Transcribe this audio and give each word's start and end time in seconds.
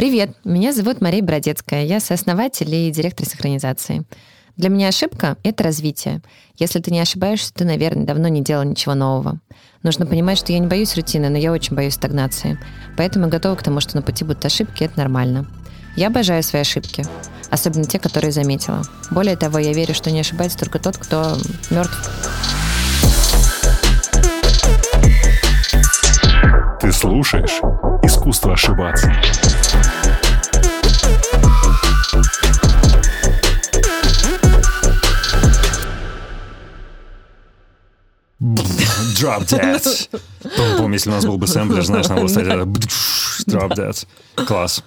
Привет, 0.00 0.30
меня 0.44 0.72
зовут 0.72 1.02
Мария 1.02 1.22
Бродецкая. 1.22 1.84
Я 1.84 2.00
сооснователь 2.00 2.74
и 2.74 2.90
директор 2.90 3.26
синхронизации. 3.26 4.04
Для 4.56 4.70
меня 4.70 4.88
ошибка— 4.88 5.36
это 5.42 5.62
развитие. 5.62 6.22
Если 6.56 6.80
ты 6.80 6.90
не 6.90 7.00
ошибаешься, 7.00 7.52
ты, 7.52 7.66
наверное, 7.66 8.06
давно 8.06 8.28
не 8.28 8.40
делал 8.40 8.64
ничего 8.64 8.94
нового. 8.94 9.40
Нужно 9.82 10.06
понимать, 10.06 10.38
что 10.38 10.54
я 10.54 10.58
не 10.58 10.68
боюсь 10.68 10.96
рутины, 10.96 11.28
но 11.28 11.36
я 11.36 11.52
очень 11.52 11.76
боюсь 11.76 11.92
стагнации. 11.92 12.58
Поэтому 12.96 13.28
готова 13.28 13.56
к 13.56 13.62
тому, 13.62 13.80
что 13.80 13.94
на 13.94 14.00
пути 14.00 14.24
будут 14.24 14.42
ошибки, 14.42 14.84
это 14.84 14.96
нормально. 14.96 15.46
Я 15.96 16.06
обожаю 16.06 16.42
свои 16.42 16.62
ошибки, 16.62 17.04
особенно 17.50 17.84
те, 17.84 17.98
которые 17.98 18.32
заметила. 18.32 18.80
Более 19.10 19.36
того, 19.36 19.58
я 19.58 19.74
верю, 19.74 19.92
что 19.92 20.10
не 20.10 20.20
ошибается 20.20 20.58
только 20.58 20.78
тот, 20.78 20.96
кто 20.96 21.36
мертв. 21.68 22.10
Ты 26.80 26.90
слушаешь 26.90 27.60
«Искусство 28.02 28.54
ошибаться». 28.54 29.12
Drop 38.40 39.44
that. 39.48 40.08
Помню, 40.78 40.94
если 40.94 41.10
у 41.10 41.12
нас 41.12 41.26
был 41.26 41.36
бы 41.36 41.46
сэмплер, 41.46 41.84
знаешь, 41.84 42.08
на 42.08 42.16
вот 42.16 42.30
Drop 42.30 43.70
that. 43.76 44.06
Класс. 44.46 44.82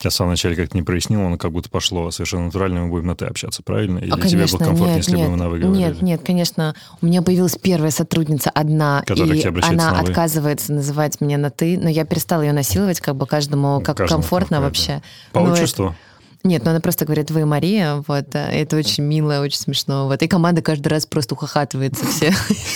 Я 0.00 0.10
в 0.10 0.12
самом 0.12 0.30
начале 0.30 0.54
как-то 0.54 0.76
не 0.76 0.84
прояснил, 0.84 1.22
оно 1.22 1.36
как 1.36 1.50
будто 1.50 1.68
пошло 1.68 2.12
совершенно 2.12 2.44
натурально, 2.44 2.82
мы 2.82 2.88
будем 2.88 3.06
на 3.08 3.16
«ты» 3.16 3.24
общаться, 3.24 3.64
правильно? 3.64 3.98
Или 3.98 4.12
А, 4.12 4.16
тебе 4.16 4.30
конечно, 4.30 4.58
было 4.58 4.66
комфортнее, 4.66 4.94
нет, 4.94 5.04
если 5.04 5.12
бы 5.16 5.18
нет, 5.22 5.30
мы 5.30 5.36
на 5.36 5.48
«вы» 5.48 5.58
говорили? 5.58 5.84
Нет, 5.86 6.02
нет, 6.02 6.22
конечно. 6.24 6.74
У 7.02 7.06
меня 7.06 7.20
появилась 7.20 7.56
первая 7.60 7.90
сотрудница 7.90 8.50
одна, 8.50 9.02
Которая 9.04 9.36
и 9.36 9.42
тебе 9.42 9.60
она 9.60 9.90
на 9.90 10.02
«вы». 10.02 10.08
отказывается 10.10 10.72
называть 10.72 11.20
меня 11.20 11.36
на 11.36 11.50
«ты», 11.50 11.76
но 11.76 11.88
я 11.88 12.04
перестала 12.04 12.42
ее 12.42 12.52
насиловать, 12.52 13.00
как 13.00 13.16
бы 13.16 13.26
каждому 13.26 13.80
как 13.80 13.96
Каждому 13.96 14.22
комфортно 14.22 14.58
какое, 14.58 14.68
вообще. 14.68 15.02
По 15.32 15.40
Ну, 15.40 15.52
отчеству? 15.52 15.96
Нет, 16.48 16.64
ну 16.64 16.70
она 16.70 16.80
просто 16.80 17.04
говорит, 17.04 17.30
вы 17.30 17.44
Мария, 17.44 18.02
вот, 18.06 18.34
а, 18.34 18.50
это 18.50 18.76
очень 18.78 19.04
мило, 19.04 19.40
очень 19.40 19.58
смешно, 19.58 20.06
вот, 20.06 20.22
и 20.22 20.26
команда 20.28 20.62
каждый 20.62 20.88
раз 20.88 21.04
просто 21.04 21.34
ухахатывается 21.34 22.06
все. 22.06 22.32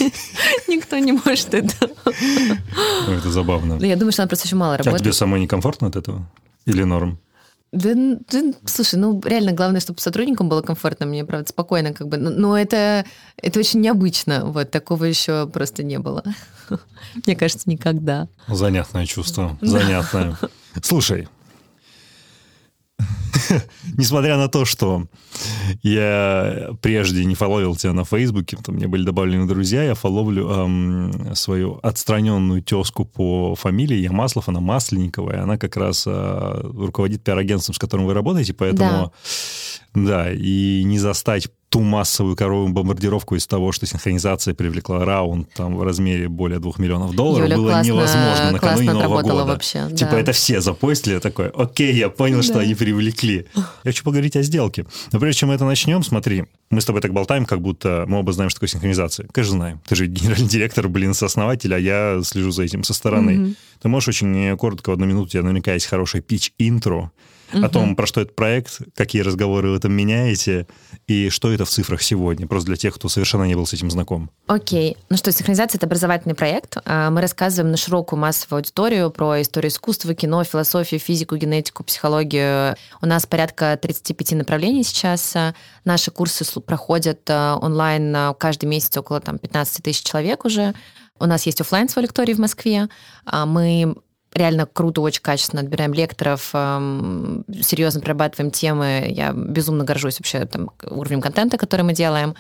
Никто 0.69 0.99
не 0.99 1.13
может 1.13 1.55
это. 1.55 1.91
Это 3.09 3.31
забавно. 3.31 3.77
Ну, 3.77 3.85
Я 3.87 3.97
думаю, 3.97 4.13
что 4.13 4.23
она 4.23 4.29
просто 4.29 4.47
еще 4.47 4.57
мало 4.57 4.75
А 4.75 4.79
тебе 4.79 4.91
работает. 4.91 5.15
самой 5.15 5.41
некомфортно 5.41 5.89
от 5.89 5.97
этого? 5.97 6.29
Или 6.67 6.85
норм? 6.85 7.19
Да, 7.73 7.93
да, 8.31 8.53
слушай, 8.67 8.97
ну 8.97 9.19
реально 9.25 9.53
главное, 9.53 9.81
чтобы 9.81 9.99
сотрудникам 10.01 10.51
было 10.51 10.61
комфортно, 10.61 11.07
мне 11.07 11.25
правда 11.25 11.49
спокойно, 11.49 11.95
как 11.95 12.07
бы. 12.09 12.19
Но, 12.19 12.29
но 12.29 12.59
это 12.59 13.07
это 13.39 13.59
очень 13.59 13.81
необычно, 13.81 14.45
вот 14.45 14.71
такого 14.71 15.05
еще 15.07 15.47
просто 15.47 15.83
не 15.83 15.99
было. 15.99 16.23
Мне 17.27 17.35
кажется, 17.35 17.71
никогда. 17.71 18.29
Занятное 18.47 19.07
чувство. 19.07 19.57
Занятное. 19.63 20.37
Слушай, 20.83 21.29
несмотря 23.97 24.37
на 24.37 24.49
то, 24.49 24.65
что 24.65 25.07
я 25.83 26.71
прежде 26.81 27.25
не 27.25 27.35
фоловил 27.35 27.77
тебя 27.77 27.93
на 27.93 28.05
Фейсбуке, 28.05 28.57
там 28.63 28.77
мне 28.77 28.89
были 28.89 29.05
добавлены 29.05 29.47
друзья, 29.47 29.83
я 29.83 29.95
фоловлю 29.95 30.49
эм, 30.51 31.35
свою 31.35 31.79
отстраненную 31.83 32.63
тезку 32.63 33.05
по 33.05 33.55
фамилии, 33.55 33.97
я 33.97 34.13
Маслов, 34.13 34.49
она 34.49 34.61
Масленникова, 34.61 35.33
и 35.33 35.39
она 35.39 35.59
как 35.59 35.77
раз 35.77 36.05
э, 36.07 36.61
руководит 36.63 37.23
пиар-агентством, 37.23 37.75
с 37.75 37.79
которым 37.79 38.07
вы 38.07 38.15
работаете, 38.15 38.55
поэтому... 38.55 39.13
Да, 39.95 40.33
и 40.33 40.83
не 40.85 40.99
застать 40.99 41.49
ту 41.73 41.81
массовую 41.81 42.37
коровую 42.37 42.69
бомбардировку 42.71 43.35
из 43.35 43.47
того, 43.47 43.73
что 43.73 43.87
синхронизация 43.87 44.53
привлекла 44.53 45.07
раунд 45.07 45.49
там 45.55 45.75
в 45.77 45.83
размере 45.83 46.29
более 46.29 46.59
двух 46.59 46.79
миллионов 46.79 47.15
долларов, 47.15 47.47
Юля 47.47 47.57
было 47.57 47.69
классно- 47.71 47.89
невозможно 47.89 48.51
накануне 48.53 48.93
Нового 48.93 49.23
года. 49.23 49.45
вообще, 49.47 49.89
Типа 49.97 50.11
да. 50.11 50.21
это 50.21 50.33
все 50.33 50.61
запостили, 50.61 51.15
я 51.15 51.21
такой, 51.21 51.49
окей, 51.49 51.95
я 51.95 52.11
понял, 52.11 52.43
что 52.43 52.55
Да. 52.55 52.61
они 52.61 52.75
привлекли. 52.75 53.47
Я 53.57 53.63
хочу 53.85 54.05
поговорить 54.05 54.37
о 54.37 54.43
сделке. 54.43 54.85
Но 55.13 55.19
прежде 55.19 55.41
чем 55.41 55.49
мы 55.49 55.55
это 55.55 55.65
начнем, 55.65 56.03
смотри, 56.03 56.45
мы 56.69 56.83
с 56.83 56.85
тобой 56.85 57.01
так 57.01 57.15
болтаем, 57.15 57.47
как 57.47 57.63
будто 57.63 58.05
мы 58.07 58.19
оба 58.19 58.33
знаем, 58.33 58.51
что 58.51 58.59
такое 58.61 58.69
синхронизация. 58.69 59.27
Конечно, 59.33 59.57
знаем. 59.57 59.81
Ты 59.89 59.95
же 59.97 60.07
генеральный 60.09 60.49
директор, 60.49 60.89
блин, 60.89 61.15
сооснователь, 61.15 61.75
а 61.75 61.79
я 61.79 62.21
слежу 62.23 62.51
за 62.51 62.65
этим 62.65 62.85
со 62.85 62.93
стороны. 62.93 63.55
Ты 63.81 63.89
можешь 63.89 64.09
очень 64.09 64.55
коротко, 64.59 64.91
в 64.91 64.93
одну 64.93 65.07
минуту, 65.07 65.25
у 65.25 65.29
тебя 65.31 65.43
наверняка 65.43 65.73
есть 65.73 65.87
хороший 65.87 66.21
пич-интро 66.21 67.11
о 67.53 67.69
том, 67.69 67.97
про 67.97 68.07
что 68.07 68.21
этот 68.21 68.35
проект, 68.35 68.81
какие 68.95 69.23
разговоры 69.23 69.71
вы 69.71 69.79
там 69.79 69.93
меняете, 69.93 70.67
и 71.07 71.29
что 71.29 71.53
это 71.53 71.65
в 71.65 71.71
цифрах 71.71 72.03
сегодня, 72.03 72.47
просто 72.47 72.67
для 72.67 72.77
тех, 72.77 72.95
кто 72.95 73.09
совершенно 73.09 73.45
не 73.45 73.55
был 73.55 73.67
с 73.67 73.73
этим 73.73 73.91
знаком. 73.91 74.31
Окей. 74.47 74.97
Ну 75.11 75.17
что, 75.17 75.33
синхронизация— 75.33 75.79
это 75.79 75.87
образовательный 75.87 76.35
проект. 76.35 76.77
А, 76.85 77.11
Мы 77.11 77.21
рассказываем 77.21 77.71
на 77.71 77.77
широкую 77.77 78.19
массовую 78.19 78.59
аудиторию 78.59 79.11
про 79.11 79.41
историю 79.41 79.71
искусства, 79.71 80.15
кино, 80.15 80.45
философию, 80.45 81.01
физику, 81.01 81.37
генетику, 81.37 81.85
психологию. 81.85 82.77
У 83.01 83.07
нас 83.07 83.27
порядка 83.27 83.79
35 83.81 84.33
направлений 84.33 84.85
сейчас. 84.85 85.35
Наши 85.85 86.11
курсы 86.11 86.45
проходят 86.61 87.21
а, 87.29 87.59
онлайн 87.61 88.15
а, 88.15 88.35
каждый 88.35 88.67
месяц 88.67 88.97
около 88.97 89.21
там, 89.21 89.39
15 89.39 89.83
тысяч 89.83 90.03
человек 90.03 90.45
уже. 90.45 90.75
У 91.19 91.27
нас 91.27 91.47
есть 91.47 91.61
офлайн 91.61 91.89
свой 91.89 92.05
лекторий 92.05 92.35
в 92.35 92.39
Москве. 92.39 92.89
А, 93.25 93.47
Мы 93.47 93.95
реально 94.35 94.67
круто, 94.67 95.01
очень 95.01 95.23
качественно 95.23 95.63
отбираем 95.63 95.93
лекторов, 95.93 96.51
эм, 96.55 97.45
серьезно 97.63 98.01
прорабатываем 98.01 98.51
темы. 98.51 99.07
Я 99.09 99.33
безумно 99.33 99.85
горжусь 99.85 100.19
вообще 100.19 100.45
там, 100.47 100.71
уровнем 100.83 101.21
контента, 101.21 101.59
который 101.59 101.83
мы 101.83 101.93
делаем. 101.93 102.35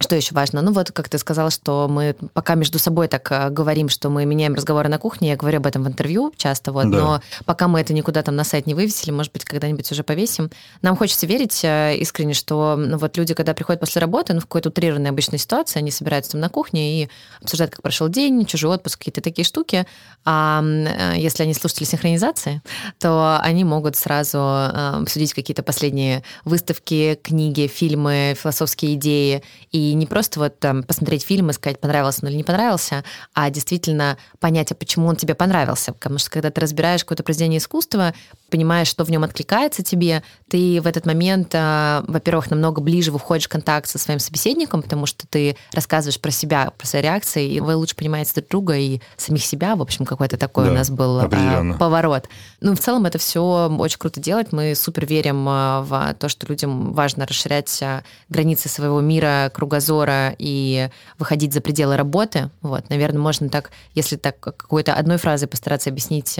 Что 0.00 0.14
еще 0.14 0.34
важно? 0.34 0.62
Ну 0.62 0.72
вот, 0.72 0.92
как 0.92 1.08
ты 1.08 1.18
сказала, 1.18 1.50
что 1.50 1.88
мы 1.88 2.14
пока 2.32 2.54
между 2.54 2.78
собой 2.78 3.08
так 3.08 3.30
э, 3.32 3.50
говорим, 3.50 3.88
что 3.88 4.10
мы 4.10 4.24
меняем 4.24 4.54
разговоры 4.54 4.88
на 4.88 4.98
кухне, 4.98 5.30
я 5.30 5.36
говорю 5.36 5.58
об 5.58 5.66
этом 5.66 5.82
в 5.82 5.88
интервью 5.88 6.32
часто, 6.36 6.70
вот, 6.72 6.88
Да. 6.90 6.98
но 6.98 7.20
пока 7.44 7.66
мы 7.66 7.80
это 7.80 7.92
никуда 7.92 8.22
там 8.22 8.36
на 8.36 8.44
сайт 8.44 8.66
не 8.66 8.74
вывесили, 8.74 9.10
может 9.10 9.32
быть, 9.32 9.44
когда-нибудь 9.44 9.90
уже 9.90 10.04
повесим. 10.04 10.50
Нам 10.82 10.96
хочется 10.96 11.26
верить 11.26 11.60
э, 11.64 11.96
искренне, 11.96 12.34
что 12.34 12.76
ну, 12.76 12.96
вот 12.96 13.16
люди, 13.16 13.34
когда 13.34 13.54
приходят 13.54 13.80
после 13.80 14.00
работы, 14.00 14.34
ну, 14.34 14.40
в 14.40 14.44
какой-то 14.44 14.68
утрированной 14.68 15.10
обычной 15.10 15.38
ситуации, 15.38 15.80
они 15.80 15.90
собираются 15.90 16.32
там 16.32 16.40
на 16.40 16.48
кухне 16.48 17.02
и 17.02 17.08
обсуждают, 17.42 17.72
как 17.72 17.82
прошел 17.82 18.08
день, 18.08 18.46
чужой 18.46 18.74
отпуск, 18.76 18.98
какие-то 18.98 19.20
такие 19.20 19.44
штуки. 19.44 19.84
А 20.24 20.62
э, 20.62 21.14
если 21.16 21.42
они 21.42 21.54
слушатели 21.54 21.84
синхронизации, 21.84 22.62
то 23.00 23.38
они 23.42 23.64
могут 23.64 23.96
сразу 23.96 24.38
обсудить 24.38 25.34
какие-то 25.34 25.64
последние 25.64 26.22
выставки, 26.44 27.18
книги, 27.22 27.66
фильмы, 27.66 28.36
философские 28.40 28.94
идеи. 28.94 29.42
И 29.70 29.94
не 29.94 30.06
просто 30.06 30.40
вот 30.40 30.58
там 30.58 30.82
посмотреть 30.82 31.24
фильм 31.24 31.50
и 31.50 31.52
сказать, 31.52 31.80
понравился 31.80 32.20
он 32.22 32.30
или 32.30 32.38
не 32.38 32.44
понравился, 32.44 33.04
а 33.34 33.50
действительно 33.50 34.16
понять, 34.40 34.72
а 34.72 34.74
почему 34.74 35.06
он 35.06 35.16
тебе 35.16 35.34
понравился. 35.34 35.92
Потому 35.92 36.18
что 36.18 36.30
когда 36.30 36.50
ты 36.50 36.60
разбираешь 36.60 37.04
какое-то 37.04 37.22
произведение 37.22 37.58
искусства, 37.58 38.14
понимаешь, 38.50 38.88
что 38.88 39.04
в 39.04 39.10
нем 39.10 39.24
откликается 39.24 39.82
тебе, 39.82 40.22
ты 40.48 40.80
в 40.80 40.86
этот 40.86 41.06
момент, 41.06 41.50
э, 41.54 42.02
во-первых, 42.06 42.50
намного 42.50 42.80
ближе 42.80 43.12
выходишь 43.12 43.46
в 43.46 43.48
контакт 43.48 43.88
со 43.88 43.98
своим 43.98 44.18
собеседником, 44.18 44.82
потому 44.82 45.06
что 45.06 45.26
ты 45.26 45.56
рассказываешь 45.72 46.20
про 46.20 46.30
себя, 46.30 46.72
про 46.76 46.86
свои 46.86 47.02
реакции, 47.02 47.48
и 47.48 47.60
вы 47.60 47.76
лучше 47.76 47.96
понимаете 47.96 48.32
друг 48.34 48.48
друга 48.48 48.76
и 48.76 49.00
самих 49.16 49.44
себя. 49.44 49.76
В 49.76 49.82
общем, 49.82 50.04
какой-то 50.04 50.36
такой 50.36 50.66
Да, 50.66 50.70
у 50.70 50.74
нас 50.74 50.90
был 50.90 51.20
определенно. 51.20 51.74
поворот. 51.76 52.28
Ну, 52.60 52.74
в 52.74 52.78
целом 52.78 53.06
это 53.06 53.18
все 53.18 53.68
очень 53.78 53.98
круто 53.98 54.20
делать. 54.20 54.52
Мы 54.52 54.74
супер 54.74 55.06
верим 55.06 55.48
э, 55.48 55.82
в 55.82 56.14
то, 56.18 56.28
что 56.28 56.46
людям 56.46 56.92
важно 56.92 57.26
расширять 57.26 57.82
э, 57.82 58.02
границы 58.28 58.68
своего 58.68 59.00
мира, 59.00 59.50
кругозора 59.54 60.34
и 60.38 60.88
выходить 61.18 61.52
за 61.52 61.60
пределы 61.60 61.96
работы. 61.96 62.50
Вот, 62.62 62.88
наверное, 62.88 63.20
можно 63.20 63.48
так, 63.48 63.70
если 63.94 64.16
так 64.16 64.40
какой-то 64.40 64.94
одной 64.94 65.18
фразой 65.18 65.48
постараться 65.48 65.90
объяснить, 65.90 66.38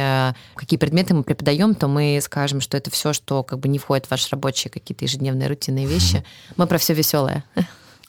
какие 0.54 0.78
предметы 0.78 1.14
мы 1.14 1.22
преподаем, 1.22 1.75
то 1.75 1.88
мы 1.88 1.97
скажем, 2.20 2.60
что 2.60 2.76
это 2.76 2.91
все, 2.91 3.12
что 3.12 3.42
как 3.42 3.59
бы 3.59 3.69
не 3.69 3.78
входит 3.78 4.06
в 4.06 4.10
ваши 4.10 4.28
рабочие 4.31 4.70
какие-то 4.70 5.04
ежедневные 5.04 5.48
рутинные 5.48 5.86
вещи. 5.86 6.25
Мы 6.56 6.66
про 6.66 6.78
все 6.78 6.94
веселое. 6.94 7.44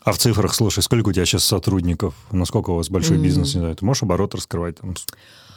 А 0.04 0.12
в 0.12 0.18
цифрах, 0.18 0.54
слушай, 0.56 0.82
сколько 0.82 1.10
у 1.10 1.12
тебя 1.12 1.26
сейчас 1.26 1.44
сотрудников? 1.44 2.16
Насколько 2.32 2.72
у 2.72 2.76
вас 2.76 2.90
большой 2.90 3.18
бизнес? 3.18 3.54
Не 3.54 3.62
знаю, 3.62 3.76
ты 3.76 3.86
можешь 3.86 4.04
оборот 4.04 4.34
раскрывать? 4.34 4.78
Там? 4.78 4.96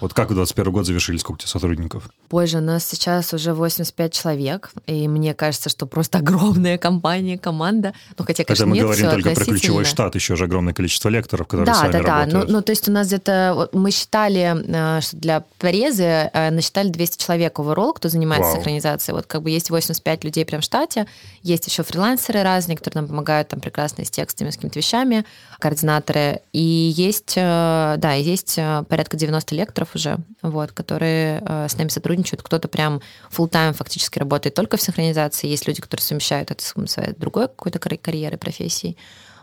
Вот 0.03 0.15
как 0.15 0.31
вы 0.31 0.35
21 0.35 0.73
год 0.73 0.85
завершили? 0.85 1.17
Сколько 1.17 1.37
у 1.37 1.39
тебя 1.39 1.49
сотрудников? 1.49 2.11
Боже, 2.29 2.59
у 2.59 2.61
нас 2.61 2.85
сейчас 2.85 3.33
уже 3.35 3.55
85 3.55 4.13
человек, 4.13 4.73
и 4.89 5.07
мне 5.07 5.33
кажется, 5.33 5.69
что 5.69 5.87
просто 5.87 6.19
огромная 6.23 6.77
компания, 6.77 7.39
команда. 7.39 7.95
Ну, 8.19 8.25
хотя, 8.25 8.43
конечно, 8.43 8.65
Это 8.65 8.69
мы 8.69 8.75
нет, 8.75 8.85
говорим 8.85 9.11
только 9.11 9.31
про 9.31 9.45
ключевой 9.45 9.85
штат, 9.85 10.17
еще 10.17 10.35
же 10.35 10.47
огромное 10.47 10.75
количество 10.75 11.09
лекторов, 11.09 11.47
которые 11.47 11.73
с 11.73 11.79
Да, 11.79 11.83
вами 11.83 11.93
да, 11.93 11.99
да. 11.99 12.05
Ну, 12.05 12.09
работают. 12.17 12.51
ну, 12.51 12.63
то 12.63 12.73
есть 12.73 12.89
у 12.89 12.91
нас 12.91 13.07
где-то, 13.07 13.69
мы 13.73 13.93
считали, 13.93 14.97
э, 14.99 15.01
что 15.03 15.17
для 15.17 15.45
порезы 15.61 16.03
э, 16.33 16.51
насчитали 16.51 16.89
200 16.89 17.25
человек 17.25 17.57
overall, 17.61 17.93
кто 17.95 18.09
занимается 18.09 18.49
Вау. 18.49 18.57
синхронизацией. 18.57 19.15
Вот 19.15 19.27
как 19.27 19.43
бы 19.43 19.51
есть 19.51 19.71
85 19.71 20.25
людей 20.25 20.45
прям 20.45 20.63
в 20.63 20.65
штате, 20.65 21.07
есть 21.45 21.69
еще 21.69 21.85
фрилансеры 21.85 22.43
разные, 22.43 22.77
которые 22.77 23.03
нам 23.03 23.09
помогают 23.09 23.47
там 23.47 23.61
прекрасно 23.61 24.05
с 24.05 24.11
текстами, 24.11 24.51
с 24.51 24.57
какими-то 24.57 24.81
вещами, 24.81 25.25
координаторы. 25.61 26.41
И 26.53 26.93
есть, 26.97 27.35
э, 27.37 27.95
да, 27.99 28.15
есть 28.15 28.59
порядка 28.89 29.17
90 29.17 29.55
лекторов 29.55 29.92
уже, 29.95 30.19
вот, 30.43 30.73
которые 30.73 31.43
э, 31.47 31.69
с 31.69 31.77
нами 31.77 31.89
сотрудничают. 31.89 32.43
Кто-то 32.43 32.69
прям 32.69 33.01
full 33.31 33.51
time 33.51 33.73
фактически 33.73 34.19
работает 34.19 34.55
только 34.55 34.77
в 34.77 34.83
синхронизации. 34.83 35.49
Есть 35.49 35.67
люди, 35.67 35.81
которые 35.81 36.05
совмещают 36.05 36.51
это 36.51 36.63
с 36.63 36.75
своей 36.87 37.15
другой 37.15 37.49
какой-то 37.49 37.79
карь- 37.79 37.99
карьерой, 37.99 38.39
профессией. 38.39 38.97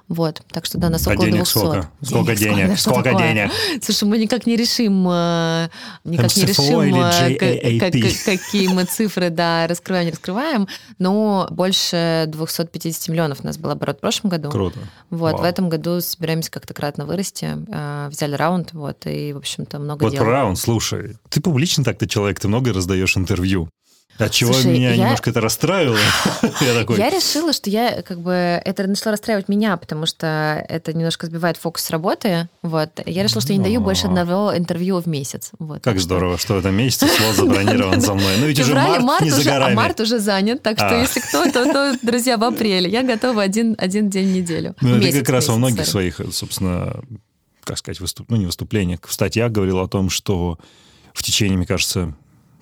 Вот, 0.10 0.42
так 0.52 0.66
что 0.66 0.80
да, 0.80 0.90
нас 0.90 1.08
а 1.08 1.12
около 1.12 1.26
денег 1.28 1.44
200. 1.44 1.50
сколько? 1.52 1.90
Сколько 2.02 2.36
денег? 2.36 2.80
Сколько, 2.80 3.00
Сколько 3.02 3.14
денег? 3.14 3.52
Слушай, 3.84 4.04
мы 4.06 4.18
никак 4.18 4.48
не 4.48 4.56
решим, 4.56 5.08
э, 5.08 5.70
никак 6.04 6.36
не 6.36 6.46
решим, 6.46 6.96
э, 6.96 7.80
как- 7.80 8.26
какие 8.26 8.68
мы 8.70 8.86
цифры, 8.86 9.30
да, 9.30 9.68
раскрываем, 9.68 10.08
не 10.08 10.12
раскрываем, 10.12 10.68
но 10.98 11.48
больше 11.52 12.26
250 12.28 13.10
миллионов 13.10 13.42
у 13.44 13.46
нас 13.46 13.60
был 13.60 13.70
оборот 13.70 13.98
в 13.98 14.02
прошлом 14.02 14.32
году. 14.32 14.50
Круто. 14.50 14.80
Вот, 15.12 15.34
Вау. 15.34 15.42
в 15.42 15.46
этом 15.46 15.70
году 15.70 16.02
собираемся 16.02 16.50
как-то 16.50 16.74
кратно 16.74 17.06
вырасти, 17.06 17.58
э, 17.72 18.10
взяли 18.10 18.34
раунд, 18.34 18.74
вот, 18.74 19.06
и, 19.06 19.32
в 19.34 19.38
общем-то, 19.38 19.78
много 19.78 20.04
Вот 20.04 20.14
дел. 20.14 20.24
про 20.24 20.32
раунд, 20.32 20.58
слушай, 20.58 21.18
ты 21.30 21.40
публичный 21.40 21.86
так-то 21.86 22.08
человек, 22.08 22.40
ты 22.40 22.48
много 22.48 22.74
раздаешь 22.74 23.16
интервью. 23.16 23.70
От 24.20 24.32
чего 24.32 24.52
Слушай, 24.52 24.74
меня 24.74 24.90
я- 24.92 24.98
немножко 24.98 25.30
это 25.30 25.40
расстраивало. 25.40 25.98
Я 26.62 26.74
такой, 26.74 26.98
Я 26.98 27.10
решила, 27.10 27.54
что 27.54 27.70
я 27.70 28.02
как 28.02 28.20
бы 28.20 28.34
это 28.34 28.86
начало 28.86 29.14
расстраивать 29.14 29.48
меня, 29.48 29.78
потому 29.78 30.06
что 30.06 30.64
это 30.68 30.92
немножко 30.94 31.26
сбивает 31.28 31.56
фокус 31.56 31.84
с 31.84 31.90
работы. 31.90 32.50
Вот. 32.62 32.90
Я 33.06 33.24
решила, 33.24 33.42
что 33.42 33.54
я 33.54 33.58
не 33.58 33.64
даю 33.64 33.80
больше 33.80 34.08
А. 34.08 34.10
одного 34.10 34.56
интервью 34.58 35.00
в 35.00 35.08
месяц. 35.08 35.52
Вот. 35.58 35.82
как 35.84 36.00
здорово, 36.02 36.38
что 36.38 36.56
в 36.56 36.58
этом 36.60 36.76
месяце 36.76 37.08
слот 37.08 37.36
забронирован 37.38 38.02
за 38.02 38.14
мной. 38.14 38.36
Ну 38.40 38.46
ведь 38.48 38.60
уже 38.60 38.74
март 38.76 39.22
не 39.24 39.30
за 39.32 39.40
уже, 39.40 39.50
а 39.52 39.54
горами. 39.54 39.76
март 39.76 40.00
уже 40.02 40.20
занят, 40.20 40.62
так 40.62 40.78
что 40.78 40.90
А. 40.90 41.02
если 41.02 41.22
кто, 41.22 41.50
то, 41.50 41.98
друзья, 42.02 42.38
в 42.38 42.44
апреле. 42.44 42.90
Я 42.90 43.04
готова 43.04 43.42
один, 43.42 43.76
один 43.78 44.10
день 44.10 44.28
в 44.30 44.36
неделю. 44.36 44.76
Ну, 44.82 44.98
это 44.98 45.20
как 45.20 45.30
раз 45.30 45.48
во 45.48 45.56
многих 45.56 45.86
своих, 45.86 46.20
собственно, 46.34 47.02
как 47.64 47.78
сказать, 47.78 48.00
выступ... 48.02 48.30
ну, 48.30 48.36
не 48.36 48.46
выступлениях, 48.48 49.00
в 49.08 49.14
статьях 49.14 49.52
говорил 49.52 49.80
о 49.80 49.88
том, 49.88 50.10
что 50.10 50.58
в 51.14 51.24
течение, 51.24 51.56
мне 51.58 51.66
кажется, 51.68 52.14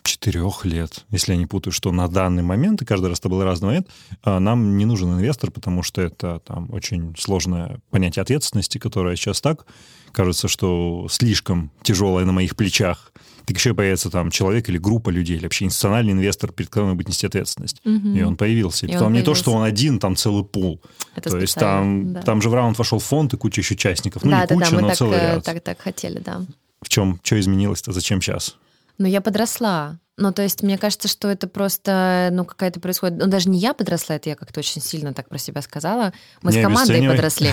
четырех 0.08 0.66
лет, 0.66 1.06
если 1.12 1.34
я 1.34 1.38
не 1.38 1.46
путаю, 1.46 1.72
что 1.74 1.92
на 1.92 2.08
данный 2.08 2.44
момент, 2.44 2.82
и 2.82 2.86
каждый 2.86 3.10
раз 3.10 3.20
это 3.20 3.30
был 3.30 3.44
разный 3.44 3.68
момент, 3.68 3.88
а, 4.24 4.40
нам 4.40 4.78
не 4.78 4.86
нужен 4.86 5.14
инвестор, 5.14 5.52
потому 5.52 5.84
что 5.84 6.02
это 6.02 6.40
там 6.40 6.72
очень 6.74 7.16
сложное 7.18 7.80
понятие 7.92 8.22
ответственности, 8.24 8.78
которое 8.78 9.16
сейчас 9.16 9.42
так 9.42 9.66
кажется, 10.12 10.48
что 10.48 11.08
слишком 11.12 11.72
тяжелое 11.84 12.26
на 12.26 12.32
моих 12.32 12.56
плечах. 12.56 13.12
Так 13.46 13.56
еще 13.56 13.74
появится 13.74 14.10
там 14.10 14.32
человек 14.32 14.68
или 14.68 14.78
группа 14.78 15.10
людей, 15.10 15.38
или 15.38 15.44
вообще 15.44 15.66
институциональный 15.66 16.12
инвестор, 16.12 16.52
перед 16.52 16.70
которым 16.70 16.98
будет 16.98 17.08
нести 17.08 17.28
ответственность. 17.28 17.80
Мгм. 17.86 18.16
И 18.16 18.22
он 18.24 18.36
появился. 18.36 18.88
И 18.88 18.90
И 18.90 18.94
потом 18.94 19.14
не 19.14 19.22
то, 19.22 19.36
что 19.36 19.52
появился. 19.52 19.62
он 19.62 19.64
один, 19.64 20.00
там 20.00 20.16
целый 20.16 20.44
пул. 20.44 20.82
Это 21.16 21.30
То 21.30 21.38
есть 21.38 21.56
там, 21.56 22.14
да. 22.14 22.22
там 22.24 22.42
же 22.42 22.50
в 22.50 22.54
раунд 22.54 22.78
вошел 22.78 23.00
фонд 23.00 23.34
и 23.36 23.38
куча 23.38 23.62
еще 23.62 23.76
участников. 23.76 24.24
Ну, 24.24 24.32
да, 24.32 24.42
не 24.42 24.48
да, 24.48 24.56
куча, 24.56 24.70
да, 24.72 24.76
мы 24.76 24.82
но 24.82 24.88
так, 24.90 24.98
целый 24.98 25.18
э, 25.18 25.36
ряд. 25.36 25.44
так, 25.46 25.62
так 25.62 25.80
хотели, 25.80 26.20
да. 26.20 26.42
В 26.82 26.90
чем, 26.90 27.20
что 27.24 27.40
изменилось-то? 27.40 27.92
Зачем 27.94 28.22
сейчас? 28.22 28.58
Ну, 28.98 29.08
я 29.08 29.22
подросла. 29.22 30.00
Ну, 30.20 30.34
то 30.34 30.42
есть, 30.42 30.64
мне 30.64 30.80
кажется, 30.80 31.08
что 31.08 31.28
это 31.28 31.48
просто, 31.48 32.30
ну, 32.32 32.44
какая-то 32.44 32.80
происходит... 32.80 33.20
Ну, 33.20 33.28
даже 33.28 33.50
не 33.50 33.60
я 33.60 33.76
подросла, 33.76 34.16
это 34.16 34.30
я 34.30 34.36
как-то 34.36 34.60
очень 34.62 34.82
сильно 34.82 35.14
так 35.14 35.30
про 35.30 35.38
себя 35.38 35.62
сказала. 35.62 36.12
Мы 36.42 36.52
Не 36.52 36.60
с 36.60 36.64
командой 36.64 36.98
обесценивай. 36.98 37.16
подросли. 37.16 37.52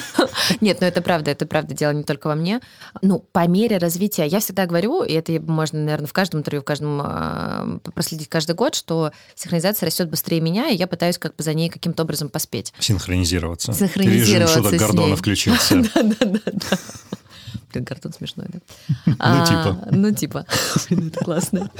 Нет, 0.60 0.80
ну 0.80 0.86
это 0.86 1.02
правда, 1.02 1.32
это 1.32 1.44
правда, 1.44 1.74
дело 1.74 1.90
не 1.90 2.04
только 2.04 2.28
во 2.28 2.36
мне. 2.36 2.60
Ну, 3.02 3.18
по 3.32 3.48
мере 3.48 3.78
развития, 3.78 4.26
я 4.26 4.38
всегда 4.38 4.66
говорю, 4.66 5.02
и 5.02 5.12
это 5.12 5.32
можно, 5.40 5.80
наверное, 5.80 6.06
в 6.06 6.12
каждом 6.12 6.40
интервью, 6.40 6.62
в 6.62 6.64
каждом 6.64 7.02
э, 7.04 7.78
проследить 7.92 8.28
каждый 8.28 8.54
год, 8.54 8.76
что 8.76 9.10
синхронизация 9.34 9.86
растет 9.86 10.08
быстрее 10.08 10.40
меня, 10.40 10.68
и 10.68 10.76
я 10.76 10.86
пытаюсь 10.86 11.18
как 11.18 11.34
бы 11.34 11.42
за 11.42 11.52
ней 11.52 11.68
каким-то 11.68 12.04
образом 12.04 12.28
поспеть. 12.28 12.72
Синхронизироваться. 12.78 13.72
Синхронизироваться 13.72 14.60
Режим 14.60 14.64
шуток 14.64 14.78
с 14.78 14.82
Гордона 14.82 15.16
включился. 15.16 15.74
Да-да-да. 15.94 16.78
Блин, 17.74 17.84
Гордон 17.84 18.12
смешной, 18.12 18.46
да? 18.52 18.58
Ну, 19.06 19.14
А, 19.18 19.46
типа. 19.46 19.78
Ну, 19.90 20.10
типа. 20.12 20.46
Блин, 20.88 21.08
это 21.08 21.24
классно. 21.24 21.70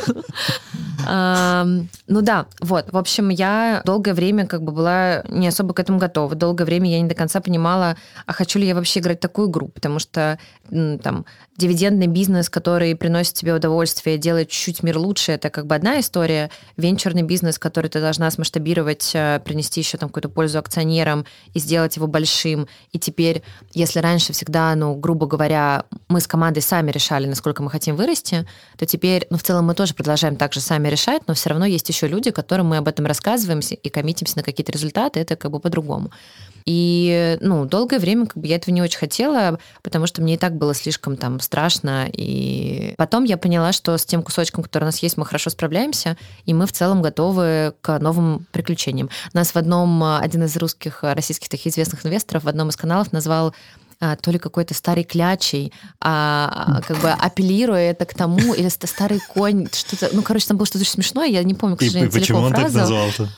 Ну 2.06 2.22
да, 2.22 2.46
вот. 2.60 2.92
В 2.92 2.96
общем, 2.96 3.28
я 3.28 3.82
долгое 3.84 4.14
время 4.14 4.46
как 4.46 4.62
бы 4.62 4.72
была 4.72 5.22
не 5.28 5.48
особо 5.48 5.74
к 5.74 5.80
этому 5.80 5.98
готова. 5.98 6.34
Долгое 6.34 6.64
время 6.64 6.90
я 6.90 7.00
не 7.00 7.08
до 7.08 7.14
конца 7.14 7.40
понимала, 7.40 7.96
а 8.26 8.32
хочу 8.32 8.58
ли 8.58 8.66
я 8.66 8.74
вообще 8.74 9.00
играть 9.00 9.20
такую 9.20 9.50
игру, 9.50 9.68
потому 9.68 9.98
что 9.98 10.38
там 10.70 11.24
дивидендный 11.56 12.06
бизнес, 12.06 12.48
который 12.50 12.96
приносит 12.96 13.34
тебе 13.34 13.54
удовольствие, 13.54 14.18
делает 14.18 14.48
чуть-чуть 14.48 14.82
мир 14.82 14.98
лучше, 14.98 15.32
это 15.32 15.50
как 15.50 15.66
бы 15.66 15.74
одна 15.74 16.00
история. 16.00 16.50
Венчурный 16.76 17.22
бизнес, 17.22 17.58
который 17.58 17.88
ты 17.88 18.00
должна 18.00 18.30
смасштабировать, 18.30 19.12
э, 19.14 19.40
принести 19.44 19.80
еще 19.80 19.98
там 19.98 20.08
какую-то 20.08 20.28
пользу 20.28 20.58
акционерам 20.58 21.24
и 21.52 21.58
сделать 21.58 21.96
его 21.96 22.06
большим. 22.06 22.66
И 22.92 22.98
теперь, 22.98 23.42
если 23.72 24.00
раньше 24.00 24.32
всегда, 24.32 24.74
ну, 24.74 24.94
грубо 24.94 25.26
говоря, 25.26 25.83
мы 26.08 26.20
с 26.20 26.26
командой 26.26 26.60
сами 26.60 26.90
решали, 26.90 27.26
насколько 27.26 27.62
мы 27.62 27.70
хотим 27.70 27.96
вырасти, 27.96 28.46
то 28.78 28.86
теперь, 28.86 29.26
ну, 29.30 29.36
в 29.36 29.42
целом 29.42 29.66
мы 29.66 29.74
тоже 29.74 29.94
продолжаем 29.94 30.36
также 30.36 30.60
сами 30.60 30.88
решать, 30.88 31.22
но 31.26 31.34
все 31.34 31.50
равно 31.50 31.66
есть 31.66 31.88
еще 31.88 32.06
люди, 32.06 32.30
которым 32.30 32.68
мы 32.68 32.76
об 32.76 32.88
этом 32.88 33.06
рассказываем 33.06 33.60
и 33.60 33.88
коммитимся 33.88 34.38
на 34.38 34.42
какие-то 34.42 34.72
результаты, 34.72 35.20
это 35.20 35.36
как 35.36 35.50
бы 35.50 35.60
по-другому. 35.60 36.10
И, 36.64 37.36
ну, 37.40 37.66
долгое 37.66 37.98
время 37.98 38.26
как 38.26 38.38
бы 38.38 38.46
я 38.46 38.56
этого 38.56 38.74
не 38.74 38.80
очень 38.80 38.98
хотела, 38.98 39.58
потому 39.82 40.06
что 40.06 40.22
мне 40.22 40.34
и 40.34 40.38
так 40.38 40.56
было 40.56 40.74
слишком 40.74 41.16
там 41.16 41.40
страшно. 41.40 42.08
И 42.10 42.94
потом 42.96 43.24
я 43.24 43.36
поняла, 43.36 43.72
что 43.72 43.98
с 43.98 44.04
тем 44.04 44.22
кусочком, 44.22 44.64
который 44.64 44.84
у 44.84 44.86
нас 44.86 44.98
есть, 45.02 45.18
мы 45.18 45.26
хорошо 45.26 45.50
справляемся, 45.50 46.16
и 46.46 46.54
мы 46.54 46.66
в 46.66 46.72
целом 46.72 47.02
готовы 47.02 47.74
к 47.82 47.98
новым 47.98 48.46
приключениям. 48.50 49.10
Нас 49.34 49.50
в 49.50 49.56
одном, 49.56 50.02
а, 50.02 50.20
один 50.20 50.44
из 50.44 50.56
русских, 50.56 51.00
российских 51.02 51.48
таких 51.50 51.72
известных 51.72 52.06
инвесторов 52.06 52.44
в 52.44 52.48
одном 52.48 52.70
из 52.70 52.76
каналов 52.76 53.12
назвал 53.12 53.54
а, 54.04 54.16
то 54.16 54.30
ли 54.30 54.38
какой-то 54.38 54.74
старый 54.74 55.04
клячей, 55.04 55.72
а, 56.00 56.80
как 56.86 56.98
бы 56.98 57.10
апеллируя 57.10 57.90
это 57.92 58.04
к 58.04 58.14
тому, 58.14 58.52
или 58.54 58.68
ст- 58.68 58.86
старый 58.88 59.20
конь, 59.20 59.66
что-то, 59.72 60.10
ну, 60.12 60.22
короче, 60.22 60.46
там 60.48 60.56
было 60.58 60.66
что-то 60.66 60.82
очень 60.82 60.92
смешное, 60.92 61.26
я 61.26 61.42
не 61.42 61.54
помню, 61.54 61.76
к 61.76 61.82
И 61.82 61.86
сожалению, 61.86 62.12
почему 62.12 62.24
целиком 62.26 62.44
он 62.44 62.52
так 62.52 62.60
фразу. 62.60 62.78
назвал-то? 62.78 63.28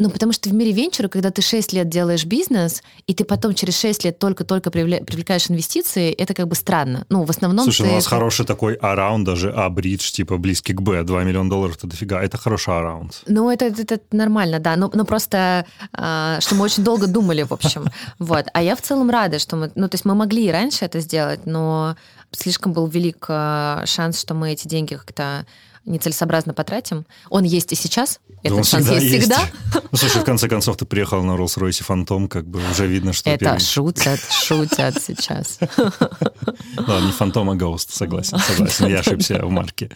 Ну, 0.00 0.08
потому 0.08 0.32
что 0.32 0.48
в 0.48 0.54
мире 0.54 0.72
венчура, 0.72 1.08
когда 1.08 1.30
ты 1.30 1.42
6 1.42 1.74
лет 1.74 1.90
делаешь 1.90 2.24
бизнес, 2.24 2.82
и 3.06 3.12
ты 3.12 3.24
потом 3.24 3.52
через 3.52 3.78
6 3.78 4.04
лет 4.04 4.18
только-только 4.18 4.70
привлекаешь 4.70 5.50
инвестиции, 5.50 6.10
это 6.10 6.32
как 6.32 6.48
бы 6.48 6.54
странно. 6.54 7.04
Ну, 7.10 7.24
в 7.24 7.30
основном 7.30 7.64
Слушай, 7.64 7.82
ты... 7.82 7.90
у 7.90 7.94
нас 7.96 8.06
хороший 8.06 8.46
такой 8.46 8.74
А-раунд, 8.80 9.26
даже 9.26 9.52
А-бридж, 9.52 10.10
типа 10.10 10.38
близкий 10.38 10.72
к 10.72 10.80
Б, 10.80 11.02
2 11.02 11.24
миллиона 11.24 11.50
долларов, 11.50 11.76
это 11.76 11.86
дофига. 11.86 12.22
Это 12.22 12.38
хороший 12.38 12.74
А-раунд. 12.78 13.22
Ну, 13.26 13.50
это, 13.50 13.66
это, 13.66 13.82
это 13.82 14.16
нормально, 14.16 14.58
да. 14.58 14.76
Но, 14.76 14.90
но 14.94 15.04
просто, 15.04 15.66
а, 15.92 16.40
что 16.40 16.54
мы 16.54 16.64
очень 16.64 16.82
долго 16.82 17.06
думали, 17.06 17.42
в 17.42 17.52
общем. 17.52 17.84
Вот. 18.18 18.46
А 18.54 18.62
я 18.62 18.76
в 18.76 18.80
целом 18.80 19.10
рада, 19.10 19.38
что 19.38 19.56
мы... 19.56 19.70
Ну, 19.74 19.88
то 19.88 19.94
есть 19.96 20.06
мы 20.06 20.14
могли 20.14 20.46
и 20.46 20.50
раньше 20.50 20.84
это 20.86 21.00
сделать, 21.00 21.44
но 21.44 21.96
слишком 22.32 22.72
был 22.72 22.86
велик 22.86 23.26
а, 23.28 23.84
шанс, 23.86 24.20
что 24.20 24.34
мы 24.34 24.52
эти 24.52 24.66
деньги 24.66 24.94
как-то 24.94 25.44
нецелесообразно 25.84 26.54
потратим. 26.54 27.06
Он 27.30 27.44
есть 27.44 27.72
и 27.72 27.74
сейчас. 27.74 28.20
Да 28.28 28.34
Этот 28.42 28.58
он 28.58 28.64
шанс 28.64 28.84
всегда 28.86 29.00
есть, 29.00 29.14
есть. 29.14 29.32
всегда. 29.32 29.82
Ну, 29.90 29.98
слушай, 29.98 30.20
в 30.20 30.24
конце 30.24 30.48
концов, 30.48 30.76
ты 30.76 30.84
приехал 30.86 31.22
на 31.22 31.32
Rolls-Royce 31.32 31.84
Phantom, 31.86 32.28
как 32.28 32.46
бы 32.46 32.60
уже 32.70 32.86
видно, 32.86 33.12
что... 33.12 33.30
Это 33.30 33.44
первый- 33.46 33.60
шутят, 33.60 34.20
шутят 34.30 35.02
сейчас. 35.02 35.58
Ладно, 35.76 37.06
не 37.06 37.12
Phantom, 37.12 37.52
а 37.52 37.56
Ghost, 37.56 37.88
согласен, 37.90 38.38
согласен. 38.38 38.86
Я 38.86 38.98
ошибся 39.00 39.44
в 39.44 39.50
марке. 39.50 39.90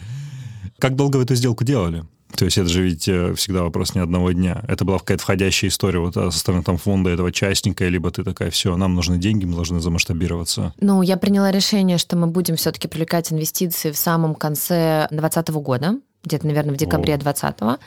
Как 0.79 0.95
долго 0.95 1.17
вы 1.17 1.23
эту 1.23 1.35
сделку 1.35 1.63
делали? 1.63 2.03
То 2.35 2.45
есть 2.45 2.57
это 2.57 2.69
же 2.69 2.83
ведь 2.83 3.07
э, 3.07 3.33
всегда 3.35 3.63
вопрос 3.63 3.95
не 3.95 4.01
одного 4.01 4.31
дня. 4.31 4.63
Это 4.67 4.85
была 4.85 4.99
какая-то 4.99 5.23
входящая 5.23 5.69
история 5.69 5.99
вот 5.99 6.17
а, 6.17 6.31
со 6.31 6.39
стороны 6.39 6.63
там 6.63 6.77
фонда 6.77 7.09
этого 7.09 7.31
частника, 7.31 7.87
либо 7.87 8.11
ты 8.11 8.23
такая, 8.23 8.51
все, 8.51 8.75
нам 8.75 8.95
нужны 8.95 9.17
деньги, 9.17 9.45
мы 9.45 9.55
должны 9.55 9.79
замасштабироваться. 9.79 10.73
Ну, 10.79 11.01
я 11.01 11.17
приняла 11.17 11.51
решение, 11.51 11.97
что 11.97 12.17
мы 12.17 12.27
будем 12.27 12.55
все-таки 12.55 12.87
привлекать 12.87 13.31
инвестиции 13.31 13.91
в 13.91 13.97
самом 13.97 14.35
конце 14.35 15.07
2020 15.11 15.49
года, 15.49 15.99
где-то, 16.25 16.45
наверное, 16.47 16.73
в 16.73 16.77
декабре 16.77 17.15
О. 17.15 17.17
2020. 17.17 17.79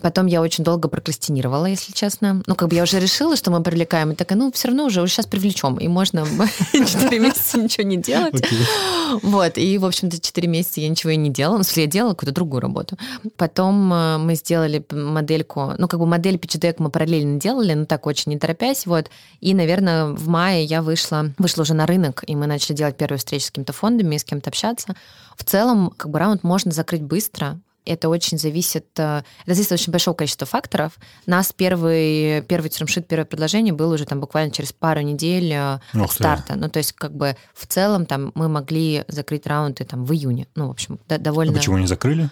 Потом 0.00 0.26
я 0.26 0.42
очень 0.42 0.62
долго 0.62 0.88
прокрастинировала, 0.88 1.66
если 1.66 1.92
честно. 1.92 2.42
Ну, 2.46 2.54
как 2.54 2.68
бы 2.68 2.76
я 2.76 2.84
уже 2.84 3.00
решила, 3.00 3.36
что 3.36 3.50
мы 3.50 3.62
привлекаем, 3.62 4.12
и 4.12 4.14
такая, 4.14 4.38
ну, 4.38 4.52
все 4.52 4.68
равно 4.68 4.84
уже, 4.84 5.02
уже 5.02 5.12
сейчас 5.12 5.26
привлечем, 5.26 5.76
и 5.76 5.88
можно 5.88 6.24
4 6.72 7.18
месяца 7.18 7.58
ничего 7.58 7.86
не 7.86 7.96
делать. 7.96 8.46
Вот, 9.22 9.58
и, 9.58 9.78
в 9.78 9.84
общем-то, 9.84 10.20
4 10.20 10.48
месяца 10.48 10.80
я 10.80 10.88
ничего 10.88 11.10
и 11.10 11.16
не 11.16 11.30
делала. 11.30 11.58
Ну, 11.58 11.64
я 11.74 11.86
делала 11.86 12.10
какую-то 12.10 12.34
другую 12.34 12.60
работу. 12.60 12.96
Потом 13.36 13.92
э, 13.92 14.18
мы 14.18 14.34
сделали 14.34 14.84
модельку, 14.92 15.72
ну, 15.78 15.88
как 15.88 15.98
бы 15.98 16.06
модель 16.06 16.36
deck 16.36 16.76
мы 16.78 16.90
параллельно 16.90 17.40
делали, 17.40 17.74
но 17.74 17.84
так 17.84 18.06
очень 18.06 18.32
не 18.32 18.38
торопясь, 18.38 18.86
вот. 18.86 19.10
И, 19.40 19.54
наверное, 19.54 20.06
в 20.06 20.28
мае 20.28 20.64
я 20.64 20.82
вышла, 20.82 21.32
вышла 21.38 21.62
уже 21.62 21.74
на 21.74 21.86
рынок, 21.86 22.22
и 22.26 22.36
мы 22.36 22.46
начали 22.46 22.76
делать 22.76 22.96
первые 22.96 23.18
встречи 23.18 23.44
с 23.44 23.50
какими-то 23.50 23.72
фондами, 23.72 24.16
с 24.16 24.24
кем-то 24.24 24.50
общаться. 24.50 24.94
В 25.36 25.44
целом, 25.44 25.92
как 25.96 26.10
бы 26.10 26.18
раунд 26.18 26.42
можно 26.42 26.70
закрыть 26.70 27.02
быстро, 27.02 27.58
это 27.88 28.08
очень 28.08 28.38
зависит, 28.38 28.86
э, 28.98 29.22
это 29.44 29.54
зависит 29.54 29.72
от 29.72 29.80
очень 29.80 29.92
большого 29.92 30.14
количества 30.14 30.46
факторов. 30.46 30.92
Нас 31.26 31.52
первый, 31.52 32.42
первый 32.42 32.68
термшит, 32.70 33.06
первое 33.08 33.24
предложение 33.26 33.72
было 33.72 33.94
уже 33.94 34.04
там 34.04 34.20
буквально 34.20 34.50
через 34.52 34.72
пару 34.72 35.00
недель 35.00 35.52
э, 35.52 35.78
Ух 35.94 36.02
от 36.04 36.08
ты. 36.10 36.14
старта. 36.14 36.56
Ну, 36.56 36.68
то 36.68 36.78
есть, 36.78 36.92
как 36.92 37.14
бы 37.14 37.36
в 37.54 37.66
целом 37.66 38.06
там 38.06 38.32
мы 38.34 38.48
могли 38.48 39.04
закрыть 39.08 39.46
раунды 39.46 39.84
там 39.84 40.04
в 40.04 40.12
июне. 40.12 40.46
Ну, 40.54 40.68
в 40.68 40.70
общем, 40.70 40.98
да- 41.08 41.16
А 41.16 41.18
довольно... 41.18 41.52
почему 41.52 41.78
не 41.78 41.86
закрыли? 41.86 42.28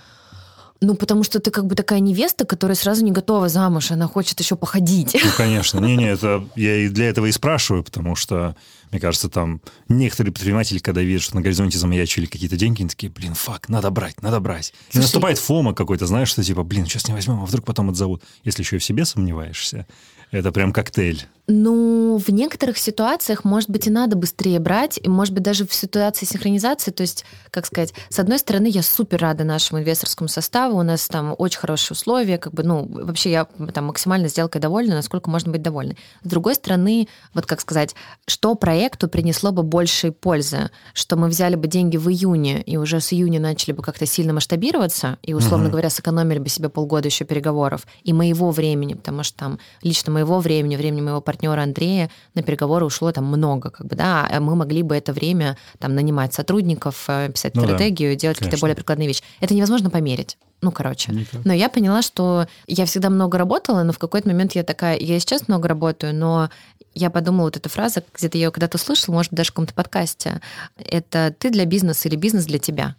Ну, 0.80 0.94
потому 0.94 1.22
что 1.22 1.40
ты 1.40 1.50
как 1.50 1.66
бы 1.66 1.74
такая 1.74 2.00
невеста, 2.00 2.44
которая 2.44 2.76
сразу 2.76 3.04
не 3.04 3.10
готова 3.10 3.48
замуж, 3.48 3.90
она 3.90 4.06
хочет 4.06 4.38
еще 4.40 4.56
походить. 4.56 5.16
Ну, 5.24 5.30
конечно. 5.36 5.80
Не-не, 5.80 6.10
это 6.10 6.46
я 6.54 6.76
и 6.76 6.88
для 6.88 7.08
этого 7.08 7.26
и 7.26 7.32
спрашиваю, 7.32 7.82
потому 7.82 8.14
что, 8.14 8.54
мне 8.90 9.00
кажется, 9.00 9.28
там 9.28 9.62
некоторые 9.88 10.32
предприниматели, 10.32 10.78
когда 10.78 11.00
видят, 11.00 11.22
что 11.22 11.34
на 11.36 11.40
горизонте 11.40 11.78
замаячили 11.78 12.26
какие-то 12.26 12.56
деньги, 12.56 12.82
они 12.82 12.90
такие, 12.90 13.10
блин, 13.10 13.34
фак, 13.34 13.68
надо 13.68 13.90
брать, 13.90 14.20
надо 14.22 14.40
брать. 14.40 14.74
И 14.88 14.92
Слушай, 14.92 15.04
наступает 15.04 15.38
фома 15.38 15.74
какой-то, 15.74 16.06
знаешь, 16.06 16.28
что 16.28 16.42
типа, 16.42 16.62
блин, 16.62 16.86
сейчас 16.86 17.08
не 17.08 17.14
возьмем, 17.14 17.42
а 17.42 17.46
вдруг 17.46 17.64
потом 17.64 17.88
отзовут. 17.88 18.22
Если 18.44 18.62
еще 18.62 18.76
и 18.76 18.78
в 18.78 18.84
себе 18.84 19.04
сомневаешься, 19.04 19.86
это 20.30 20.52
прям 20.52 20.72
коктейль. 20.72 21.26
Ну, 21.48 22.18
в 22.18 22.28
некоторых 22.30 22.76
ситуациях, 22.76 23.44
может 23.44 23.70
быть, 23.70 23.86
и 23.86 23.90
надо 23.90 24.16
быстрее 24.16 24.58
брать, 24.58 24.98
и, 25.00 25.08
может 25.08 25.32
быть, 25.32 25.44
даже 25.44 25.64
в 25.64 25.72
ситуации 25.72 26.26
синхронизации, 26.26 26.90
то 26.90 27.02
есть, 27.02 27.24
как 27.50 27.66
сказать, 27.66 27.94
с 28.08 28.18
одной 28.18 28.40
стороны, 28.40 28.66
я 28.66 28.82
супер 28.82 29.20
рада 29.20 29.44
нашему 29.44 29.78
инвесторскому 29.78 30.26
составу, 30.26 30.76
у 30.76 30.82
нас 30.82 31.06
там 31.06 31.36
очень 31.38 31.60
хорошие 31.60 31.94
условия, 31.94 32.38
как 32.38 32.52
бы, 32.52 32.64
ну, 32.64 32.84
вообще 32.88 33.30
я 33.30 33.44
там 33.72 33.84
максимально 33.86 34.26
сделкой 34.26 34.60
довольна, 34.60 34.96
насколько 34.96 35.30
можно 35.30 35.52
быть 35.52 35.62
довольной. 35.62 35.96
С 36.24 36.28
другой 36.28 36.56
стороны, 36.56 37.06
вот 37.32 37.46
как 37.46 37.60
сказать, 37.60 37.94
что 38.26 38.56
проекту 38.56 39.08
принесло 39.08 39.52
бы 39.52 39.62
большей 39.62 40.10
пользы, 40.10 40.70
что 40.94 41.16
мы 41.16 41.28
взяли 41.28 41.54
бы 41.54 41.68
деньги 41.68 41.96
в 41.96 42.08
июне, 42.10 42.60
и 42.62 42.76
уже 42.76 43.00
с 43.00 43.12
июня 43.12 43.38
начали 43.38 43.70
бы 43.70 43.84
как-то 43.84 44.04
сильно 44.04 44.32
масштабироваться, 44.32 45.18
и, 45.22 45.32
условно 45.32 45.66
uh-huh. 45.66 45.70
говоря, 45.70 45.90
сэкономили 45.90 46.40
бы 46.40 46.48
себе 46.48 46.70
полгода 46.70 47.06
еще 47.06 47.24
переговоров, 47.24 47.86
и 48.02 48.12
моего 48.12 48.50
времени, 48.50 48.94
потому 48.94 49.22
что 49.22 49.38
там 49.38 49.58
лично 49.82 50.10
моего 50.10 50.40
времени, 50.40 50.74
времени 50.74 51.02
моего 51.02 51.20
партнера, 51.20 51.35
партнера 51.36 51.62
Андрея 51.62 52.10
на 52.34 52.42
переговоры 52.42 52.86
ушло 52.86 53.12
там 53.12 53.26
много, 53.26 53.70
как 53.70 53.86
бы, 53.86 53.96
да, 53.96 54.26
а 54.30 54.40
мы 54.40 54.56
могли 54.56 54.82
бы 54.82 54.96
это 54.96 55.12
время 55.12 55.56
там 55.78 55.94
нанимать 55.94 56.32
сотрудников, 56.32 57.04
э, 57.08 57.30
писать 57.32 57.54
ну 57.54 57.62
стратегию, 57.62 58.14
да, 58.14 58.20
делать 58.20 58.38
какие-то 58.38 58.58
более 58.58 58.74
прикладные 58.74 59.08
вещи. 59.08 59.22
Это 59.40 59.54
невозможно 59.54 59.90
померить. 59.90 60.38
Ну, 60.62 60.72
короче. 60.72 61.12
Никак. 61.12 61.44
Но 61.44 61.52
я 61.52 61.68
поняла, 61.68 62.00
что 62.00 62.46
я 62.66 62.86
всегда 62.86 63.10
много 63.10 63.36
работала, 63.36 63.82
но 63.82 63.92
в 63.92 63.98
какой-то 63.98 64.28
момент 64.28 64.52
я 64.52 64.62
такая, 64.62 64.98
я 64.98 65.20
сейчас 65.20 65.48
много 65.48 65.68
работаю, 65.68 66.14
но 66.14 66.48
я 66.94 67.10
подумала, 67.10 67.46
вот 67.46 67.56
эта 67.58 67.68
фраза, 67.68 68.02
где-то 68.14 68.38
я 68.38 68.46
ее 68.46 68.50
когда-то 68.50 68.76
услышала, 68.76 69.14
может 69.14 69.32
быть, 69.32 69.36
даже 69.36 69.50
в 69.50 69.52
каком-то 69.52 69.74
подкасте, 69.74 70.40
это 70.76 71.34
ты 71.38 71.50
для 71.50 71.66
бизнеса 71.66 72.08
или 72.08 72.16
бизнес 72.16 72.46
для 72.46 72.58
тебя. 72.58 72.96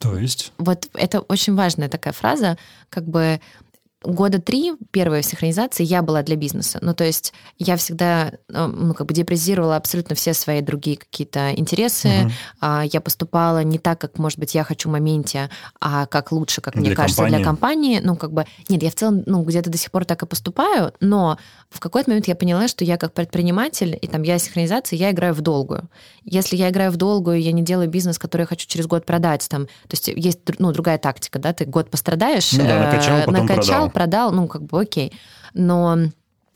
То 0.00 0.18
есть? 0.18 0.52
Вот 0.58 0.88
это 0.94 1.20
очень 1.20 1.54
важная 1.54 1.88
такая 1.88 2.12
фраза, 2.12 2.58
как 2.90 3.06
бы 3.06 3.40
года 4.06 4.40
три 4.40 4.72
первой 4.90 5.22
синхронизации 5.22 5.84
я 5.84 6.02
была 6.02 6.22
для 6.22 6.36
бизнеса. 6.36 6.78
Ну, 6.80 6.94
то 6.94 7.04
есть 7.04 7.32
я 7.58 7.76
всегда, 7.76 8.32
э, 8.48 8.66
ну, 8.66 8.94
как 8.94 9.06
бы 9.06 9.14
депрезировала 9.14 9.76
абсолютно 9.76 10.14
все 10.14 10.34
свои 10.34 10.60
другие 10.60 10.96
какие-то 10.96 11.52
интересы. 11.54 12.30
Uh-huh. 12.60 12.88
Я 12.92 13.00
поступала 13.00 13.62
не 13.62 13.78
так, 13.78 14.00
как, 14.00 14.18
может 14.18 14.38
быть, 14.38 14.54
я 14.54 14.64
хочу 14.64 14.88
в 14.88 14.92
моменте, 14.92 15.50
а 15.80 16.06
как 16.06 16.32
лучше, 16.32 16.60
как 16.60 16.74
для 16.74 16.82
мне 16.82 16.94
кажется, 16.94 17.22
компании. 17.22 17.36
для 17.36 17.44
компании. 17.44 18.00
Ну, 18.02 18.16
как 18.16 18.32
бы, 18.32 18.46
нет, 18.68 18.82
я 18.82 18.90
в 18.90 18.94
целом, 18.94 19.22
ну, 19.26 19.42
где-то 19.42 19.70
до 19.70 19.78
сих 19.78 19.90
пор 19.90 20.04
так 20.04 20.22
и 20.22 20.26
поступаю, 20.26 20.92
но 21.00 21.38
в 21.70 21.80
какой-то 21.80 22.10
момент 22.10 22.28
я 22.28 22.36
поняла, 22.36 22.68
что 22.68 22.84
я 22.84 22.96
как 22.96 23.12
предприниматель, 23.12 23.98
и 24.00 24.06
там 24.06 24.22
я 24.22 24.38
синхронизация, 24.38 24.96
я 24.96 25.10
играю 25.10 25.34
в 25.34 25.40
долгую. 25.40 25.88
Если 26.24 26.56
я 26.56 26.70
играю 26.70 26.90
в 26.92 26.96
долгую, 26.96 27.40
я 27.40 27.52
не 27.52 27.62
делаю 27.62 27.88
бизнес, 27.88 28.18
который 28.18 28.42
я 28.42 28.46
хочу 28.46 28.66
через 28.68 28.86
год 28.86 29.04
продать, 29.04 29.46
там, 29.48 29.66
то 29.66 29.92
есть 29.92 30.08
есть, 30.08 30.40
ну, 30.58 30.72
другая 30.72 30.98
тактика, 30.98 31.38
да, 31.38 31.52
ты 31.52 31.64
год 31.64 31.90
пострадаешь, 31.90 32.52
ну, 32.52 32.64
да, 32.64 32.84
накачал, 32.84 33.20
потом 33.20 33.46
накачал 33.46 33.66
продал 33.66 33.90
продал, 33.96 34.30
ну, 34.30 34.46
как 34.46 34.62
бы 34.62 34.82
окей. 34.82 35.10
Но 35.54 35.96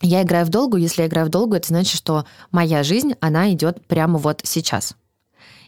я 0.02 0.22
играю 0.22 0.44
в 0.44 0.50
долгу, 0.50 0.76
если 0.76 1.00
я 1.00 1.08
играю 1.08 1.26
в 1.26 1.30
долгу, 1.30 1.54
это 1.54 1.68
значит, 1.68 1.96
что 1.96 2.26
моя 2.50 2.82
жизнь, 2.82 3.14
она 3.20 3.50
идет 3.50 3.86
прямо 3.86 4.18
вот 4.18 4.42
сейчас. 4.44 4.94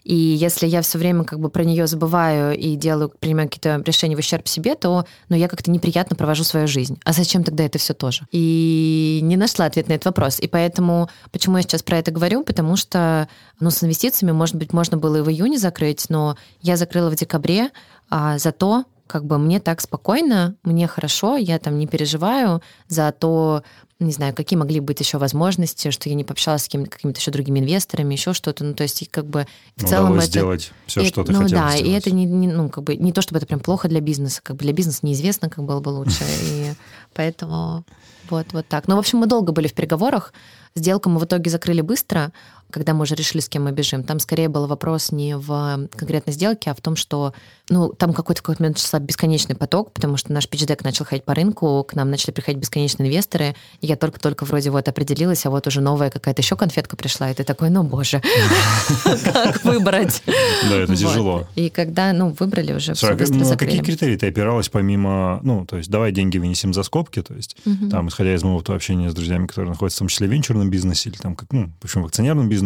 И 0.05 0.15
если 0.15 0.67
я 0.67 0.83
все 0.83 0.99
время 0.99 1.25
как 1.25 1.41
бы 1.41 1.49
про 1.49 1.65
нее 1.65 1.87
забываю 1.87 2.55
и 2.55 2.77
делаю, 2.77 3.11
принимаю 3.21 3.49
какие-то 3.49 3.83
решения 3.87 4.17
в 4.17 4.19
ущерб 4.19 4.49
себе, 4.49 4.75
то 4.75 5.07
ну, 5.31 5.37
я 5.37 5.49
как-то 5.49 5.71
неприятно 5.71 6.15
провожу 6.15 6.45
свою 6.45 6.67
жизнь. 6.67 6.99
А 7.05 7.15
зачем 7.15 7.43
тогда 7.43 7.65
это 7.65 7.79
все 7.79 7.95
тоже? 7.95 8.27
И 8.33 9.21
не 9.23 9.37
нашла 9.37 9.65
ответ 9.65 9.89
на 9.89 9.95
этот 9.95 10.07
вопрос. 10.07 10.41
И 10.41 10.49
поэтому, 10.49 11.09
почему 11.31 11.57
я 11.57 11.63
сейчас 11.63 11.83
про 11.83 11.97
это 11.97 12.11
говорю? 12.11 12.45
Потому 12.45 12.77
что 12.77 13.29
ну, 13.61 13.71
с 13.71 13.83
инвестициями, 13.83 14.33
может 14.33 14.57
быть, 14.57 14.75
можно 14.75 14.99
было 14.99 15.17
и 15.17 15.21
в 15.23 15.31
июне 15.31 15.57
закрыть, 15.57 16.07
но 16.11 16.37
я 16.61 16.77
закрыла 16.77 17.09
в 17.09 17.15
декабре, 17.15 17.71
а 18.11 18.37
зато 18.37 18.85
как 19.13 19.27
бы 19.27 19.37
мне 19.37 19.61
так 19.61 19.83
спокойно, 19.83 20.57
мне 20.63 20.87
хорошо, 20.87 21.37
я 21.37 21.59
там 21.59 21.79
не 21.79 21.87
переживаю 21.87 22.63
за 22.89 23.13
то, 23.13 23.63
не 23.99 24.11
знаю, 24.11 24.35
какие 24.35 24.59
могли 24.59 24.81
быть 24.81 25.01
еще 25.01 25.19
возможности, 25.19 25.91
что 25.91 26.09
я 26.09 26.15
не 26.15 26.25
пообщалась 26.25 26.65
с 26.65 26.69
какими-то 26.69 27.21
еще 27.21 27.31
другими 27.31 27.61
инвесторами, 27.61 28.15
еще 28.15 28.33
что-то. 28.33 28.65
Ну, 28.65 28.73
то 28.73 28.85
есть, 28.85 29.07
как 29.11 29.27
бы 29.27 29.47
в 29.77 29.85
целом 29.85 30.15
это... 30.15 30.27
сделать 30.27 30.73
все, 30.87 31.03
и, 31.03 31.09
что 31.09 31.25
ты 31.25 31.33
ну, 31.33 31.43
хотела 31.43 31.65
да, 31.65 31.77
сделать. 31.77 31.89
и 31.89 31.93
это 31.93 32.11
не, 32.11 32.25
не, 32.25 32.49
ну, 32.49 32.71
как 32.71 32.85
бы, 32.85 32.97
не 32.97 33.13
то, 33.13 33.21
чтобы 33.21 33.37
это 33.37 33.47
прям 33.47 33.61
плохо 33.61 33.87
для 33.87 34.01
бизнеса. 34.01 34.41
Как 34.43 34.57
бы 34.57 34.63
для 34.63 34.73
бизнеса 34.73 35.01
неизвестно, 35.03 35.51
как 35.51 35.63
было 35.63 35.81
бы 35.81 35.91
лучше. 35.91 36.25
И 36.43 36.73
поэтому 37.13 37.85
вот, 38.31 38.47
вот 38.53 38.67
так. 38.67 38.89
Ну, 38.89 38.97
в 38.97 38.99
общем, 38.99 39.19
мы 39.19 39.27
долго 39.27 39.53
были 39.53 39.69
в 39.69 39.75
переговорах. 39.75 40.33
Сделку 40.75 41.11
мы 41.11 41.21
в 41.21 41.27
итоге 41.27 41.51
закрыли 41.51 41.83
быстро, 41.83 42.33
когда 42.73 42.95
мы 42.95 43.03
уже 43.03 43.15
решили, 43.15 43.41
с 43.41 43.49
кем 43.49 43.65
мы 43.65 43.73
бежим. 43.73 44.03
Там 44.03 44.19
скорее 44.19 44.49
был 44.49 44.67
вопрос 44.67 45.13
не 45.13 45.37
в 45.37 45.89
конкретной 45.95 46.33
сделке, 46.33 46.71
а 46.71 46.75
в 46.75 46.81
том, 46.81 46.97
что 46.97 47.33
ну, 47.69 47.91
там 47.91 48.13
какой-то 48.13 48.43
какой 48.43 48.57
момент 48.59 48.77
начался 48.77 48.99
бесконечный 48.99 49.55
поток, 49.55 49.93
потому 49.93 50.17
что 50.17 50.33
наш 50.33 50.49
пичдек 50.49 50.85
начал 50.85 51.05
ходить 51.05 51.25
по 51.25 51.35
рынку, 51.35 51.85
к 51.89 51.95
нам 51.95 52.11
начали 52.11 52.33
приходить 52.33 52.61
бесконечные 52.61 53.09
инвесторы, 53.09 53.55
и 53.81 53.87
я 53.87 53.97
только-только 53.97 54.45
вроде 54.45 54.71
вот 54.71 54.89
определилась, 54.89 55.47
а 55.47 55.51
вот 55.51 55.67
уже 55.67 55.81
новая 55.81 56.11
какая-то 56.11 56.43
еще 56.43 56.57
конфетка 56.57 56.97
пришла, 56.97 57.31
и 57.31 57.35
ты 57.35 57.45
такой, 57.45 57.71
ну, 57.71 57.83
боже, 57.83 58.21
как 59.25 59.65
выбрать? 59.65 60.23
Да, 60.69 60.77
это 60.77 60.97
тяжело. 60.97 61.47
И 61.55 61.71
когда, 61.71 62.13
ну, 62.13 62.35
выбрали 62.39 62.73
уже, 62.73 62.95
все 62.95 63.15
быстро 63.15 63.45
закрыли. 63.45 63.71
какие 63.71 63.83
критерии 63.83 64.17
ты 64.17 64.29
опиралась 64.29 64.69
помимо, 64.69 65.41
ну, 65.43 65.65
то 65.65 65.77
есть 65.77 65.91
давай 65.91 66.13
деньги 66.13 66.39
вынесем 66.39 66.75
за 66.75 66.83
скобки, 66.83 67.23
то 67.23 67.35
есть 67.35 67.57
там, 67.91 68.09
исходя 68.09 68.35
из 68.35 68.43
моего 68.43 68.63
общения 68.67 69.11
с 69.11 69.15
друзьями, 69.15 69.47
которые 69.47 69.71
находятся 69.71 69.97
в 69.97 70.01
том 70.01 70.09
числе 70.09 70.27
в 70.27 70.31
венчурном 70.31 70.71
бизнесе 70.71 71.11
или 71.11 71.17
там, 71.17 71.35
как, 71.35 71.53
ну, 71.53 71.71
в 71.81 71.85
общем, 71.85 72.03
в 72.03 72.07
акционерном 72.07 72.49
бизнесе, 72.49 72.62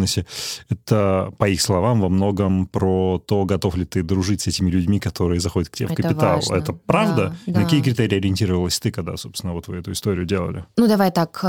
это, 0.69 1.33
по 1.39 1.49
их 1.49 1.61
словам, 1.61 2.01
во 2.01 2.09
многом 2.09 2.67
про 2.67 3.23
то, 3.27 3.45
готов 3.45 3.77
ли 3.77 3.85
ты 3.85 4.03
дружить 4.03 4.43
с 4.43 4.47
этими 4.47 4.71
людьми, 4.71 4.99
которые 4.99 5.41
заходят 5.41 5.69
к 5.69 5.77
тебе 5.77 5.87
это 5.87 5.95
в 5.95 5.97
капитал. 5.97 6.37
Важно. 6.37 6.55
Это 6.55 6.73
правда? 6.73 7.37
Да, 7.47 7.61
На 7.61 7.65
какие 7.65 7.83
критерии 7.83 8.17
ориентировалась 8.17 8.79
ты, 8.79 8.91
когда, 8.91 9.17
собственно, 9.17 9.53
вот 9.53 9.69
вы 9.69 9.77
эту 9.77 9.93
историю 9.93 10.27
делали? 10.27 10.65
Ну, 10.77 10.89
давай 10.89 11.11
так. 11.11 11.45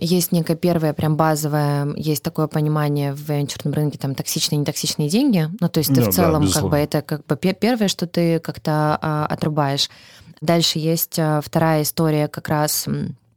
Есть 0.00 0.32
некое 0.32 0.56
первое, 0.56 0.92
прям 0.92 1.16
базовое, 1.16 1.94
есть 1.96 2.22
такое 2.22 2.46
понимание 2.46 3.12
в 3.12 3.20
венчурном 3.20 3.74
рынке, 3.74 3.98
там, 3.98 4.14
токсичные, 4.14 4.58
нетоксичные 4.58 5.08
деньги. 5.08 5.48
Ну, 5.60 5.68
то 5.68 5.78
есть 5.78 5.90
ты 5.94 6.02
да, 6.02 6.10
в 6.10 6.14
целом, 6.14 6.46
да, 6.46 6.52
как 6.52 6.70
бы, 6.70 6.76
это 6.76 7.02
как 7.02 7.26
бы 7.26 7.36
первое, 7.36 7.88
что 7.88 8.06
ты 8.06 8.38
как-то 8.40 8.98
а, 9.00 9.26
отрубаешь. 9.26 9.88
Дальше 10.40 10.78
есть 10.78 11.18
а, 11.18 11.40
вторая 11.40 11.82
история 11.82 12.28
как 12.28 12.48
раз 12.48 12.86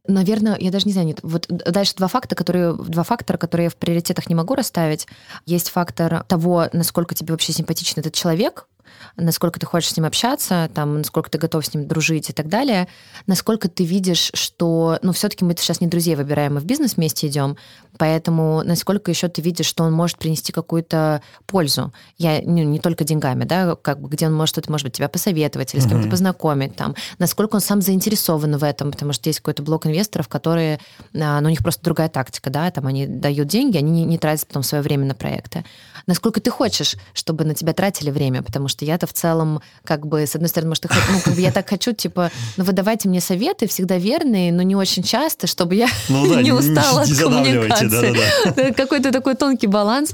Наверное, 0.06 0.58
я 0.60 0.70
даже 0.70 0.86
не 0.86 0.92
знаю, 0.92 1.08
нет. 1.08 1.20
Вот 1.24 1.48
дальше 1.48 1.96
два 1.96 2.10
факта, 2.10 2.36
которые, 2.36 2.74
два 2.74 3.04
фактора, 3.04 3.38
которые 3.38 3.66
я 3.66 3.70
в 3.70 3.78
приоритетах 3.78 4.28
не 4.28 4.36
могу 4.36 4.54
расставить. 4.54 5.08
Есть 5.46 5.70
фактор 5.70 6.24
того, 6.24 6.68
насколько 6.74 7.16
тебе 7.16 7.32
вообще 7.32 7.54
симпатичен 7.54 8.02
этот 8.02 8.14
человек, 8.14 8.68
насколько 9.15 9.60
ты 9.60 9.65
хочешь 9.65 9.91
с 9.91 9.98
ним 9.98 10.05
общаться, 10.05 10.70
там, 10.74 10.98
насколько 10.98 11.29
ты 11.29 11.38
готов 11.38 11.65
с 11.65 11.74
ним 11.74 11.88
дружить 11.88 12.29
и 12.29 12.34
так 12.34 12.48
далее, 12.48 12.88
насколько 13.27 13.70
ты 13.70 13.84
видишь, 13.84 14.32
что, 14.34 14.98
ну, 15.01 15.12
все-таки 15.12 15.46
мы 15.46 15.55
сейчас 15.58 15.82
не 15.82 15.88
друзей 15.88 16.15
выбираем, 16.15 16.55
мы 16.55 16.60
в 16.60 16.65
бизнес 16.65 16.96
вместе 16.96 17.27
идем, 17.27 17.58
поэтому 17.98 18.63
насколько 18.63 19.12
еще 19.12 19.27
ты 19.27 19.41
видишь, 19.41 19.67
что 19.67 19.84
он 19.84 19.93
может 19.93 20.17
принести 20.17 20.51
какую-то 20.51 21.22
пользу. 21.46 21.93
Я 22.17 22.41
ну, 22.43 22.63
не 22.63 22.79
только 22.79 23.03
деньгами, 23.03 23.43
да, 23.46 23.75
как 23.75 24.01
бы 24.01 24.10
где 24.10 24.27
он 24.27 24.34
может 24.34 24.53
что-то, 24.53 24.72
может 24.72 24.86
быть, 24.86 24.96
тебя 24.96 25.10
посоветовать 25.10 25.74
или 25.74 25.82
с 25.82 25.88
кем-то 25.88 26.10
познакомить, 26.10 26.75
там, 26.75 26.96
насколько 27.20 27.55
он 27.55 27.62
сам 27.62 27.82
заинтересован 27.82 28.58
в 28.58 28.63
этом, 28.63 28.91
потому 28.91 29.13
что 29.13 29.29
есть 29.29 29.39
какой-то 29.39 29.62
блок 29.63 29.86
инвесторов, 29.86 30.27
которые, 30.27 30.79
а, 31.13 31.39
ну, 31.41 31.48
у 31.48 31.50
них 31.50 31.62
просто 31.62 31.84
другая 31.84 32.10
тактика, 32.10 32.50
да, 32.50 32.72
там 32.72 32.88
они 32.88 33.05
дают 33.05 33.48
деньги, 33.48 33.77
они 33.77 33.91
не, 33.91 34.05
не 34.05 34.17
тратят 34.17 34.48
потом 34.48 34.63
свое 34.63 34.84
время 34.84 35.05
на 35.05 35.15
проекты. 35.15 35.63
Насколько 36.06 36.42
ты 36.42 36.52
хочешь, 36.52 36.96
чтобы 37.14 37.46
на 37.46 37.54
тебя 37.54 37.74
тратили 37.74 38.12
время, 38.12 38.44
потому 38.44 38.68
что 38.68 38.84
я-то 38.84 39.08
в 39.08 39.14
целом, 39.14 39.62
как 39.86 40.06
бы, 40.06 40.26
с 40.28 40.36
одной 40.36 40.50
стороны, 40.50 40.70
может, 40.70 40.84
ну, 40.84 41.20
как 41.24 41.34
бы 41.34 41.42
я 41.42 41.52
так 41.52 41.70
хочу, 41.70 41.94
типа, 41.94 42.32
ну, 42.58 42.64
вы 42.64 42.74
давайте 42.74 43.08
мне 43.08 43.22
советы, 43.22 43.68
всегда 43.68 43.98
верные, 43.98 44.52
но 44.52 44.62
не 44.64 44.76
очень 44.76 45.04
часто, 45.04 45.48
чтобы 45.48 45.76
я 45.76 45.88
ну, 46.10 46.28
да, 46.30 46.42
не 46.42 46.52
устала 46.52 47.06
не, 47.06 47.14
от 47.14 47.20
коммуникации. 47.20 47.88
Да, 47.88 48.52
да, 48.52 48.52
да. 48.52 48.74
Какой-то 48.74 49.12
такой 49.12 49.36
тонкий 49.36 49.68
баланс. 49.68 50.14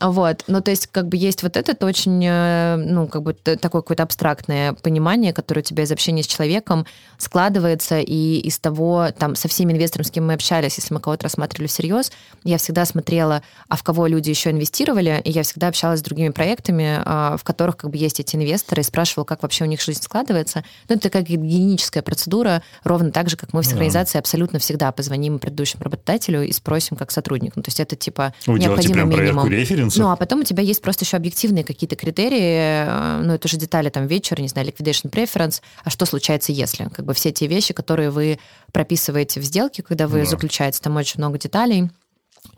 Вот. 0.00 0.44
Ну, 0.46 0.60
то 0.60 0.70
есть, 0.70 0.86
как 0.88 1.08
бы 1.08 1.16
есть 1.16 1.42
вот 1.42 1.56
этот 1.56 1.82
очень, 1.82 2.24
э, 2.24 2.76
ну, 2.76 3.06
как 3.06 3.22
бы 3.22 3.34
такое 3.34 3.82
какое-то 3.82 4.02
абстрактное 4.02 4.72
понимание, 4.74 5.32
которое 5.32 5.60
у 5.60 5.64
тебя 5.64 5.84
из 5.84 5.92
общения 5.92 6.22
с 6.22 6.26
человеком 6.26 6.86
складывается, 7.18 8.00
и 8.00 8.38
из 8.38 8.58
того, 8.58 9.08
там, 9.16 9.34
со 9.34 9.48
всеми 9.48 9.72
инвесторами, 9.72 10.06
с 10.06 10.10
кем 10.10 10.26
мы 10.26 10.34
общались, 10.34 10.76
если 10.76 10.94
мы 10.94 11.00
кого-то 11.00 11.24
рассматривали 11.24 11.66
всерьез, 11.68 12.12
я 12.44 12.58
всегда 12.58 12.84
смотрела, 12.84 13.42
а 13.68 13.76
в 13.76 13.82
кого 13.82 14.06
люди 14.06 14.30
еще 14.30 14.50
инвестировали, 14.50 15.20
и 15.24 15.30
я 15.30 15.42
всегда 15.42 15.68
общалась 15.68 16.00
с 16.00 16.02
другими 16.02 16.30
проектами, 16.30 17.00
а, 17.04 17.36
в 17.36 17.44
которых 17.44 17.76
как 17.76 17.90
бы 17.90 17.96
есть 17.96 18.20
эти 18.20 18.36
инвесторы, 18.36 18.82
и 18.82 18.84
спрашивала, 18.84 19.24
как 19.24 19.42
вообще 19.42 19.64
у 19.64 19.66
них 19.66 19.80
жизнь 19.80 20.02
складывается. 20.02 20.64
Ну, 20.88 20.96
это 20.96 21.10
как 21.10 21.24
гигиеническая 21.24 22.02
процедура, 22.02 22.62
ровно 22.84 23.10
так 23.10 23.28
же, 23.28 23.36
как 23.36 23.52
мы 23.52 23.62
в 23.62 23.66
синхронизации 23.66 24.18
абсолютно 24.18 24.58
всегда 24.58 24.92
позвоним 24.92 25.38
предыдущему 25.38 25.84
работодателю 25.84 26.42
и 26.42 26.52
спросим 26.52 26.96
как 26.96 27.10
сотрудник. 27.10 27.56
Ну, 27.56 27.62
то 27.62 27.68
есть 27.68 27.80
это 27.80 27.96
типа 27.96 28.34
Вы 28.46 28.58
необходимый 28.58 29.04
минимум 29.04 29.48
референсов? 29.80 30.02
Ну, 30.02 30.10
а 30.10 30.16
потом 30.16 30.40
у 30.40 30.44
тебя 30.44 30.62
есть 30.62 30.82
просто 30.82 31.04
еще 31.04 31.16
объективные 31.16 31.64
какие-то 31.64 31.96
критерии, 31.96 32.84
э, 32.86 33.22
ну, 33.22 33.34
это 33.34 33.48
же 33.48 33.56
детали 33.56 33.88
там 33.90 34.06
вечер, 34.06 34.40
не 34.40 34.48
знаю, 34.48 34.68
liquidation 34.68 35.10
preference, 35.10 35.60
а 35.84 35.90
что 35.90 36.06
случается, 36.06 36.52
если? 36.52 36.84
Как 36.84 37.04
бы 37.04 37.14
все 37.14 37.32
те 37.32 37.46
вещи, 37.46 37.74
которые 37.74 38.10
вы 38.10 38.38
прописываете 38.72 39.40
в 39.40 39.44
сделке, 39.44 39.82
когда 39.82 40.06
вы 40.06 40.20
да. 40.20 40.26
заключаете, 40.26 40.80
там 40.80 40.96
очень 40.96 41.18
много 41.18 41.38
деталей. 41.38 41.90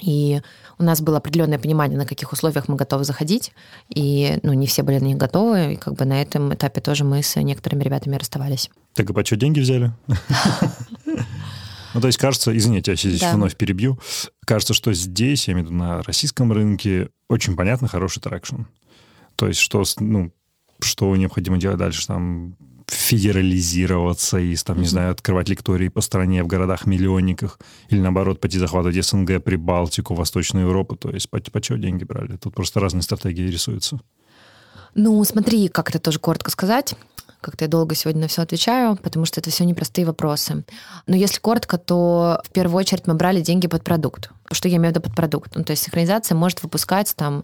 И 0.01 0.41
у 0.79 0.85
нас 0.85 1.01
было 1.01 1.19
определенное 1.19 1.59
понимание, 1.59 1.99
на 1.99 2.07
каких 2.07 2.33
условиях 2.33 2.69
мы 2.69 2.77
готовы 2.77 3.05
заходить, 3.05 3.53
и 3.89 4.39
ну, 4.43 4.53
не 4.53 4.67
все 4.67 4.83
были 4.83 4.99
на 4.99 5.07
них 5.07 5.17
готовы, 5.17 5.75
и 5.75 5.77
как 5.77 5.95
бы 5.95 6.05
на 6.05 6.23
этом 6.23 6.55
этапе 6.55 6.81
тоже 6.81 7.05
мы 7.05 7.23
с 7.23 7.35
некоторыми 7.41 7.83
ребятами 7.83 8.17
расставались. 8.17 8.71
Так 8.95 9.11
и 9.11 9.13
по 9.13 9.25
что 9.25 9.37
деньги 9.37 9.61
взяли? 9.61 9.93
Ну, 11.95 12.01
то 12.01 12.07
есть, 12.07 12.19
кажется, 12.19 12.57
извините, 12.57 12.93
я 12.93 12.97
здесь 12.97 13.21
Да. 13.21 13.35
вновь 13.35 13.57
перебью. 13.57 13.99
Кажется, 14.47 14.75
что 14.75 14.93
здесь, 14.93 15.49
я 15.49 15.55
имею 15.55 15.67
в 15.67 15.71
виду 15.71 15.79
на 15.79 16.03
российском 16.03 16.53
рынке, 16.53 17.11
очень 17.29 17.57
понятно 17.57 17.89
хороший 17.89 18.21
traction. 18.21 18.63
То 19.37 19.49
есть, 19.49 19.61
что, 19.61 19.83
ну, 20.01 20.33
что 20.81 21.15
необходимо 21.17 21.59
делать 21.59 21.79
дальше, 21.79 22.07
там, 22.07 22.57
федерализироваться 22.87 24.39
и, 24.39 24.55
там, 24.57 24.81
не 24.81 24.87
знаю, 24.87 25.13
открывать 25.13 25.49
лектории 25.49 25.89
по 25.89 26.01
стране 26.01 26.43
в 26.43 26.47
городах-миллионниках, 26.47 27.59
или, 27.89 28.01
наоборот, 28.01 28.41
пойти 28.41 28.59
захватывать 28.59 29.05
СНГ, 29.05 29.43
Прибалтику, 29.43 30.15
Восточную 30.15 30.67
Европу. 30.67 30.97
То 30.97 31.11
есть, 31.11 31.31
по, 31.31 31.41
по 31.41 31.61
чего 31.61 31.79
деньги 31.79 32.05
брали? 32.05 32.37
Тут 32.37 32.55
просто 32.55 32.81
разные 32.81 33.03
стратегии 33.03 33.49
рисуются. 33.49 34.01
Ну, 34.95 35.23
смотри, 35.25 35.69
как 35.69 35.89
это 35.89 35.99
тоже 35.99 36.19
коротко 36.19 36.51
сказать. 36.51 36.95
Как-то 37.43 37.65
я 37.65 37.69
долго 37.69 37.97
сегодня 37.97 38.23
на 38.23 38.29
все 38.29 38.43
отвечаю, 38.43 38.97
потому 38.97 39.27
что 39.27 39.41
это 39.41 39.51
все 39.51 39.65
непростые 39.65 40.07
вопросы. 40.07 40.65
Но 41.09 41.17
если 41.17 41.41
коротко, 41.41 41.77
то 41.77 42.41
в 42.45 42.51
первую 42.51 42.79
очередь 42.79 43.09
мы 43.09 43.15
брали 43.15 43.41
деньги 43.41 43.67
под 43.67 43.83
продукт. 43.83 44.31
Что 44.53 44.69
я 44.69 44.77
имею 44.77 44.95
в 44.95 44.97
виду 44.97 45.03
под 45.03 45.17
продукт? 45.17 45.57
Ну, 45.57 45.65
то 45.65 45.73
есть 45.73 45.83
синхронизация 45.83 46.37
может 46.37 46.63
выпускать 46.63 47.13
там 47.17 47.43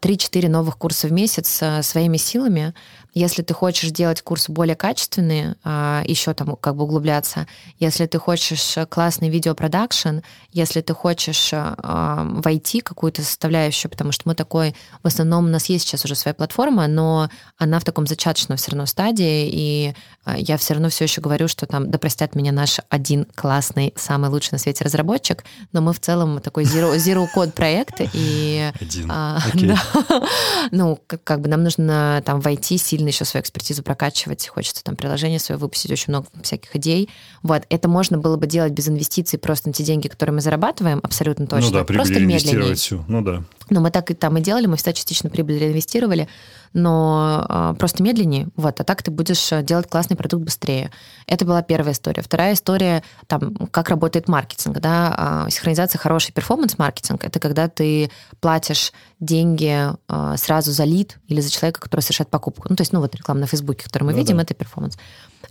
3-4 0.00 0.48
новых 0.48 0.76
курса 0.78 1.08
в 1.08 1.12
месяц 1.12 1.58
э, 1.62 1.82
своими 1.82 2.16
силами. 2.16 2.74
Если 3.12 3.42
ты 3.42 3.54
хочешь 3.54 3.90
делать 3.90 4.22
курсы 4.22 4.52
более 4.52 4.76
качественные, 4.76 5.56
а, 5.64 6.02
еще 6.06 6.32
там 6.32 6.54
как 6.56 6.76
бы 6.76 6.84
углубляться, 6.84 7.48
если 7.78 8.06
ты 8.06 8.18
хочешь 8.18 8.76
э, 8.76 8.86
классный 8.86 9.28
видеопродакшн, 9.28 10.20
если 10.52 10.80
ты 10.80 10.94
хочешь 10.94 11.50
э, 11.52 11.74
войти 11.82 12.80
какую-то 12.80 13.22
составляющую, 13.22 13.90
потому 13.90 14.12
что 14.12 14.22
мы 14.26 14.34
такой, 14.34 14.76
в 15.02 15.06
основном 15.06 15.46
у 15.46 15.48
нас 15.48 15.68
есть 15.68 15.88
сейчас 15.88 16.04
уже 16.04 16.14
своя 16.14 16.34
платформа, 16.34 16.86
но 16.86 17.28
она 17.58 17.80
в 17.80 17.84
таком 17.84 18.06
зачаточном 18.06 18.58
все 18.58 18.70
равно 18.70 18.86
стадии, 18.86 19.48
и 19.52 19.94
э, 20.26 20.34
я 20.38 20.56
все 20.56 20.74
равно 20.74 20.88
все 20.88 21.04
еще 21.04 21.20
говорю, 21.20 21.48
что 21.48 21.66
там, 21.66 21.90
да 21.90 21.98
простят 21.98 22.36
меня 22.36 22.52
наш 22.52 22.78
один 22.90 23.26
классный, 23.34 23.92
самый 23.96 24.30
лучший 24.30 24.52
на 24.52 24.58
свете 24.58 24.84
разработчик, 24.84 25.44
но 25.72 25.80
мы 25.80 25.92
в 25.92 26.00
целом 26.00 26.40
такой 26.40 26.62
zero, 26.62 26.94
zero 26.96 27.26
код 27.32 27.54
проект, 27.54 28.00
и 28.12 28.70
Один. 28.80 29.10
а, 29.10 29.42
Окей. 29.52 29.68
да. 29.68 29.80
Ну, 30.72 30.98
как, 31.06 31.24
как 31.24 31.40
бы 31.40 31.48
нам 31.48 31.62
нужно 31.62 32.22
там 32.24 32.40
войти, 32.40 32.78
сильно 32.78 33.08
еще 33.08 33.24
свою 33.24 33.42
экспертизу 33.42 33.82
прокачивать, 33.82 34.46
хочется 34.48 34.84
там 34.84 34.96
приложение 34.96 35.38
свое 35.38 35.58
выпустить, 35.58 35.90
очень 35.90 36.06
много 36.08 36.26
всяких 36.42 36.74
идей. 36.76 37.08
Вот, 37.42 37.62
это 37.70 37.88
можно 37.88 38.18
было 38.18 38.36
бы 38.36 38.46
делать 38.46 38.72
без 38.72 38.88
инвестиций, 38.88 39.38
просто 39.38 39.68
на 39.68 39.72
те 39.72 39.84
деньги, 39.84 40.08
которые 40.08 40.34
мы 40.34 40.40
зарабатываем, 40.40 41.00
абсолютно 41.02 41.46
точно. 41.46 41.70
Ну 41.70 41.72
да, 41.72 41.84
прибыль 41.84 42.04
просто 42.04 42.20
медленнее. 42.20 42.74
всю. 42.74 43.04
Ну 43.08 43.22
да. 43.22 43.42
Но 43.70 43.80
мы 43.80 43.90
так 43.90 44.10
и 44.10 44.14
там 44.14 44.36
и 44.36 44.40
делали, 44.40 44.66
мы 44.66 44.76
всегда 44.76 44.92
частично 44.92 45.30
прибыль 45.30 45.58
реинвестировали, 45.58 46.28
но 46.72 47.46
э, 47.48 47.74
просто 47.78 48.02
медленнее. 48.02 48.48
Вот, 48.56 48.80
а 48.80 48.84
так 48.84 49.02
ты 49.02 49.10
будешь 49.10 49.50
э, 49.52 49.62
делать 49.62 49.88
классный 49.88 50.16
продукт 50.16 50.44
быстрее. 50.44 50.90
Это 51.26 51.44
была 51.44 51.62
первая 51.62 51.92
история. 51.92 52.22
Вторая 52.22 52.54
история, 52.54 53.02
там, 53.26 53.54
как 53.70 53.88
работает 53.88 54.28
маркетинг. 54.28 54.78
Да? 54.78 55.14
А, 55.16 55.50
Синхронизация 55.50 55.98
хороший 55.98 56.32
performance-маркетинг. 56.32 57.24
Это 57.24 57.40
когда 57.40 57.68
ты 57.68 58.10
платишь 58.40 58.92
деньги 59.18 59.88
э, 60.08 60.36
сразу 60.36 60.70
за 60.70 60.84
лид 60.84 61.18
или 61.26 61.40
за 61.40 61.50
человека, 61.50 61.80
который 61.80 62.00
совершает 62.00 62.30
покупку. 62.30 62.66
Ну, 62.68 62.76
то 62.76 62.82
есть, 62.82 62.92
ну, 62.92 63.00
вот 63.00 63.14
реклама 63.14 63.40
на 63.40 63.46
Фейсбуке, 63.46 63.84
которую 63.84 64.06
мы 64.06 64.12
Ну 64.12 64.18
видим, 64.18 64.36
да. 64.36 64.42
это 64.42 64.54
performance. 64.54 64.96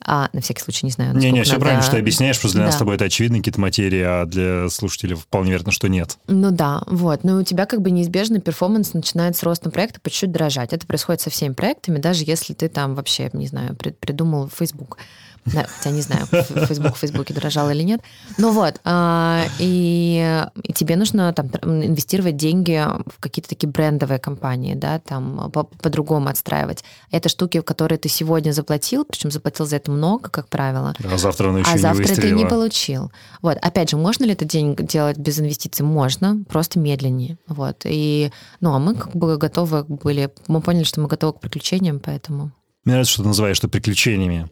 А, 0.06 0.30
на 0.34 0.42
всякий 0.42 0.62
случай, 0.62 0.86
не 0.86 0.92
знаю. 0.92 1.16
Не-не, 1.16 1.44
все 1.44 1.54
надо- 1.54 1.62
правильно, 1.62 1.82
что 1.84 1.92
ты 1.94 1.98
объясняешь, 2.00 2.40
просто 2.40 2.58
для 2.58 2.66
нас 2.66 2.74
Да. 2.74 2.78
с 2.78 2.80
тобой 2.80 2.96
это 2.96 3.06
очевидные 3.06 3.40
какие-то 3.42 3.60
материи, 3.60 4.02
а 4.02 4.26
для 4.26 4.70
слушателей 4.70 5.16
вполне 5.16 5.52
верно, 5.52 5.72
что 5.72 5.88
нет. 5.90 6.18
Ну 6.28 6.52
да, 6.52 6.84
вот. 6.88 7.24
Но 7.24 7.38
у 7.38 7.44
тебя 7.44 7.66
как 7.66 7.82
бы 7.82 7.92
неизбежно 7.92 8.40
performance 8.40 8.94
начинает 8.94 9.36
с 9.38 9.44
ростом 9.44 9.72
проекта 9.72 10.00
по 10.00 10.10
чуть-чуть 10.10 10.32
дорожать. 10.32 10.74
Это 10.74 10.86
происходит 10.88 11.22
со 11.22 11.30
всеми 11.30 11.54
проектами, 11.54 11.98
даже 12.00 12.24
если 12.26 12.54
ты 12.54 12.70
там 12.70 12.96
вообще, 12.96 13.30
не 13.34 13.48
знаю, 13.48 13.76
при- 13.76 13.92
придумал 13.92 14.50
Facebook. 14.50 14.98
Да, 15.46 15.66
хотя 15.68 15.92
не 15.92 16.02
знаю, 16.02 16.26
Facebook 16.28 16.96
в 16.96 17.00
Фейсбуке 17.00 17.34
дорожал 17.34 17.70
или 17.70 17.82
нет. 17.84 18.02
Ну 18.38 18.52
вот, 18.52 18.80
а, 18.84 19.46
и, 19.60 20.46
и 20.64 20.74
тебе 20.74 20.96
нужно 20.96 21.34
там 21.34 21.48
инвестировать 21.64 22.38
деньги 22.38 22.86
в 23.08 23.20
какие-то 23.20 23.50
такие 23.50 23.68
брендовые 23.70 24.20
компании, 24.20 24.76
да, 24.76 25.00
там 25.00 25.50
по- 25.52 25.64
по-другому 25.64 26.30
отстраивать. 26.30 26.84
Это 27.12 27.30
штуки, 27.30 27.62
которые 27.62 27.98
ты 27.98 28.10
сегодня 28.10 28.52
заплатил, 28.52 29.06
причем 29.06 29.32
заплатил 29.32 29.66
за 29.66 29.78
это 29.78 29.92
много, 29.92 30.30
как 30.30 30.50
правило, 30.50 30.94
А 31.04 31.18
завтра 31.18 31.50
оно 31.50 31.60
еще 31.60 31.70
а 31.72 31.74
не 31.74 31.80
завтра 31.80 32.04
ты 32.04 32.10
выстрелило. 32.10 32.38
не 32.38 32.46
получил. 32.46 33.12
Вот, 33.42 33.58
опять 33.58 33.90
же, 33.90 33.98
можно 33.98 34.26
ли 34.26 34.34
это 34.34 34.46
денег 34.46 34.82
делать 34.84 35.18
без 35.18 35.40
инвестиций? 35.40 35.86
Можно, 35.86 36.44
просто 36.50 36.80
медленнее. 36.80 37.38
Вот. 37.48 37.82
И, 37.86 38.32
ну, 38.62 38.74
а 38.74 38.80
мы 38.80 38.96
как 38.96 39.16
бы 39.16 39.38
готовы 39.38 39.84
были, 39.84 40.30
мы 40.48 40.62
поняли, 40.62 40.84
что 40.84 41.02
мы 41.02 41.08
готовы 41.08 41.34
к 41.34 41.40
приключениям, 41.40 42.00
поэтому... 42.00 42.52
Мне 42.86 42.94
нравится, 42.94 43.14
что 43.14 43.24
ты 43.24 43.28
называешь 43.30 43.60
это 43.60 43.68
приключениями. 43.68 44.48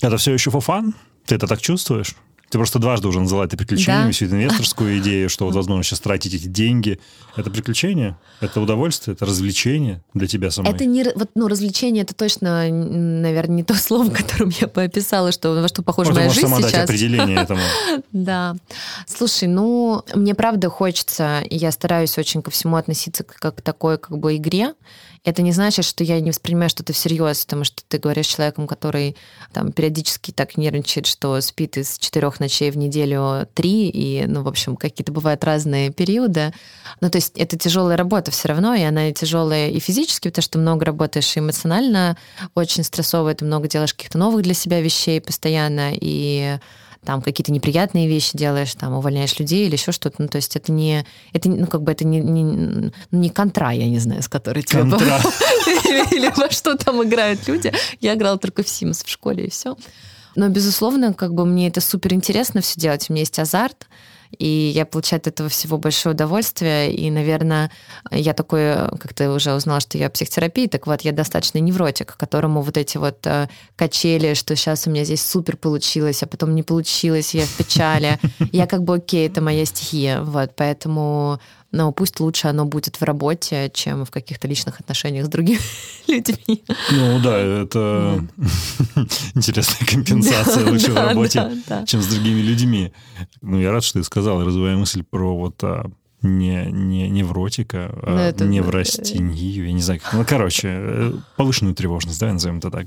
Это 0.00 0.16
все 0.16 0.32
еще 0.32 0.50
fun? 0.58 0.94
Ты 1.26 1.36
это 1.36 1.46
так 1.46 1.60
чувствуешь? 1.60 2.14
Ты 2.50 2.58
просто 2.58 2.78
дважды 2.78 3.08
уже 3.08 3.20
называла 3.20 3.44
это 3.46 3.56
приключениями, 3.56 4.06
Да. 4.06 4.12
всю 4.12 4.26
эту 4.26 4.36
инвесторскую 4.36 4.98
идею, 5.00 5.28
что 5.28 5.44
вот 5.46 5.54
возможно 5.54 5.82
сейчас 5.82 6.00
тратить 6.00 6.34
эти 6.34 6.46
деньги. 6.46 7.00
Это 7.36 7.50
приключение, 7.50 8.16
это 8.40 8.60
удовольствие, 8.60 9.14
это 9.14 9.26
развлечение 9.26 10.02
для 10.14 10.28
тебя 10.28 10.50
самой. 10.52 10.72
Это 10.72 10.84
не, 10.84 11.02
вот, 11.16 11.30
ну, 11.34 11.48
развлечение, 11.48 12.04
это 12.04 12.14
точно, 12.14 12.68
наверное, 12.70 13.56
не 13.56 13.64
то 13.64 13.74
слово, 13.74 14.08
которым 14.10 14.52
я 14.60 14.68
бы 14.68 14.82
описала, 14.84 15.32
что, 15.32 15.50
во 15.60 15.66
что 15.68 15.82
похожа 15.82 16.10
Может, 16.10 16.20
моя 16.22 16.30
жизнь 16.30 16.46
сама 16.46 16.60
дать 16.60 16.70
сейчас. 16.70 16.84
определение 16.84 17.36
этому. 17.42 17.60
Да. 18.12 18.54
Слушай, 19.06 19.48
ну, 19.48 20.02
мне 20.14 20.34
правда 20.34 20.68
хочется, 20.70 21.40
и 21.40 21.56
я 21.56 21.72
стараюсь 21.72 22.16
очень 22.18 22.42
ко 22.42 22.50
всему 22.50 22.76
относиться 22.76 23.24
как 23.24 23.56
к 23.56 23.62
такой 23.62 23.98
как 23.98 24.16
бы 24.18 24.36
игре. 24.36 24.74
Это 25.24 25.40
не 25.40 25.52
значит, 25.52 25.86
что 25.86 26.04
я 26.04 26.20
не 26.20 26.30
воспринимаю 26.30 26.68
что-то 26.68 26.92
всерьез, 26.92 27.44
потому 27.46 27.64
что 27.64 27.82
ты 27.88 27.96
говоришь 27.98 28.26
с 28.26 28.34
человеком, 28.34 28.66
который 28.66 29.16
там 29.54 29.72
периодически 29.72 30.32
так 30.32 30.58
нервничает, 30.58 31.06
что 31.06 31.40
спит 31.40 31.78
из 31.78 31.96
четырех 31.98 32.33
ночей 32.40 32.70
в 32.70 32.76
неделю 32.76 33.48
три, 33.54 33.88
и, 33.88 34.24
ну, 34.26 34.42
в 34.42 34.48
общем, 34.48 34.76
какие-то 34.76 35.12
бывают 35.12 35.44
разные 35.44 35.90
периоды. 35.90 36.52
Ну, 37.00 37.10
то 37.10 37.16
есть 37.16 37.36
это 37.36 37.58
тяжелая 37.58 37.96
работа 37.96 38.30
все 38.30 38.48
равно, 38.48 38.74
и 38.74 38.82
она 38.82 39.12
тяжелая 39.12 39.70
и 39.70 39.78
физически, 39.78 40.28
потому 40.28 40.42
что 40.42 40.58
много 40.58 40.84
работаешь 40.84 41.36
и 41.36 41.40
эмоционально, 41.40 42.16
очень 42.54 42.84
стрессовая, 42.84 43.34
ты 43.34 43.44
много 43.44 43.68
делаешь 43.68 43.94
каких-то 43.94 44.18
новых 44.18 44.42
для 44.42 44.54
себя 44.54 44.80
вещей 44.80 45.20
постоянно, 45.20 45.90
и 45.92 46.58
там 47.04 47.22
какие-то 47.22 47.52
неприятные 47.52 48.08
вещи 48.08 48.30
делаешь, 48.34 48.74
там 48.74 48.94
увольняешь 48.94 49.38
людей 49.38 49.66
или 49.66 49.74
еще 49.74 49.92
что-то. 49.92 50.16
Ну, 50.22 50.28
то 50.28 50.36
есть 50.36 50.56
это 50.56 50.72
не, 50.72 51.04
это, 51.32 51.48
ну, 51.48 51.66
как 51.66 51.82
бы 51.82 51.92
это 51.92 52.04
не, 52.04 52.20
не, 52.20 52.44
ну, 52.44 52.92
не 53.10 53.30
контра, 53.30 53.70
я 53.70 53.86
не 53.86 53.98
знаю, 53.98 54.22
с 54.22 54.28
которой 54.28 54.62
тебе... 54.62 54.82
Или 56.16 56.32
во 56.34 56.50
что 56.50 56.76
там 56.76 57.02
играют 57.02 57.46
люди. 57.46 57.72
Я 58.00 58.14
играла 58.14 58.38
только 58.38 58.62
в 58.62 58.66
Sims 58.66 59.04
в 59.04 59.08
школе, 59.08 59.46
и 59.46 59.50
все. 59.50 59.76
Но, 60.36 60.48
безусловно, 60.48 61.14
как 61.14 61.34
бы 61.34 61.44
мне 61.46 61.68
это 61.68 61.80
супер 61.80 62.14
интересно 62.14 62.60
все 62.60 62.80
делать. 62.80 63.06
У 63.08 63.12
меня 63.12 63.22
есть 63.22 63.38
азарт, 63.38 63.86
и 64.38 64.72
я 64.74 64.84
получаю 64.84 65.20
от 65.20 65.26
этого 65.28 65.48
всего 65.48 65.78
большое 65.78 66.14
удовольствие. 66.14 66.92
И, 66.92 67.10
наверное, 67.10 67.70
я 68.10 68.34
такой, 68.34 68.60
э, 68.60 68.88
как 68.98 69.14
ты 69.14 69.30
уже 69.30 69.54
узнала, 69.54 69.80
что 69.80 69.98
я 69.98 70.10
психотерапия, 70.10 70.68
так 70.68 70.86
вот, 70.86 71.02
я 71.02 71.12
достаточно 71.12 71.58
невротик, 71.58 72.16
которому 72.16 72.62
вот 72.62 72.76
эти 72.76 72.96
вот 72.96 73.26
э, 73.26 73.48
качели, 73.76 74.34
что 74.34 74.56
сейчас 74.56 74.86
у 74.86 74.90
меня 74.90 75.04
здесь 75.04 75.24
супер 75.24 75.56
получилось, 75.56 76.22
а 76.22 76.26
потом 76.26 76.54
не 76.54 76.62
получилось, 76.62 77.34
я 77.34 77.46
в 77.46 77.56
печали. 77.56 78.18
Я 78.52 78.66
как 78.66 78.82
бы 78.82 78.96
окей, 78.96 79.28
это 79.28 79.40
моя 79.40 79.64
стихия. 79.64 80.20
Вот, 80.20 80.52
поэтому 80.56 81.40
но 81.74 81.90
пусть 81.92 82.20
лучше 82.20 82.46
оно 82.48 82.64
будет 82.64 82.96
в 83.00 83.02
работе, 83.02 83.70
чем 83.74 84.04
в 84.04 84.10
каких-то 84.10 84.46
личных 84.46 84.78
отношениях 84.80 85.26
с 85.26 85.28
другими 85.28 85.58
людьми. 86.08 86.62
Ну 86.92 87.18
да, 87.20 87.36
это 87.38 88.24
интересная 89.34 89.86
компенсация 89.86 90.64
Да, 90.64 90.70
лучше 90.70 90.92
в 90.92 90.94
работе, 90.96 91.50
чем 91.86 92.00
с 92.00 92.06
другими 92.06 92.40
людьми. 92.40 92.92
Ну, 93.42 93.58
я 93.60 93.72
рад, 93.72 93.82
что 93.84 93.98
ты 93.98 94.04
сказал, 94.04 94.44
развивая 94.44 94.76
мысль 94.76 95.02
про 95.02 95.36
вот 95.36 95.62
а, 95.64 95.90
не, 96.22 96.66
не 96.70 97.08
невротика, 97.10 97.90
Ну, 98.06 98.16
а 98.16 98.20
это- 98.20 98.44
неврастению, 98.46 99.66
я 99.66 99.72
не 99.72 99.82
знаю, 99.82 100.00
как. 100.00 100.12
Ну, 100.14 100.24
короче, 100.24 100.68
э, 100.70 101.12
повышенную 101.36 101.74
тревожность, 101.74 102.20
давай 102.20 102.34
назовем 102.34 102.58
это 102.58 102.70
так. 102.70 102.86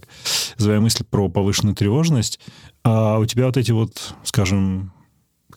Развивая 0.58 0.80
мысль 0.80 1.04
про 1.04 1.28
повышенную 1.30 1.76
тревожность, 1.76 2.39
а 2.84 3.19
у 3.19 3.26
тебя 3.26 3.45
вот 3.47 3.58
эти 3.58 3.71
вот, 3.71 4.15
скажем, 4.23 4.91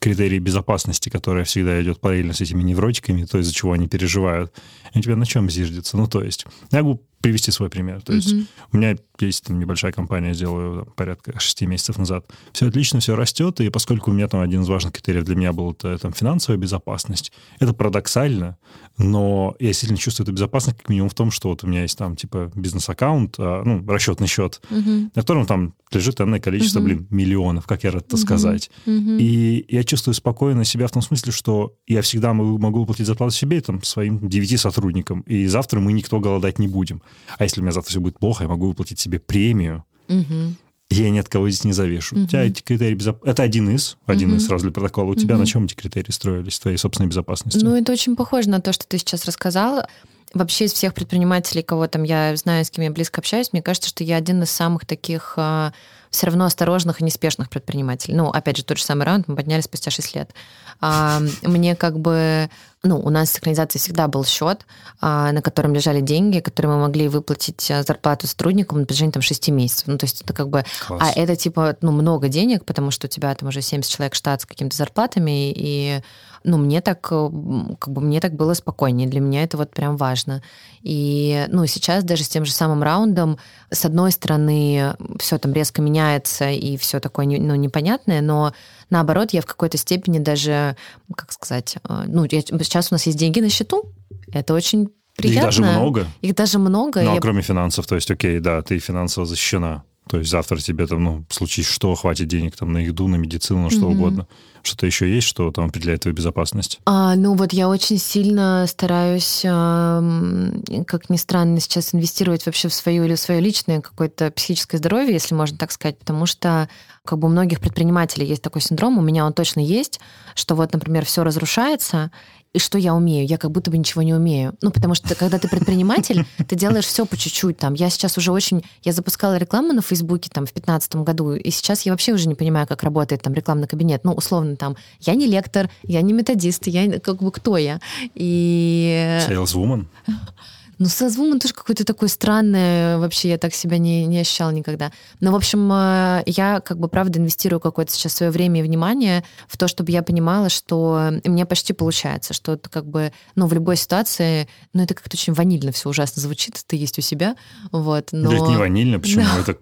критерии 0.01 0.39
безопасности, 0.39 1.09
которые 1.09 1.45
всегда 1.45 1.81
идет 1.81 2.01
параллельно 2.01 2.33
с 2.33 2.41
этими 2.41 2.63
невротиками, 2.63 3.25
то, 3.25 3.39
из-за 3.39 3.55
чего 3.55 3.73
они 3.73 3.87
переживают, 3.87 4.53
они 4.93 5.01
у 5.01 5.03
тебя 5.03 5.17
на 5.17 5.27
чем 5.27 5.49
зиждется? 5.49 5.97
Ну, 5.97 6.09
то 6.09 6.25
есть, 6.25 6.47
я 6.73 6.83
могу 6.83 7.03
привести 7.21 7.51
свой 7.51 7.69
пример. 7.69 8.01
То 8.03 8.13
есть, 8.15 8.33
Мгм. 8.33 8.47
у 8.73 8.77
меня 8.79 8.97
есть 9.21 9.45
там, 9.45 9.59
небольшая 9.59 9.93
компания, 9.93 10.29
я 10.29 10.35
делаю 10.35 10.85
там, 10.85 10.95
порядка 10.95 11.39
6 11.39 11.67
месяцев 11.67 11.99
назад. 11.99 12.25
Все 12.53 12.67
отлично, 12.69 13.01
все 13.01 13.15
растет, 13.15 13.61
и 13.61 13.69
поскольку 13.69 14.11
у 14.11 14.15
меня 14.15 14.27
там 14.29 14.41
один 14.41 14.63
из 14.63 14.69
важных 14.69 14.95
критериев 14.95 15.25
для 15.25 15.35
меня 15.37 15.53
был 15.53 15.73
это, 15.73 15.99
там, 15.99 16.13
финансовая 16.13 16.59
безопасность, 16.59 17.33
это 17.59 17.75
парадоксально, 17.75 18.57
но 18.97 19.55
я 19.61 19.73
сильно 19.73 19.97
чувствую 19.99 20.25
эту 20.25 20.33
безопасность 20.33 20.79
как 20.79 20.89
минимум 20.89 21.11
в 21.11 21.15
том, 21.15 21.31
что 21.31 21.49
вот 21.51 21.63
у 21.65 21.67
меня 21.67 21.83
есть 21.83 21.99
там 21.99 22.17
типа 22.17 22.51
бизнес-аккаунт, 22.55 23.35
а, 23.39 23.63
ну, 23.65 23.85
расчетный 23.87 24.27
счет, 24.27 24.61
Мгм. 24.71 25.11
на 25.15 25.23
котором 25.23 25.47
там 25.47 25.75
лежит 25.93 26.21
энное 26.21 26.41
количество, 26.41 26.79
Мгм. 26.81 26.87
блин, 26.87 27.07
миллионов, 27.11 27.67
как 27.67 27.85
я 27.85 27.91
рад 27.91 28.07
это 28.07 28.17
Мгм. 28.17 28.23
сказать. 28.25 28.71
Мгм. 28.87 29.19
И 29.19 29.67
я 29.69 29.85
чувствую 29.85 30.15
спокойно 30.15 30.65
себя 30.65 30.87
в 30.87 30.93
том 30.93 31.03
смысле, 31.03 31.33
что 31.33 31.75
я 31.87 32.01
всегда 32.03 32.33
могу, 32.33 32.59
могу 32.59 32.87
платить 32.87 33.07
зарплату 33.07 33.35
себе, 33.35 33.61
там, 33.61 33.83
своим 33.83 34.27
девяти 34.29 34.57
сотрудникам, 34.57 35.21
и 35.23 35.47
завтра 35.47 35.81
мы 35.81 35.93
никто 35.93 36.19
голодать 36.21 36.59
не 36.59 36.69
будем. 36.69 37.03
А 37.39 37.45
если 37.45 37.61
у 37.61 37.63
меня 37.63 37.73
завтра 37.73 37.91
все 37.91 38.01
будет 38.01 38.19
плохо, 38.19 38.45
я 38.45 38.49
могу 38.49 38.69
выплатить 38.69 38.99
себе 39.01 39.19
премию, 39.19 39.85
Мгм. 40.09 40.57
я 40.91 41.11
ни 41.11 41.19
от 41.19 41.29
кого 41.29 41.49
здесь 41.49 41.65
не 41.65 41.73
завешу. 41.73 42.17
У 42.17 42.27
тебя 42.27 42.45
эти 42.45 42.63
критерии 42.63 42.95
безопасности... 42.95 43.31
Это 43.31 43.43
один 43.43 43.71
из, 43.71 43.97
один 44.07 44.35
из 44.37 44.47
сразу 44.47 44.65
для 44.65 44.73
протокола. 44.73 45.11
У 45.11 45.15
тебя 45.15 45.37
на 45.37 45.47
чем 45.47 45.65
эти 45.67 45.75
критерии 45.75 46.11
строились, 46.11 46.59
твоей 46.59 46.77
собственной 46.77 47.09
безопасности? 47.09 47.65
Ну, 47.65 47.77
это 47.77 47.93
очень 47.93 48.17
похоже 48.17 48.49
на 48.51 48.61
то, 48.61 48.73
что 48.73 48.87
ты 48.87 48.99
сейчас 48.99 49.25
рассказала. 49.25 49.87
Вообще 50.33 50.67
из 50.67 50.73
всех 50.73 50.95
предпринимателей, 50.95 51.63
кого 51.63 51.89
там 51.89 52.05
я 52.05 52.35
знаю, 52.37 52.65
с 52.65 52.71
кем 52.71 52.85
я 52.85 52.91
близко 52.93 53.21
общаюсь, 53.21 53.53
мне 53.53 53.63
кажется, 53.63 53.89
что 53.89 54.05
я 54.05 54.17
один 54.17 54.43
из 54.45 54.51
самых 54.51 54.87
таких 54.87 55.35
а, 55.37 55.73
все 56.11 56.27
равно 56.27 56.45
осторожных 56.45 57.01
и 57.01 57.05
неспешных 57.05 57.51
предпринимателей. 57.51 58.15
Ну, 58.15 58.29
опять 58.29 58.57
же, 58.57 58.65
тот 58.65 58.79
же 58.79 58.85
самый 58.85 59.03
раунд 59.07 59.27
мы 59.27 59.35
подняли 59.35 59.61
спустя 59.61 59.91
6 59.91 60.15
лет. 60.15 60.33
А, 60.81 61.21
мне 61.43 61.75
как 61.75 61.99
бы 61.99 62.49
ну, 62.83 62.99
у 62.99 63.11
нас 63.11 63.29
в 63.29 63.33
синхронизации 63.35 63.79
всегда 63.79 64.09
был 64.09 64.25
счет, 64.25 64.67
а, 65.01 65.33
на 65.33 65.43
котором 65.43 65.75
лежали 65.75 66.01
деньги, 66.01 66.41
которые 66.41 66.73
мы 66.73 66.81
могли 66.81 67.09
выплатить 67.09 67.71
а, 67.71 67.83
зарплату 67.83 68.27
сотрудникам 68.27 68.81
на 68.81 68.87
протяжении 68.87 69.13
там 69.13 69.23
6 69.23 69.49
месяцев. 69.51 69.87
Ну, 69.87 69.99
то 69.99 70.05
есть 70.05 70.23
это 70.23 70.33
как 70.33 70.49
бы... 70.49 70.65
Класс. 70.87 71.03
А 71.03 71.19
это 71.19 71.37
типа, 71.37 71.77
ну, 71.83 71.93
много 71.93 72.29
денег, 72.29 72.65
потому 72.65 72.91
что 72.91 73.07
у 73.07 73.11
тебя 73.11 73.35
там 73.35 73.51
уже 73.51 73.61
70 73.61 73.91
человек 73.91 74.15
штат 74.15 74.43
с 74.43 74.47
какими-то 74.47 74.77
зарплатами, 74.77 75.53
и 75.55 76.01
ну, 76.43 76.57
мне 76.57 76.81
так, 76.81 77.07
э, 77.11 77.31
как 77.79 77.93
бы, 77.93 78.01
мне 78.01 78.21
так 78.21 78.35
было 78.35 78.55
спокойнее. 78.55 79.09
Для 79.09 79.21
меня 79.21 79.43
это 79.43 79.59
вот 79.59 79.71
прям 79.73 79.99
важно. 79.99 80.43
И, 80.81 81.45
ну, 81.49 81.67
сейчас 81.67 82.03
даже 82.03 82.25
с 82.25 82.29
тем 82.29 82.47
же 82.47 82.53
самым 82.53 82.83
раундом, 82.83 83.39
с 83.71 83.85
одной 83.85 84.11
стороны, 84.13 84.95
все 85.19 85.37
там 85.37 85.53
резко 85.53 85.83
меняется, 85.83 86.49
и 86.49 86.79
все 86.79 86.99
такое, 86.99 87.27
ну, 87.27 87.55
непонятное, 87.57 88.23
но 88.23 88.55
наоборот, 88.91 89.33
я 89.33 89.41
в 89.41 89.47
какой-то 89.47 89.79
степени 89.79 90.19
даже, 90.19 90.77
как 91.15 91.33
сказать, 91.33 91.77
э, 91.89 92.05
ну, 92.07 92.25
я, 92.25 92.43
сейчас 92.43 92.91
у 92.91 92.95
нас 92.95 93.07
есть 93.07 93.19
деньги 93.19 93.41
на 93.41 93.49
счету, 93.49 93.85
это 94.33 94.55
очень 94.55 94.91
приятно. 95.17 95.39
Их 95.39 95.45
даже 95.45 95.63
много? 95.63 96.07
Их 96.23 96.35
даже 96.35 96.59
много. 96.59 97.03
Ну, 97.03 97.13
а 97.13 97.15
я... 97.15 97.21
кроме 97.21 97.43
финансов, 97.43 97.87
то 97.87 97.95
есть, 97.95 98.11
окей, 98.11 98.41
да, 98.41 98.63
ты 98.63 98.79
финансово 98.79 99.27
защищена. 99.27 99.85
То 100.09 100.19
есть 100.19 100.29
завтра 100.29 100.57
тебе 100.59 100.89
там, 100.89 101.05
ну, 101.05 101.25
случись 101.29 101.67
что, 101.67 101.95
хватит 101.95 102.27
денег 102.27 102.57
там 102.57 102.73
на 102.73 102.79
еду, 102.79 103.07
на 103.07 103.15
медицину, 103.15 103.63
на 103.63 103.71
что 103.71 103.83
mm-hmm. 103.83 103.95
угодно. 103.95 104.27
Что-то 104.63 104.87
еще 104.87 105.09
есть, 105.09 105.27
что 105.27 105.53
там 105.53 105.67
определяет 105.67 106.03
твою 106.03 106.17
безопасность? 106.17 106.81
А, 106.85 107.15
ну 107.15 107.35
вот 107.35 107.53
я 107.53 107.69
очень 107.69 107.97
сильно 107.99 108.67
стараюсь, 108.67 109.43
как 109.43 111.11
ни 111.11 111.17
странно, 111.17 111.61
сейчас 111.61 111.95
инвестировать 111.95 112.45
вообще 112.45 112.69
в 112.69 112.75
свое 112.75 113.05
или 113.05 113.15
в 113.15 113.21
свое 113.21 113.41
личное 113.41 113.81
какое-то 113.81 114.33
психическое 114.33 114.79
здоровье, 114.79 115.13
если 115.13 115.37
можно 115.37 115.57
так 115.57 115.71
сказать, 115.71 115.97
потому 115.99 116.27
что 116.27 116.69
как 117.05 117.19
бы 117.19 117.29
у 117.29 117.31
многих 117.31 117.61
предпринимателей 117.61 118.27
есть 118.27 118.43
такой 118.43 118.63
синдром, 118.63 118.99
у 118.99 119.03
меня 119.03 119.27
он 119.27 119.33
точно 119.33 119.61
есть, 119.61 120.01
что 120.35 120.55
вот, 120.55 120.73
например, 120.73 121.05
все 121.05 121.25
разрушается, 121.25 122.11
и 122.53 122.59
что 122.59 122.79
я 122.79 122.95
умею? 122.95 123.27
Я 123.29 123.39
как 123.39 123.53
будто 123.53 123.71
бы 123.71 123.79
ничего 123.79 124.03
не 124.03 124.13
умею. 124.13 124.57
Ну, 124.61 124.73
потому 124.73 124.97
что 124.97 125.15
когда 125.15 125.39
ты 125.39 125.47
предприниматель, 125.47 126.27
ты 126.49 126.57
делаешь 126.57 126.85
все 126.85 127.07
по 127.07 127.17
чуть-чуть. 127.17 127.59
Там, 127.59 127.75
я 127.75 127.91
сейчас 127.91 128.19
уже 128.19 128.33
очень... 128.33 128.65
Я 128.83 128.93
запускала 128.93 129.37
рекламу 129.37 129.73
на 129.73 129.83
Фейсбуке 129.83 130.31
там 130.33 130.47
в 130.47 130.53
2015 130.53 130.97
году, 130.97 131.35
и 131.35 131.51
сейчас 131.51 131.83
я 131.83 131.93
вообще 131.93 132.13
уже 132.13 132.27
не 132.27 132.35
понимаю, 132.35 132.67
как 132.67 132.83
работает 132.83 133.23
там 133.23 133.35
рекламный 133.35 133.69
кабинет. 133.69 134.03
Ну, 134.03 134.13
условно, 134.15 134.57
там, 134.57 134.77
я 134.99 135.15
не 135.15 135.27
лектор, 135.27 135.71
я 135.85 136.03
не 136.03 136.13
методист, 136.13 136.67
я 136.67 136.99
как 136.99 137.23
бы 137.23 137.31
кто 137.31 137.57
я? 137.57 137.81
И... 138.15 139.21
Saleswoman? 139.29 139.87
Ну, 140.81 140.87
Saleswoman 140.87 141.39
тоже 141.39 141.53
какое-то 141.53 141.85
такое 141.85 142.09
странное, 142.09 142.97
вообще 142.97 143.29
я 143.29 143.37
так 143.37 143.53
себя 143.53 143.77
не, 143.77 144.07
не 144.07 144.19
ощущала 144.19 144.49
никогда. 144.49 144.93
Но, 145.21 145.31
в 145.31 145.35
общем, 145.35 145.71
э, 145.71 146.23
я 146.25 146.61
как 146.61 146.79
бы, 146.79 146.89
правда, 146.89 147.19
инвестирую 147.19 147.61
какое-то 147.61 147.93
сейчас 147.93 148.15
свое 148.15 148.33
время 148.33 148.61
и 148.61 148.63
внимание 148.63 149.23
в 149.47 149.59
то, 149.59 149.69
чтобы 149.69 149.93
я 149.93 150.03
понимала, 150.03 150.49
что 150.49 151.11
мне 151.25 151.45
почти 151.45 151.75
получается, 151.75 152.33
что 152.33 152.55
это 152.55 152.71
как 152.71 152.87
бы, 152.87 153.13
ну, 153.35 153.47
в 153.47 153.53
любой 153.53 153.77
ситуации, 153.77 154.49
ну, 154.73 154.83
это 154.83 154.95
как-то 154.95 155.17
очень 155.17 155.35
ванильно 155.35 155.71
все 155.71 155.91
ужасно 155.91 156.23
звучит, 156.23 156.59
ты 156.67 156.77
есть 156.77 156.99
у 156.99 157.03
себя, 157.03 157.37
вот, 157.73 158.09
но... 158.13 158.31
Да 158.31 158.37
это 158.37 158.47
не 158.47 158.57
ванильно, 158.57 158.99
почему? 158.99 159.25
Да. 159.35 159.41
Это 159.43 159.59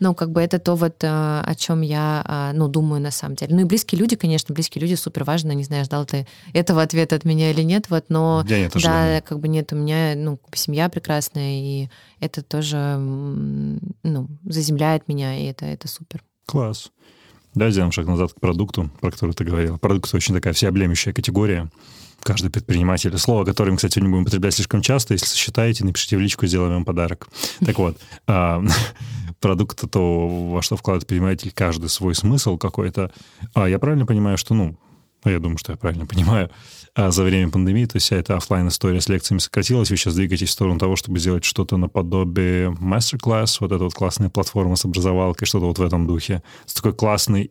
ну, 0.00 0.14
как 0.14 0.30
бы 0.30 0.40
это 0.40 0.58
то 0.58 0.74
вот, 0.74 1.02
э, 1.02 1.06
о 1.08 1.54
чем 1.56 1.80
я, 1.80 2.22
а, 2.24 2.52
ну, 2.52 2.68
думаю 2.68 3.00
на 3.00 3.10
самом 3.10 3.36
деле. 3.36 3.54
Ну 3.54 3.62
и 3.62 3.64
близкие 3.64 4.00
люди, 4.00 4.16
конечно, 4.16 4.54
близкие 4.54 4.82
люди 4.82 4.94
супер 4.94 5.24
важно. 5.24 5.52
Не 5.52 5.64
знаю, 5.64 5.84
ждал 5.84 6.04
ты 6.04 6.26
этого 6.52 6.82
ответа 6.82 7.16
от 7.16 7.24
меня 7.24 7.50
или 7.50 7.62
нет, 7.62 7.88
вот, 7.88 8.06
но... 8.08 8.44
Я 8.48 8.58
нет 8.58 8.72
да, 8.82 9.20
как 9.22 9.40
бы 9.40 9.48
нет, 9.48 9.72
у 9.72 9.76
меня, 9.76 10.14
ну, 10.16 10.38
семья 10.52 10.88
прекрасная, 10.88 11.60
и 11.60 11.88
это 12.20 12.42
тоже, 12.42 12.96
ну, 12.98 14.28
заземляет 14.44 15.08
меня, 15.08 15.38
и 15.38 15.44
это, 15.44 15.66
это 15.66 15.88
супер. 15.88 16.22
Класс. 16.46 16.90
Да, 17.54 17.70
сделаем 17.70 17.92
шаг 17.92 18.06
назад 18.06 18.34
к 18.34 18.40
продукту, 18.40 18.90
про 19.00 19.10
который 19.10 19.32
ты 19.32 19.44
говорил. 19.44 19.78
Продукт 19.78 20.14
очень 20.14 20.34
такая 20.34 20.52
всеобъемлющая 20.52 21.14
категория. 21.14 21.70
Каждый 22.26 22.50
предприниматель. 22.50 23.16
Слово, 23.18 23.44
которое 23.44 23.70
мы, 23.70 23.76
кстати, 23.76 24.00
не 24.00 24.08
будем 24.08 24.22
употреблять 24.22 24.54
слишком 24.54 24.82
часто. 24.82 25.14
Если 25.14 25.26
сочетаете, 25.26 25.84
напишите 25.84 26.16
в 26.16 26.20
личку, 26.20 26.46
сделаем 26.46 26.72
вам 26.72 26.84
подарок. 26.84 27.28
Так 27.64 27.78
вот, 27.78 27.98
а, 28.26 28.64
продукта, 29.40 29.86
то 29.86 30.26
во 30.26 30.60
что 30.60 30.76
вкладывает 30.76 31.06
предприниматель 31.06 31.52
каждый 31.52 31.88
свой 31.88 32.16
смысл 32.16 32.58
какой-то. 32.58 33.12
А 33.54 33.68
я 33.68 33.78
правильно 33.78 34.06
понимаю, 34.06 34.38
что, 34.38 34.54
ну, 34.54 34.76
ну, 35.24 35.30
я 35.30 35.38
думаю, 35.38 35.58
что 35.58 35.72
я 35.72 35.78
правильно 35.78 36.04
понимаю, 36.04 36.50
а 36.94 37.12
за 37.12 37.22
время 37.22 37.50
пандемии, 37.50 37.86
то 37.86 37.96
есть 37.96 38.06
вся 38.06 38.16
эта 38.16 38.36
офлайн 38.36 38.68
история 38.68 39.00
с 39.00 39.08
лекциями 39.08 39.38
сократилась, 39.38 39.90
вы 39.90 39.96
сейчас 39.96 40.14
двигаетесь 40.14 40.48
в 40.48 40.52
сторону 40.52 40.78
того, 40.80 40.96
чтобы 40.96 41.18
сделать 41.18 41.44
что-то 41.44 41.76
наподобие 41.76 42.70
мастер-класс, 42.70 43.60
вот 43.60 43.72
эта 43.72 43.84
вот 43.84 43.94
классная 43.94 44.30
платформа 44.30 44.76
с 44.76 44.84
образовалкой, 44.84 45.46
что-то 45.46 45.66
вот 45.66 45.78
в 45.78 45.82
этом 45.82 46.06
духе. 46.06 46.42
с 46.64 46.74
такой 46.74 46.92
классный 46.92 47.46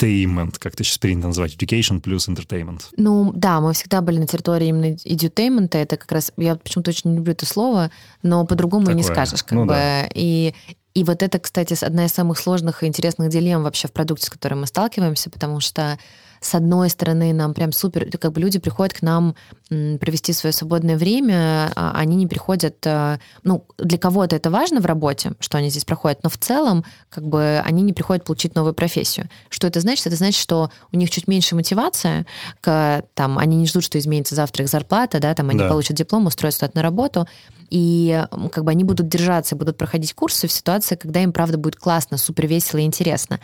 edutainment, 0.00 0.56
как 0.58 0.76
ты 0.76 0.84
сейчас 0.84 0.98
принято 0.98 1.28
называть, 1.28 1.54
education 1.54 2.00
плюс 2.00 2.28
entertainment. 2.28 2.82
Ну, 2.96 3.32
да, 3.34 3.60
мы 3.60 3.72
всегда 3.72 4.00
были 4.00 4.18
на 4.18 4.26
территории 4.26 4.68
именно 4.68 4.94
edutainment, 4.94 5.70
это 5.72 5.96
как 5.96 6.10
раз, 6.12 6.32
я 6.36 6.56
почему-то 6.56 6.90
очень 6.90 7.14
люблю 7.14 7.32
это 7.32 7.46
слово, 7.46 7.90
но 8.22 8.44
по-другому 8.46 8.90
не 8.90 9.02
скажешь, 9.02 9.42
как 9.42 9.52
ну, 9.52 9.64
бы. 9.64 9.72
Да. 9.74 10.08
И 10.14 10.54
и 10.92 11.04
вот 11.04 11.22
это, 11.22 11.38
кстати, 11.38 11.76
одна 11.84 12.06
из 12.06 12.12
самых 12.12 12.36
сложных 12.36 12.82
и 12.82 12.86
интересных 12.86 13.28
дилемм 13.28 13.62
вообще 13.62 13.86
в 13.86 13.92
продукте, 13.92 14.26
с 14.26 14.30
которой 14.30 14.54
мы 14.54 14.66
сталкиваемся, 14.66 15.30
потому 15.30 15.60
что 15.60 15.98
с 16.40 16.54
одной 16.54 16.88
стороны, 16.88 17.32
нам 17.32 17.54
прям 17.54 17.72
супер, 17.72 18.10
как 18.18 18.32
бы 18.32 18.40
люди 18.40 18.58
приходят 18.58 18.96
к 18.96 19.02
нам 19.02 19.34
провести 19.68 20.32
свое 20.32 20.52
свободное 20.52 20.96
время, 20.96 21.70
а 21.76 21.92
они 21.94 22.16
не 22.16 22.26
приходят, 22.26 22.76
э, 22.84 23.18
ну, 23.44 23.64
для 23.78 23.98
кого-то 23.98 24.34
это 24.34 24.50
важно 24.50 24.80
в 24.80 24.86
работе, 24.86 25.32
что 25.38 25.58
они 25.58 25.70
здесь 25.70 25.84
проходят, 25.84 26.24
но 26.24 26.30
в 26.30 26.38
целом, 26.38 26.84
как 27.08 27.24
бы, 27.24 27.62
они 27.64 27.82
не 27.82 27.92
приходят 27.92 28.24
получить 28.24 28.56
новую 28.56 28.74
профессию. 28.74 29.28
Что 29.48 29.68
это 29.68 29.80
значит? 29.80 30.08
Это 30.08 30.16
значит, 30.16 30.40
что 30.40 30.70
у 30.90 30.96
них 30.96 31.10
чуть 31.10 31.28
меньше 31.28 31.54
мотивация, 31.54 32.26
к, 32.60 33.04
там, 33.14 33.38
они 33.38 33.56
не 33.56 33.66
ждут, 33.66 33.84
что 33.84 33.98
изменится 33.98 34.34
завтра 34.34 34.64
их 34.64 34.70
зарплата, 34.70 35.20
да, 35.20 35.34
там, 35.34 35.50
они 35.50 35.60
да. 35.60 35.68
получат 35.68 35.96
диплом, 35.96 36.26
устроятся 36.26 36.68
на 36.74 36.82
работу, 36.82 37.28
и 37.68 38.24
как 38.50 38.64
бы 38.64 38.72
они 38.72 38.82
будут 38.82 39.08
держаться, 39.08 39.54
будут 39.54 39.76
проходить 39.76 40.14
курсы 40.14 40.48
в 40.48 40.52
ситуации, 40.52 40.96
когда 40.96 41.22
им, 41.22 41.32
правда, 41.32 41.58
будет 41.58 41.76
классно, 41.76 42.16
супер 42.18 42.48
весело 42.48 42.78
и 42.78 42.84
интересно. 42.84 43.38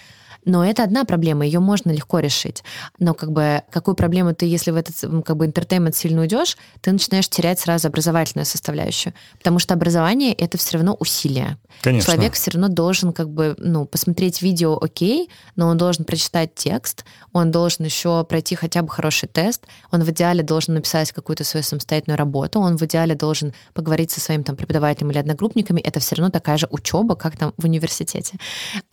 Но 0.46 0.64
это 0.64 0.85
одна 0.85 1.04
проблема, 1.04 1.44
ее 1.44 1.59
можно 1.59 1.90
легко 1.90 2.20
решить. 2.20 2.62
Но 2.98 3.14
как 3.14 3.32
бы 3.32 3.62
какую 3.70 3.96
проблему 3.96 4.32
ты, 4.32 4.46
если 4.46 4.70
в 4.70 4.76
этот 4.76 4.94
как 5.24 5.37
бы 5.37 5.44
интертеймент 5.44 5.94
сильно 5.96 6.22
уйдешь, 6.22 6.56
ты 6.80 6.92
начинаешь 6.92 7.28
терять 7.28 7.59
сразу 7.59 7.88
образовательную 7.88 8.46
составляющую. 8.46 9.12
Потому 9.38 9.59
что 9.59 9.74
образование— 9.74 10.32
это 10.35 10.56
все 10.56 10.78
равно 10.78 10.94
усилие. 10.98 11.59
Конечно. 11.82 12.12
Человек 12.12 12.35
все 12.35 12.52
равно 12.52 12.68
должен 12.68 13.12
как 13.12 13.28
бы, 13.28 13.56
ну, 13.59 13.87
посмотреть 13.87 14.40
видео, 14.40 14.78
окей, 14.80 15.30
но 15.56 15.66
он 15.66 15.76
должен 15.76 16.04
прочитать 16.04 16.54
текст, 16.54 17.04
он 17.32 17.50
должен 17.50 17.85
еще 17.85 18.24
пройти 18.24 18.54
хотя 18.54 18.82
бы 18.82 18.88
хороший 18.88 19.28
тест, 19.28 19.64
он 19.90 20.04
в 20.04 20.11
идеале 20.11 20.44
должен 20.44 20.74
написать 20.74 21.11
какую-то 21.11 21.42
свою 21.42 21.64
самостоятельную 21.64 22.16
работу, 22.16 22.61
он 22.61 22.76
в 22.76 22.82
идеале 22.82 23.16
должен 23.16 23.52
поговорить 23.74 24.12
со 24.12 24.20
своим 24.20 24.44
там 24.44 24.54
преподавателем 24.54 25.11
или 25.11 25.18
одногруппниками. 25.18 25.80
Это 25.80 25.98
все 25.98 26.14
равно 26.14 26.30
такая 26.30 26.56
же 26.56 26.68
учеба, 26.70 27.16
как 27.16 27.37
там 27.37 27.52
в 27.56 27.64
университете. 27.64 28.38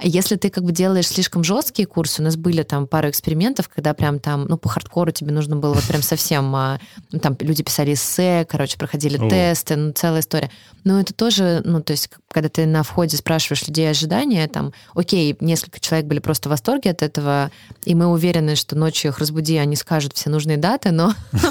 Если 0.01 0.35
ты 0.35 0.49
как 0.49 0.63
бы 0.63 0.71
делаешь 0.71 1.07
слишком 1.07 1.42
жесткие 1.43 1.87
курсы. 1.87 2.21
У 2.21 2.25
нас 2.25 2.35
были 2.35 2.63
там 2.63 2.87
пару 2.87 3.09
экспериментов, 3.09 3.69
когда 3.69 3.93
прям 3.93 4.19
там, 4.19 4.45
ну, 4.45 4.57
по 4.57 4.69
хардкору 4.69 5.11
тебе 5.11 5.31
нужно 5.31 5.55
было 5.55 5.73
вот 5.73 5.83
прям 5.83 6.01
совсем... 6.01 6.55
А, 6.55 6.79
ну, 7.11 7.19
там 7.19 7.35
люди 7.39 7.63
писали 7.63 7.93
эссе, 7.93 8.45
короче, 8.49 8.77
проходили 8.77 9.17
О. 9.17 9.29
тесты, 9.29 9.75
ну, 9.75 9.91
целая 9.91 10.21
история. 10.21 10.49
Но 10.83 10.99
это 10.99 11.13
тоже, 11.13 11.61
ну, 11.63 11.81
то 11.81 11.91
есть, 11.91 12.09
когда 12.33 12.49
ты 12.49 12.65
на 12.65 12.83
входе 12.83 13.15
спрашиваешь 13.17 13.67
людей 13.67 13.89
ожидания, 13.89 14.47
там, 14.47 14.73
окей, 14.93 15.35
несколько 15.39 15.79
человек 15.79 16.07
были 16.07 16.19
просто 16.19 16.49
в 16.49 16.51
восторге 16.51 16.91
от 16.91 17.01
этого, 17.01 17.51
и 17.85 17.95
мы 17.95 18.07
уверены, 18.07 18.55
что 18.55 18.75
ночью 18.75 19.11
их 19.11 19.19
разбуди, 19.19 19.57
они 19.57 19.75
скажут 19.75 20.13
все 20.13 20.29
нужные 20.29 20.57
даты, 20.57 20.91
но... 20.91 21.13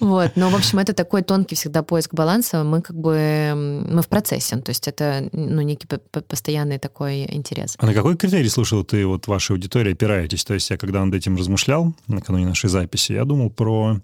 Вот, 0.00 0.32
но, 0.34 0.48
в 0.48 0.56
общем, 0.56 0.80
это 0.80 0.94
такой 0.94 1.22
тонкий 1.22 1.54
всегда 1.54 1.84
поиск 1.84 2.12
баланса. 2.12 2.64
Мы 2.64 2.80
как 2.80 2.96
бы, 2.96 3.52
мы 3.88 4.02
в 4.02 4.08
процессе, 4.08 4.56
то 4.56 4.70
есть 4.70 4.88
это, 4.88 5.28
ну, 5.32 5.60
некий 5.60 5.86
постоянный 5.86 6.78
такой 6.78 7.24
интерес. 7.32 7.76
А 7.78 7.86
на 7.86 7.94
какой 7.94 8.16
критерий, 8.16 8.48
слушал, 8.48 8.82
ты 8.82 9.06
вот 9.06 9.28
вашей 9.28 9.52
аудитории 9.52 9.92
опираетесь? 9.92 10.44
То 10.44 10.54
есть 10.54 10.70
я 10.70 10.76
когда 10.76 11.04
над 11.04 11.14
этим 11.14 11.36
размышлял, 11.36 11.94
накануне 12.08 12.46
нашей 12.46 12.68
записи, 12.68 13.12
я 13.12 13.24
думал 13.24 13.50
про 13.50 14.00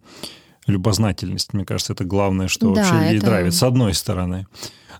любознательность. 0.68 1.52
Мне 1.52 1.64
кажется, 1.64 1.94
это 1.94 2.04
главное, 2.04 2.48
что 2.48 2.72
да, 2.72 2.82
вообще 2.82 3.10
ей 3.10 3.16
это... 3.16 3.26
драйвит, 3.26 3.54
с 3.54 3.62
одной 3.62 3.94
стороны. 3.94 4.46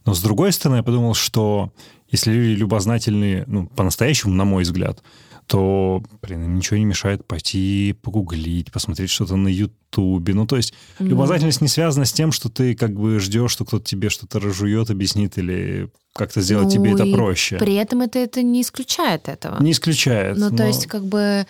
Но 0.04 0.14
с 0.14 0.22
другой 0.22 0.52
стороны, 0.52 0.78
я 0.78 0.82
подумал, 0.82 1.14
что 1.14 1.72
если 2.10 2.32
люди 2.32 2.58
любознательные, 2.58 3.44
ну, 3.46 3.66
по-настоящему, 3.66 4.32
на 4.34 4.44
мой 4.44 4.62
взгляд, 4.62 5.02
то, 5.48 6.02
блин, 6.20 6.56
ничего 6.56 6.76
не 6.76 6.84
мешает 6.84 7.26
пойти 7.26 7.96
погуглить, 8.02 8.70
посмотреть 8.70 9.10
что-то 9.10 9.36
на 9.36 9.48
Ютубе. 9.48 10.34
Ну, 10.34 10.46
то 10.46 10.56
есть 10.56 10.74
mm-hmm. 10.98 11.08
любознательность 11.08 11.62
не 11.62 11.68
связана 11.68 12.04
с 12.04 12.12
тем, 12.12 12.32
что 12.32 12.50
ты 12.50 12.74
как 12.74 12.92
бы 12.92 13.18
ждешь, 13.18 13.50
что 13.50 13.64
кто-то 13.64 13.84
тебе 13.84 14.10
что-то 14.10 14.40
разжует, 14.40 14.90
объяснит 14.90 15.38
или 15.38 15.90
как-то 16.12 16.42
сделать 16.42 16.66
ну, 16.66 16.70
тебе 16.70 16.92
это 16.92 17.06
проще. 17.06 17.56
При 17.56 17.74
этом 17.74 18.02
это, 18.02 18.18
это 18.18 18.42
не 18.42 18.60
исключает 18.60 19.28
этого. 19.28 19.62
Не 19.62 19.72
исключает. 19.72 20.36
Ну, 20.36 20.50
но... 20.50 20.56
то 20.56 20.66
есть 20.66 20.86
как 20.86 21.06
бы... 21.06 21.46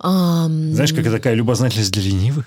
Um... 0.00 0.72
Знаешь, 0.72 0.92
как 0.92 1.04
такая 1.04 1.34
любознательность 1.34 1.92
для 1.92 2.02
ленивых? 2.02 2.46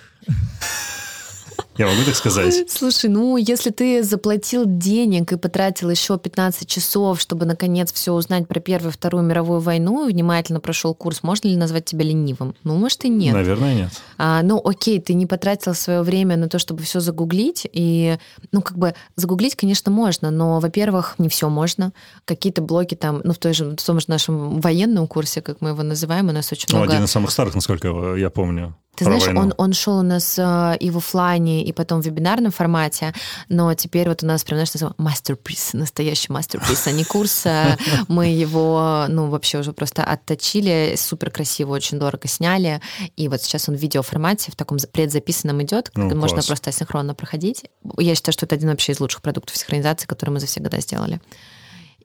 Я 1.82 1.88
могу 1.88 2.04
так 2.06 2.16
сказать? 2.16 2.66
Слушай, 2.70 3.10
ну, 3.10 3.38
если 3.38 3.72
ты 3.72 4.04
заплатил 4.04 4.66
денег 4.68 5.32
и 5.32 5.38
потратил 5.38 5.90
еще 5.90 6.20
15 6.20 6.68
часов, 6.68 7.20
чтобы, 7.20 7.48
наконец, 7.48 7.92
все 7.92 8.14
узнать 8.14 8.48
про 8.48 8.60
Первую 8.60 8.92
и 8.92 8.94
Вторую 8.94 9.24
мировую 9.24 9.62
войну, 9.62 10.08
и 10.08 10.14
внимательно 10.14 10.60
прошел 10.60 10.94
курс, 10.94 11.24
можно 11.24 11.48
ли 11.48 11.58
назвать 11.58 11.86
тебя 11.86 12.06
ленивым? 12.06 12.54
Ну, 12.64 12.76
может, 12.76 13.04
и 13.06 13.10
нет. 13.10 13.34
Наверное, 13.34 13.74
нет. 13.74 13.90
А, 14.20 14.44
ну, 14.44 14.62
окей, 14.64 15.02
ты 15.02 15.16
не 15.16 15.26
потратил 15.26 15.74
свое 15.74 16.04
время 16.04 16.38
на 16.38 16.50
то, 16.50 16.60
чтобы 16.60 16.84
все 16.84 17.00
загуглить, 17.00 17.68
и, 17.74 18.20
ну, 18.52 18.62
как 18.62 18.78
бы, 18.78 18.94
загуглить, 19.16 19.56
конечно, 19.56 19.92
можно, 19.92 20.30
но, 20.30 20.60
во-первых, 20.60 21.16
не 21.18 21.30
все 21.30 21.50
можно. 21.50 21.94
Какие-то 22.26 22.62
блоки 22.62 22.94
там, 22.94 23.22
ну, 23.24 23.34
в, 23.34 23.40
той 23.40 23.56
же, 23.56 23.72
в 23.72 23.84
том 23.84 24.00
же 24.00 24.06
нашем 24.08 24.62
военном 24.62 25.08
курсе, 25.08 25.42
как 25.42 25.62
мы 25.62 25.70
его 25.70 25.82
называем, 25.82 26.30
у 26.30 26.32
нас 26.32 26.52
очень 26.52 26.68
ну, 26.70 26.78
много... 26.78 26.94
один 26.94 27.06
из 27.06 27.12
самых 27.12 27.32
старых, 27.32 27.56
насколько 27.56 28.16
я 28.16 28.30
помню. 28.30 28.76
Ты 28.96 29.06
знаешь, 29.06 29.28
он, 29.28 29.54
он 29.58 29.74
шел 29.74 30.00
у 30.00 30.02
нас 30.02 30.38
э, 30.38 30.78
и 30.80 30.90
в 30.90 30.98
офлайне, 30.98 31.64
и 31.64 31.72
потом 31.72 32.02
в 32.02 32.06
вебинарном 32.06 32.52
формате, 32.52 33.14
но 33.48 33.74
теперь 33.74 34.10
вот 34.10 34.22
у 34.22 34.26
нас 34.26 34.44
прям, 34.44 34.58
знаешь, 34.58 34.74
называем 34.74 34.96
мастерприз, 34.98 35.74
настоящий 35.74 36.32
мастерприз, 36.32 36.88
а 36.88 36.92
не 36.92 37.06
курс. 37.06 37.46
Э, 37.46 37.78
мы 38.10 38.28
его, 38.28 39.06
ну, 39.08 39.28
вообще 39.28 39.60
уже 39.60 39.72
просто 39.72 40.04
отточили, 40.04 40.96
супер 40.98 41.32
красиво, 41.32 41.72
очень 41.72 42.00
дорого 42.00 42.28
сняли, 42.28 42.82
и 43.16 43.30
вот 43.30 43.42
сейчас 43.42 43.70
он 43.70 43.76
в 43.76 43.80
видеоформате, 43.80 44.52
в 44.52 44.56
таком 44.56 44.78
предзаписанном 44.92 45.64
идет, 45.64 45.90
ну, 45.96 46.14
можно 46.16 46.38
класс. 46.38 46.48
просто 46.48 46.70
асинхронно 46.70 47.16
проходить. 47.16 47.64
Я 47.98 48.14
считаю, 48.14 48.34
что 48.34 48.46
это 48.46 48.56
один 48.56 48.70
вообще 48.70 48.92
из 48.92 49.00
лучших 49.00 49.22
продуктов 49.22 49.56
синхронизации, 49.56 50.06
которые 50.06 50.34
мы 50.34 50.40
за 50.42 50.48
все 50.48 50.60
года 50.60 50.82
сделали. 50.82 51.22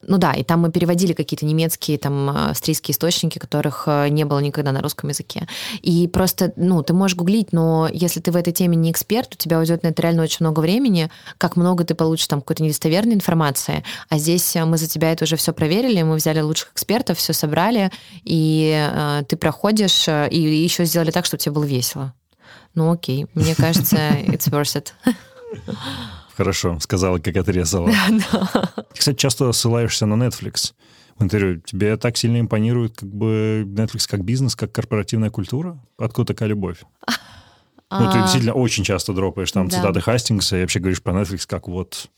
Ну 0.09 0.19
да, 0.19 0.33
и 0.33 0.45
там 0.45 0.61
мы 0.61 0.71
переводили 0.71 1.12
какие-то 1.12 1.45
немецкие, 1.45 1.99
там, 1.99 2.31
австрийские 2.31 2.92
источники, 2.92 3.38
которых 3.38 3.85
э, 3.87 4.09
не 4.09 4.25
было 4.25 4.38
никогда 4.38 4.71
на 4.71 4.81
русском 4.81 5.11
языке. 5.11 5.49
И 5.83 6.07
просто, 6.07 6.53
ну, 6.57 6.83
ты 6.83 6.92
можешь 6.92 7.16
гуглить, 7.16 7.53
но 7.53 7.88
если 7.92 8.21
ты 8.21 8.31
в 8.31 8.37
этой 8.37 8.53
теме 8.53 8.77
не 8.77 8.92
эксперт, 8.92 9.35
у 9.35 9.37
тебя 9.37 9.59
уйдет 9.59 9.83
на 9.83 9.88
это 9.88 10.03
реально 10.03 10.23
очень 10.23 10.38
много 10.40 10.61
времени, 10.61 11.11
как 11.38 11.57
много 11.57 11.85
ты 11.85 11.95
получишь 11.95 12.29
там 12.29 12.40
какой-то 12.40 12.62
недостоверной 12.62 13.14
информации. 13.14 13.83
А 14.09 14.19
здесь 14.19 14.55
э, 14.55 14.64
мы 14.64 14.79
за 14.79 14.87
тебя 14.87 15.12
это 15.12 15.25
уже 15.25 15.37
все 15.37 15.53
проверили, 15.53 16.03
мы 16.03 16.16
взяли 16.16 16.40
лучших 16.40 16.73
экспертов, 16.73 17.19
все 17.19 17.33
собрали, 17.33 17.90
и 18.25 18.73
э, 18.75 19.25
ты 19.29 19.37
проходишь, 19.37 20.07
э, 20.07 20.29
и 20.31 20.40
еще 20.40 20.85
сделали 20.85 21.11
так, 21.11 21.27
чтобы 21.27 21.40
тебе 21.40 21.53
было 21.53 21.64
весело. 21.64 22.14
Ну 22.75 22.92
окей, 22.92 23.27
мне 23.35 23.57
кажется, 23.57 23.97
it's 24.27 24.49
worth 24.51 24.81
it. 24.81 24.92
Хорошо, 26.37 26.79
сказала, 26.81 27.18
как 27.18 27.37
отрезала. 27.37 27.90
Да. 28.33 28.70
Ты, 28.92 28.99
кстати, 28.99 29.16
часто 29.16 29.51
ссылаешься 29.53 30.07
на 30.07 30.22
Netflix 30.22 30.75
в 31.18 31.22
интервью. 31.22 31.61
Тебе 31.62 31.96
так 31.96 32.16
сильно 32.16 32.40
импонирует 32.40 32.99
как 32.99 33.09
бы 33.09 33.64
Netflix 33.66 34.07
как 34.09 34.22
бизнес, 34.22 34.55
как 34.55 34.70
корпоративная 34.72 35.31
культура? 35.31 35.79
Откуда 35.99 36.35
такая 36.35 36.49
любовь? 36.49 36.83
Ну, 37.88 38.11
ты 38.11 38.18
а. 38.18 38.22
действительно 38.22 38.53
очень 38.53 38.83
часто 38.83 39.12
дропаешь 39.12 39.53
там 39.53 39.70
цитаты 39.70 40.01
Хастингса 40.01 40.57
и 40.57 40.62
вообще 40.62 40.81
говоришь 40.81 41.01
про 41.01 41.12
Netflix 41.12 41.46
как 41.46 41.68
вот 41.68 42.09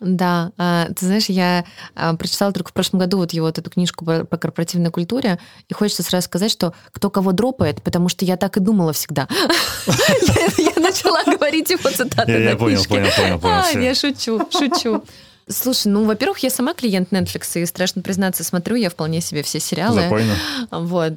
да, 0.00 0.52
а, 0.56 0.88
ты 0.94 1.06
знаешь, 1.06 1.26
я 1.26 1.64
а, 1.94 2.14
прочитала 2.14 2.52
только 2.52 2.70
в 2.70 2.72
прошлом 2.72 3.00
году 3.00 3.18
вот 3.18 3.32
его 3.32 3.46
вот 3.46 3.58
эту 3.58 3.70
книжку 3.70 4.04
по, 4.04 4.24
корпоративной 4.24 4.90
культуре, 4.90 5.38
и 5.68 5.74
хочется 5.74 6.02
сразу 6.02 6.26
сказать, 6.26 6.50
что 6.50 6.74
кто 6.92 7.10
кого 7.10 7.32
дропает, 7.32 7.82
потому 7.82 8.08
что 8.08 8.24
я 8.24 8.36
так 8.36 8.56
и 8.56 8.60
думала 8.60 8.92
всегда. 8.92 9.28
Я 10.58 10.80
начала 10.80 11.22
говорить 11.24 11.70
его 11.70 11.90
цитаты 11.90 12.32
Я 12.32 12.56
понял, 12.56 12.84
понял, 12.84 13.08
понял, 13.16 13.38
понял. 13.38 13.80
Я 13.80 13.94
шучу, 13.94 14.40
шучу. 14.50 15.02
Слушай, 15.48 15.88
ну, 15.88 16.04
во-первых, 16.04 16.38
я 16.40 16.50
сама 16.50 16.74
клиент 16.74 17.10
Netflix, 17.12 17.60
и, 17.60 17.66
страшно 17.66 18.02
признаться, 18.02 18.44
смотрю 18.44 18.76
я 18.76 18.90
вполне 18.90 19.20
себе 19.20 19.42
все 19.42 19.60
сериалы. 19.60 20.02
Запойно. 20.02 20.34
Вот. 20.70 21.14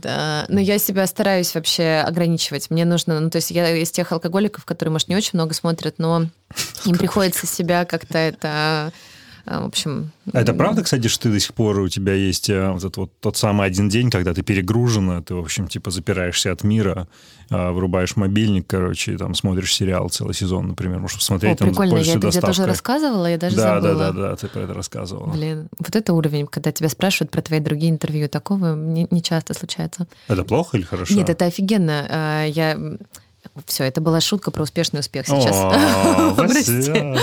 Но 0.48 0.60
я 0.60 0.78
себя 0.78 1.06
стараюсь 1.08 1.54
вообще 1.54 2.04
ограничивать. 2.06 2.70
Мне 2.70 2.86
нужно... 2.86 3.20
Ну, 3.20 3.30
то 3.30 3.38
есть 3.38 3.52
я 3.52 3.76
из 3.76 3.92
тех 3.92 4.12
алкоголиков, 4.12 4.66
которые, 4.66 4.92
может, 4.92 5.08
не 5.08 5.16
очень 5.16 5.32
много 5.34 5.54
смотрят, 5.54 5.96
но 5.98 6.28
им 6.86 6.98
приходится 6.98 7.46
себя 7.46 7.86
как-то 7.86 8.18
это 8.18 8.92
в 9.46 9.66
общем... 9.66 10.12
А 10.34 10.42
это 10.42 10.54
правда, 10.54 10.84
кстати, 10.84 11.08
что 11.08 11.24
ты 11.24 11.32
до 11.32 11.40
сих 11.40 11.54
пор 11.54 11.80
у 11.80 11.90
тебя 11.90 12.14
есть 12.14 12.50
э, 12.50 12.70
вот 12.72 12.80
этот 12.80 12.98
вот 12.98 13.12
тот 13.20 13.38
самый 13.38 13.66
один 13.68 13.90
день, 13.90 14.12
когда 14.12 14.34
ты 14.34 14.44
перегружена, 14.44 15.22
ты, 15.22 15.34
в 15.34 15.40
общем, 15.40 15.68
типа 15.68 15.90
запираешься 15.92 16.52
от 16.52 16.64
мира, 16.64 17.08
врубаешь 17.52 18.16
мобильник, 18.16 18.66
короче, 18.68 19.14
и 19.14 19.18
там 19.18 19.36
смотришь 19.36 19.76
сериал 19.76 20.10
целый 20.10 20.34
сезон, 20.34 20.70
например, 20.70 21.00
можешь 21.00 21.18
посмотреть. 21.18 21.56
О, 21.56 21.58
там, 21.58 21.70
прикольно, 21.70 21.98
я 21.98 22.16
это 22.16 22.30
где-то 22.30 22.50
уже 22.50 22.66
рассказывала, 22.66 23.26
я 23.26 23.38
даже 23.38 23.58
да, 23.58 23.82
забыла. 23.82 23.98
Да, 23.98 24.12
да, 24.12 24.30
да, 24.30 24.36
ты 24.38 24.48
про 24.48 24.62
это 24.62 24.74
рассказывала. 24.74 25.32
Блин, 25.32 25.68
вот 25.78 25.96
это 25.96 26.14
уровень, 26.14 26.48
когда 26.48 26.72
тебя 26.72 26.88
спрашивают 26.88 27.32
про 27.32 27.42
твои 27.42 27.60
другие 27.60 27.92
интервью, 27.92 28.30
такого 28.30 28.76
не, 28.76 29.06
не 29.12 29.22
часто 29.22 29.54
случается. 29.54 30.08
Это 30.28 30.44
плохо 30.46 30.78
или 30.78 30.84
хорошо? 30.84 31.14
Нет, 31.14 31.30
это 31.30 31.46
офигенно. 31.46 32.08
А, 32.10 32.46
я... 32.46 32.78
Все, 33.66 33.84
это 33.84 34.00
была 34.00 34.22
шутка 34.22 34.52
про 34.52 34.64
успешный 34.64 35.02
успех 35.02 35.28
сейчас. 35.28 36.36
Прости. 36.38 37.18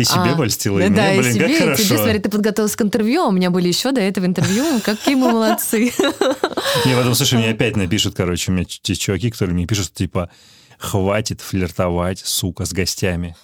И 0.00 0.04
себе 0.04 0.30
а, 0.32 0.36
польстила, 0.36 0.78
и 0.78 0.88
да, 0.88 1.10
мне, 1.10 1.20
блин, 1.20 1.30
и 1.30 1.34
себе, 1.34 1.48
как 1.48 1.58
хорошо. 1.58 1.82
тебе, 1.84 1.96
смотри, 1.98 2.18
ты 2.18 2.28
подготовилась 2.30 2.76
к 2.76 2.82
интервью, 2.82 3.22
а 3.22 3.28
у 3.28 3.32
меня 3.32 3.50
были 3.50 3.68
еще 3.68 3.92
до 3.92 4.00
этого 4.00 4.26
интервью. 4.26 4.80
Какие 4.84 5.14
мы 5.14 5.32
молодцы. 5.32 5.92
Не, 6.84 6.94
потом, 6.94 7.14
слушай, 7.14 7.38
мне 7.38 7.50
опять 7.50 7.76
напишут, 7.76 8.14
короче, 8.14 8.50
у 8.50 8.54
меня 8.54 8.66
есть 8.84 9.00
чуваки, 9.00 9.30
которые 9.30 9.54
мне 9.54 9.66
пишут, 9.66 9.92
типа, 9.92 10.30
хватит 10.78 11.40
флиртовать, 11.40 12.20
сука, 12.20 12.64
с 12.64 12.72
гостями 12.72 13.36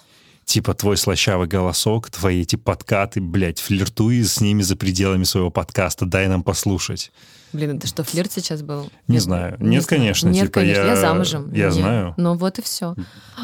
типа 0.47 0.73
твой 0.73 0.95
слащавый 0.95 1.45
голосок, 1.45 2.09
твои 2.09 2.41
эти 2.41 2.55
подкаты, 2.55 3.19
блядь, 3.19 3.59
флиртуй 3.59 4.23
с 4.23 4.39
ними 4.39 4.61
за 4.61 4.77
пределами 4.77 5.25
своего 5.25 5.51
подкаста, 5.51 6.05
дай 6.05 6.27
нам 6.27 6.41
послушать. 6.41 7.11
Блин, 7.53 7.77
это 7.77 7.87
что, 7.87 8.03
флирт 8.03 8.31
сейчас 8.31 8.61
был? 8.61 8.89
Не 9.07 9.15
Нет, 9.15 9.23
знаю. 9.23 9.57
Нет, 9.59 9.81
не 9.83 9.87
конечно. 9.87 10.27
Нет, 10.27 10.47
типа, 10.47 10.59
конечно. 10.59 10.81
Я, 10.81 10.87
я 10.87 10.95
замужем. 10.95 11.53
Я 11.53 11.65
Нет. 11.65 11.73
знаю. 11.73 12.13
Ну 12.17 12.35
вот 12.35 12.59
и 12.59 12.61
все. 12.61 12.95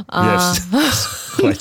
А... 0.07 0.53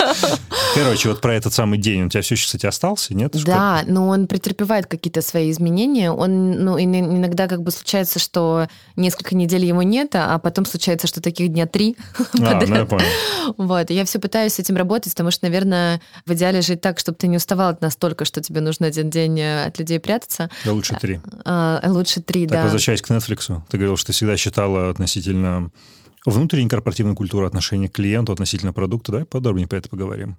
Короче, 0.74 1.08
вот 1.08 1.20
про 1.20 1.34
этот 1.34 1.52
самый 1.52 1.78
день. 1.78 2.04
У 2.04 2.08
тебя 2.08 2.22
все 2.22 2.34
еще, 2.34 2.46
кстати, 2.46 2.66
остался, 2.66 3.14
нет? 3.14 3.36
Да, 3.44 3.82
но 3.86 4.08
он 4.08 4.26
претерпевает 4.26 4.86
какие-то 4.86 5.22
свои 5.22 5.50
изменения. 5.50 6.10
Он, 6.10 6.52
ну, 6.64 6.78
иногда 6.80 7.46
как 7.46 7.62
бы 7.62 7.70
случается, 7.70 8.18
что 8.18 8.68
несколько 8.96 9.34
недель 9.34 9.64
его 9.64 9.82
нет, 9.82 10.10
а 10.14 10.38
потом 10.38 10.64
случается, 10.64 11.06
что 11.06 11.20
таких 11.20 11.48
дня 11.48 11.66
три 11.66 11.96
а, 12.40 12.60
ну 12.66 12.74
я 12.74 12.86
понял. 12.86 13.04
Вот. 13.56 13.90
Я 13.90 14.04
все 14.04 14.18
пытаюсь 14.18 14.54
с 14.54 14.58
этим 14.58 14.76
работать, 14.76 15.12
потому 15.12 15.30
что, 15.30 15.46
наверное, 15.46 16.00
в 16.26 16.32
идеале 16.32 16.60
жить 16.62 16.80
так, 16.80 16.98
чтобы 16.98 17.16
ты 17.16 17.28
не 17.28 17.36
уставал 17.36 17.76
настолько, 17.80 18.24
что 18.24 18.40
тебе 18.40 18.60
нужно 18.60 18.86
один 18.86 19.10
день 19.10 19.38
э, 19.40 19.66
от 19.66 19.78
людей 19.78 20.00
прятаться. 20.00 20.50
Да 20.64 20.72
лучше 20.72 20.96
три. 21.00 21.20
А, 21.44 21.80
лучше 21.86 22.20
три 22.20 22.31
три, 22.32 22.46
так, 22.46 22.58
да. 22.58 22.62
возвращаясь 22.64 23.02
к 23.02 23.10
Netflix, 23.10 23.62
ты 23.68 23.76
говорил, 23.76 23.96
что 23.96 24.08
ты 24.08 24.12
всегда 24.12 24.36
считала 24.36 24.90
относительно 24.90 25.70
внутренней 26.24 26.68
корпоративной 26.68 27.14
культуры 27.14 27.46
отношения 27.46 27.88
к 27.88 27.92
клиенту, 27.92 28.32
относительно 28.32 28.72
продукта. 28.72 29.12
Давай 29.12 29.26
подробнее 29.26 29.66
про 29.66 29.78
это 29.78 29.88
поговорим. 29.88 30.36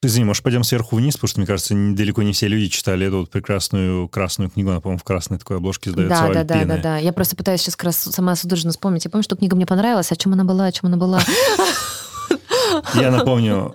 Извини, 0.00 0.26
может, 0.26 0.44
пойдем 0.44 0.62
сверху 0.62 0.94
вниз, 0.94 1.14
потому 1.14 1.28
что, 1.28 1.40
мне 1.40 1.46
кажется, 1.48 1.74
далеко 1.74 2.22
не 2.22 2.32
все 2.32 2.46
люди 2.46 2.68
читали 2.68 3.08
эту 3.08 3.18
вот 3.18 3.30
прекрасную 3.30 4.08
красную 4.08 4.48
книгу, 4.48 4.70
она, 4.70 4.80
по-моему, 4.80 5.00
в 5.00 5.02
красной 5.02 5.38
такой 5.38 5.56
обложке 5.56 5.90
сдается 5.90 6.28
да, 6.28 6.44
да, 6.44 6.44
да, 6.44 6.64
да, 6.64 6.76
да. 6.76 6.98
Я 6.98 7.12
просто 7.12 7.34
пытаюсь 7.34 7.62
сейчас 7.62 7.74
как 7.74 7.86
раз 7.86 7.96
сама 7.96 8.36
судорожно 8.36 8.70
вспомнить. 8.70 9.04
Я 9.04 9.10
помню, 9.10 9.24
что 9.24 9.34
книга 9.34 9.56
мне 9.56 9.66
понравилась, 9.66 10.12
о 10.12 10.16
чем 10.16 10.34
она 10.34 10.44
была, 10.44 10.66
о 10.66 10.72
чем 10.72 10.86
она 10.86 10.96
была. 10.98 11.20
Я 12.94 13.10
напомню 13.10 13.74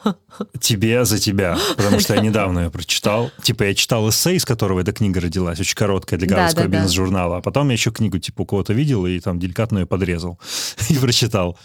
тебе 0.60 1.06
за 1.06 1.20
тебя, 1.20 1.58
потому 1.76 2.00
что 2.00 2.16
я 2.16 2.22
недавно 2.22 2.60
ее 2.60 2.70
прочитал. 2.70 3.32
Типа 3.42 3.64
я 3.64 3.76
читал 3.76 4.10
эссе, 4.10 4.36
из 4.36 4.46
которого 4.46 4.80
эта 4.80 4.92
книга 4.92 5.20
родилась, 5.20 5.60
очень 5.60 5.76
короткая 5.76 6.20
для 6.20 6.28
городского 6.28 6.66
да, 6.66 6.72
да, 6.72 6.78
бизнес-журнала. 6.78 7.38
А 7.38 7.42
потом 7.42 7.68
я 7.70 7.74
еще 7.74 7.92
книгу 7.92 8.18
типа 8.20 8.42
у 8.42 8.46
кого-то 8.46 8.74
видел 8.74 9.06
и 9.06 9.20
там 9.20 9.40
деликатно 9.40 9.80
ее 9.80 9.86
подрезал 9.86 10.40
и 10.90 10.96
прочитал. 10.98 11.58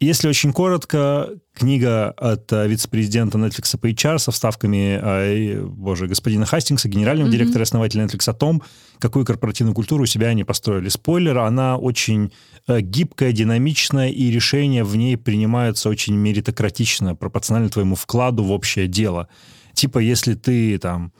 Если 0.00 0.28
очень 0.28 0.52
коротко, 0.52 1.30
книга 1.54 2.10
от 2.10 2.52
э, 2.52 2.68
вице-президента 2.68 3.38
Netflix 3.38 3.78
по 3.78 3.86
HR 3.86 4.18
со 4.18 4.30
вставками, 4.30 5.00
э, 5.02 5.60
боже, 5.62 6.06
господина 6.06 6.44
Хастингса, 6.44 6.88
генерального 6.88 7.28
mm-hmm. 7.28 7.32
директора 7.32 7.60
и 7.60 7.62
основателя 7.62 8.04
Netflix, 8.04 8.28
о 8.28 8.34
том, 8.34 8.62
какую 8.98 9.24
корпоративную 9.24 9.74
культуру 9.74 10.02
у 10.02 10.06
себя 10.06 10.28
они 10.28 10.44
построили. 10.44 10.88
Спойлер, 10.88 11.38
она 11.38 11.78
очень 11.78 12.32
э, 12.66 12.80
гибкая, 12.80 13.32
динамичная, 13.32 14.08
и 14.08 14.30
решения 14.30 14.84
в 14.84 14.96
ней 14.96 15.16
принимаются 15.16 15.88
очень 15.88 16.14
меритократично, 16.14 17.14
пропорционально 17.14 17.70
твоему 17.70 17.94
вкладу 17.94 18.44
в 18.44 18.52
общее 18.52 18.88
дело. 18.88 19.28
Типа, 19.72 19.98
если 19.98 20.34
ты 20.34 20.78
там 20.78 21.12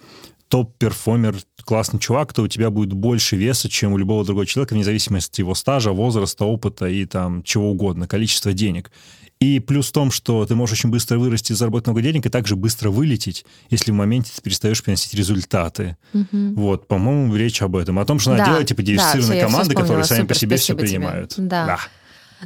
топ-перформер, 0.49 1.37
классный 1.66 2.00
чувак, 2.00 2.33
то 2.33 2.42
у 2.42 2.48
тебя 2.48 2.70
будет 2.70 2.92
больше 2.92 3.37
веса, 3.37 3.68
чем 3.68 3.92
у 3.92 3.98
любого 3.98 4.24
другого 4.24 4.46
человека, 4.46 4.72
вне 4.72 4.85
зависимости 4.85 5.33
от 5.33 5.38
его 5.38 5.55
стажа, 5.55 5.92
возраста, 5.92 6.44
опыта 6.46 6.87
и 6.87 7.05
там 7.05 7.42
чего 7.42 7.70
угодно, 7.70 8.09
количества 8.09 8.55
денег. 8.55 8.90
И 9.38 9.61
плюс 9.61 9.88
в 9.88 9.92
том, 9.92 10.11
что 10.11 10.46
ты 10.46 10.55
можешь 10.55 10.79
очень 10.79 10.90
быстро 10.90 11.18
вырасти, 11.18 11.52
заработать 11.52 11.88
много 11.88 12.00
денег, 12.00 12.24
и 12.24 12.31
также 12.31 12.57
быстро 12.57 12.88
вылететь, 12.90 13.44
если 13.68 13.90
в 13.90 13.94
моменте 13.94 14.31
ты 14.35 14.40
перестаешь 14.40 14.83
приносить 14.83 15.12
результаты. 15.12 15.98
Угу. 16.14 16.55
Вот, 16.55 16.88
по-моему, 16.88 17.35
речь 17.37 17.61
об 17.61 17.76
этом. 17.76 17.98
О 17.98 18.07
том, 18.07 18.18
что 18.18 18.31
да. 18.31 18.38
надо 18.38 18.50
делать, 18.52 18.68
типа, 18.68 18.83
диверсифицированные 18.83 19.42
да, 19.42 19.46
команды, 19.46 19.74
которые 19.74 20.05
сами 20.05 20.20
Супер, 20.20 20.35
по 20.35 20.40
себе 20.40 20.57
все 20.57 20.74
принимают. 20.74 21.35
Тебе. 21.35 21.48
Да. 21.48 21.66
да. 21.66 21.79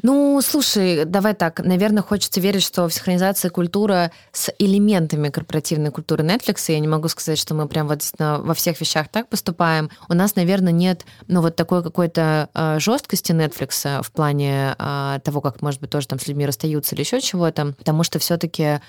Ну, 0.03 0.41
слушай, 0.43 1.05
давай 1.05 1.35
так. 1.35 1.61
Наверное, 1.61 2.03
хочется 2.03 2.41
верить, 2.41 2.63
что 2.63 2.89
в 2.89 2.95
синхронизации 2.95 3.49
культура 3.49 4.13
с 4.33 4.53
элементами 4.59 5.29
корпоративной 5.29 5.91
культуры 5.91 6.25
Netflix, 6.25 6.65
я 6.69 6.79
не 6.79 6.89
могу 6.89 7.09
сказать, 7.09 7.39
что 7.39 7.55
мы 7.55 7.69
прям 7.69 7.89
вот 7.89 8.03
во 8.19 8.55
всех 8.55 8.81
вещах 8.81 9.09
так 9.09 9.29
поступаем. 9.29 9.91
У 10.09 10.15
нас, 10.15 10.37
наверное, 10.37 10.73
нет, 10.73 11.05
ну, 11.27 11.41
вот 11.41 11.57
такой 11.57 11.83
какой-то 11.83 12.49
э, 12.55 12.79
жесткости 12.79 13.33
Netflix 13.33 14.03
в 14.03 14.13
плане 14.13 14.75
э, 14.79 15.19
того, 15.25 15.41
как, 15.41 15.61
может 15.63 15.81
быть, 15.81 15.91
тоже 15.91 16.07
там 16.07 16.19
с 16.19 16.27
людьми 16.29 16.47
расстаются 16.47 16.95
или 16.95 17.03
еще 17.03 17.21
чего-то, 17.21 17.75
потому 17.79 18.05
что 18.05 18.19
все-таки 18.19 18.81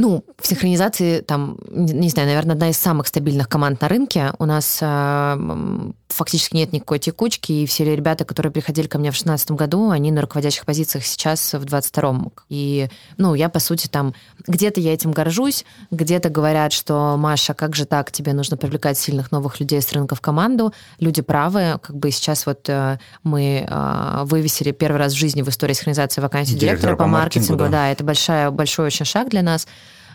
ну, 0.00 0.24
в 0.38 0.46
синхронизации, 0.46 1.20
там, 1.20 1.58
не 1.70 2.08
знаю, 2.08 2.28
наверное, 2.28 2.54
одна 2.54 2.70
из 2.70 2.78
самых 2.78 3.06
стабильных 3.06 3.50
команд 3.50 3.82
на 3.82 3.88
рынке. 3.88 4.32
У 4.38 4.46
нас 4.46 4.78
э, 4.80 5.90
фактически 6.08 6.56
нет 6.56 6.72
никакой 6.72 6.98
текучки, 6.98 7.52
и 7.52 7.66
все 7.66 7.84
ребята, 7.84 8.24
которые 8.24 8.50
приходили 8.50 8.86
ко 8.86 8.96
мне 8.96 9.10
в 9.10 9.12
2016 9.12 9.50
году, 9.50 9.90
они 9.90 10.10
на 10.10 10.22
руководящих 10.22 10.64
позициях 10.64 11.04
сейчас 11.04 11.52
в 11.52 11.62
22-м. 11.64 12.32
И, 12.48 12.88
ну, 13.18 13.34
я, 13.34 13.50
по 13.50 13.58
сути, 13.58 13.88
там, 13.88 14.14
где-то 14.46 14.80
я 14.80 14.94
этим 14.94 15.12
горжусь, 15.12 15.66
где-то 15.90 16.30
говорят, 16.30 16.72
что, 16.72 17.16
Маша, 17.18 17.52
как 17.52 17.76
же 17.76 17.84
так, 17.84 18.10
тебе 18.10 18.32
нужно 18.32 18.56
привлекать 18.56 18.96
сильных 18.96 19.30
новых 19.30 19.60
людей 19.60 19.82
с 19.82 19.92
рынка 19.92 20.14
в 20.14 20.22
команду. 20.22 20.72
Люди 20.98 21.20
правы, 21.20 21.78
как 21.82 21.94
бы 21.94 22.10
сейчас 22.10 22.46
вот 22.46 22.70
э, 22.70 22.98
мы 23.22 23.66
э, 23.68 24.22
вывесили 24.24 24.72
первый 24.72 24.96
раз 24.96 25.12
в 25.12 25.16
жизни 25.16 25.42
в 25.42 25.48
истории 25.50 25.74
синхронизации 25.74 26.22
вакансии 26.22 26.52
директора, 26.54 26.70
директора 26.70 26.96
по, 26.96 27.04
по 27.04 27.06
маркетингу. 27.06 27.50
маркетингу 27.50 27.70
да. 27.70 27.84
да, 27.84 27.92
это 27.92 28.02
большая, 28.02 28.50
большой 28.50 28.86
очень 28.86 29.04
шаг 29.04 29.28
для 29.28 29.42
нас. 29.42 29.66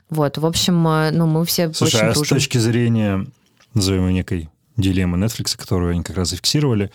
Вот, 0.09 0.37
в 0.37 0.45
общем, 0.45 0.87
э, 0.87 1.11
ну, 1.11 1.25
мы 1.25 1.45
все 1.45 1.71
Слушай, 1.73 1.95
очень 1.95 2.07
а 2.07 2.13
дружим. 2.13 2.25
с 2.25 2.29
точки 2.29 2.57
зрения, 2.57 3.25
назовем 3.73 4.09
некой 4.13 4.49
дилеммы 4.77 5.17
Netflix, 5.17 5.57
которую 5.57 5.91
они 5.91 6.03
как 6.03 6.17
раз 6.17 6.29
зафиксировали, 6.29 6.91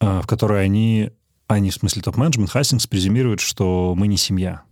э, 0.00 0.20
в 0.22 0.26
которой 0.26 0.64
они, 0.64 1.10
они 1.48 1.70
в 1.70 1.74
смысле 1.74 2.02
топ-менеджмент, 2.02 2.50
Хастингс 2.50 2.86
презюмируют, 2.86 3.40
что 3.40 3.94
мы 3.96 4.06
не 4.06 4.16
семья. 4.16 4.62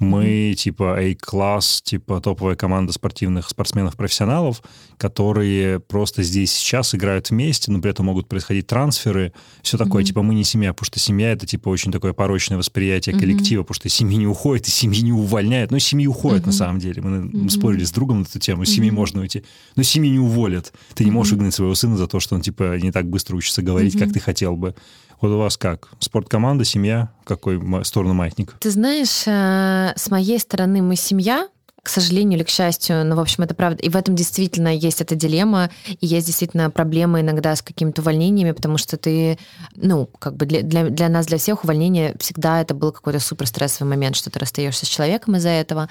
Мы 0.00 0.24
mm-hmm. 0.24 0.54
типа 0.54 0.98
A-класс, 0.98 1.82
типа 1.84 2.22
топовая 2.22 2.56
команда 2.56 2.90
спортивных 2.92 3.50
спортсменов-профессионалов, 3.50 4.62
которые 4.96 5.78
просто 5.78 6.22
здесь 6.22 6.52
сейчас 6.52 6.94
играют 6.94 7.28
вместе, 7.28 7.70
но 7.70 7.82
при 7.82 7.90
этом 7.90 8.06
могут 8.06 8.26
происходить 8.26 8.66
трансферы, 8.66 9.34
все 9.62 9.76
такое. 9.76 10.02
Mm-hmm. 10.02 10.06
Типа 10.06 10.22
мы 10.22 10.34
не 10.34 10.42
семья, 10.44 10.72
потому 10.72 10.86
что 10.86 10.98
семья 10.98 11.32
это 11.32 11.46
типа 11.46 11.68
очень 11.68 11.92
такое 11.92 12.14
порочное 12.14 12.56
восприятие 12.56 13.14
mm-hmm. 13.14 13.20
коллектива, 13.20 13.62
потому 13.62 13.74
что 13.74 13.88
семьи 13.90 14.16
не 14.16 14.26
уходят, 14.26 14.66
и 14.66 14.70
семьи 14.70 15.02
не 15.02 15.12
увольняют. 15.12 15.70
Ну, 15.70 15.78
семьи 15.78 16.06
уходят 16.06 16.44
mm-hmm. 16.44 16.46
на 16.46 16.52
самом 16.52 16.78
деле. 16.78 17.02
Мы 17.02 17.16
mm-hmm. 17.18 17.50
спорили 17.50 17.84
с 17.84 17.92
другом 17.92 18.20
на 18.20 18.24
эту 18.24 18.38
тему. 18.38 18.64
Семьи 18.64 18.90
mm-hmm. 18.90 18.94
можно 18.94 19.20
уйти, 19.20 19.44
но 19.76 19.82
семьи 19.82 20.10
не 20.10 20.18
уволят. 20.18 20.72
Ты 20.94 21.04
не 21.04 21.10
можешь 21.10 21.34
mm-hmm. 21.34 21.36
выгнать 21.36 21.54
своего 21.54 21.74
сына 21.74 21.98
за 21.98 22.06
то, 22.06 22.20
что 22.20 22.36
он 22.36 22.40
типа 22.40 22.78
не 22.78 22.90
так 22.90 23.06
быстро 23.06 23.36
учится 23.36 23.60
говорить, 23.60 23.96
mm-hmm. 23.96 23.98
как 23.98 24.14
ты 24.14 24.20
хотел 24.20 24.56
бы. 24.56 24.74
Вот 25.20 25.30
у 25.30 25.38
вас 25.38 25.56
как? 25.56 25.88
Спорткоманда, 25.98 26.64
семья? 26.64 27.10
Какой 27.24 27.60
сторону 27.84 28.14
маятник? 28.14 28.56
Ты 28.60 28.70
знаешь, 28.70 29.24
э, 29.26 29.92
с 29.96 30.10
моей 30.10 30.38
стороны 30.38 30.80
мы 30.80 30.96
семья, 30.96 31.48
к 31.82 31.88
сожалению 31.88 32.38
или 32.38 32.44
к 32.44 32.48
счастью, 32.48 33.04
но, 33.04 33.16
в 33.16 33.20
общем, 33.20 33.44
это 33.44 33.54
правда. 33.54 33.82
И 33.82 33.88
в 33.88 33.96
этом 33.96 34.14
действительно 34.14 34.74
есть 34.74 35.00
эта 35.00 35.14
дилемма, 35.14 35.70
и 35.86 36.06
есть 36.06 36.26
действительно 36.26 36.70
проблемы 36.70 37.20
иногда 37.20 37.56
с 37.56 37.62
какими-то 37.62 38.02
увольнениями, 38.02 38.52
потому 38.52 38.76
что 38.76 38.96
ты, 38.96 39.38
ну, 39.76 40.08
как 40.18 40.36
бы 40.36 40.46
для, 40.46 40.62
для, 40.62 40.88
для 40.88 41.08
нас, 41.08 41.26
для 41.26 41.38
всех 41.38 41.64
увольнение 41.64 42.14
всегда 42.18 42.60
это 42.60 42.74
был 42.74 42.92
какой-то 42.92 43.20
супер 43.20 43.46
стрессовый 43.46 43.88
момент, 43.88 44.16
что 44.16 44.30
ты 44.30 44.38
расстаешься 44.38 44.84
с 44.84 44.88
человеком 44.88 45.36
из-за 45.36 45.50
этого. 45.50 45.88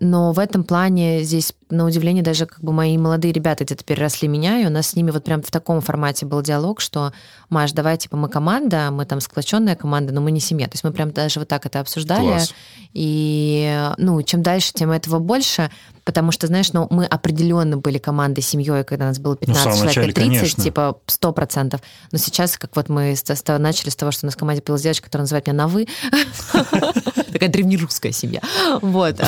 Но 0.00 0.32
в 0.32 0.38
этом 0.38 0.64
плане 0.64 1.22
здесь, 1.22 1.54
на 1.72 1.86
удивление, 1.86 2.22
даже 2.22 2.46
как 2.46 2.60
бы 2.60 2.72
мои 2.72 2.96
молодые 2.98 3.32
ребята 3.32 3.64
где-то 3.64 3.82
переросли 3.84 4.28
меня, 4.28 4.60
и 4.60 4.66
у 4.66 4.70
нас 4.70 4.88
с 4.88 4.96
ними 4.96 5.10
вот 5.10 5.24
прям 5.24 5.42
в 5.42 5.50
таком 5.50 5.80
формате 5.80 6.26
был 6.26 6.42
диалог, 6.42 6.80
что, 6.80 7.12
Маш, 7.48 7.72
давай, 7.72 7.96
типа, 7.96 8.16
мы 8.16 8.28
команда, 8.28 8.90
мы 8.90 9.04
там 9.06 9.20
сплоченная 9.20 9.74
команда, 9.74 10.12
но 10.12 10.20
мы 10.20 10.30
не 10.30 10.40
семья. 10.40 10.66
То 10.66 10.74
есть 10.74 10.84
мы 10.84 10.92
прям 10.92 11.10
даже 11.10 11.40
вот 11.40 11.48
так 11.48 11.66
это 11.66 11.80
обсуждали. 11.80 12.26
Класс. 12.26 12.54
И, 12.92 13.90
ну, 13.96 14.22
чем 14.22 14.42
дальше, 14.42 14.72
тем 14.74 14.90
этого 14.90 15.18
больше, 15.18 15.70
потому 16.04 16.30
что, 16.30 16.46
знаешь, 16.46 16.72
ну, 16.72 16.86
мы 16.90 17.06
определенно 17.06 17.78
были 17.78 17.98
командой, 17.98 18.42
семьей, 18.42 18.84
когда 18.84 19.06
нас 19.06 19.18
было 19.18 19.36
15 19.36 19.64
ну, 19.64 19.72
человек, 19.72 19.86
начале, 19.86 20.12
30, 20.12 20.38
конечно. 20.38 20.62
типа, 20.62 20.98
100%. 21.06 21.80
Но 22.10 22.18
сейчас, 22.18 22.58
как 22.58 22.76
вот 22.76 22.88
мы 22.88 23.14
начали 23.58 23.88
с 23.88 23.96
того, 23.96 24.12
что 24.12 24.26
у 24.26 24.28
нас 24.28 24.34
в 24.34 24.38
команде 24.38 24.62
появилась 24.62 24.82
девочка, 24.82 25.06
которая 25.06 25.22
называет 25.22 25.46
меня 25.46 25.56
на 25.56 25.68
«вы», 25.68 25.86
такая 27.32 27.48
древнерусская 27.48 28.12
семья. 28.12 28.40
Вот. 28.82 29.20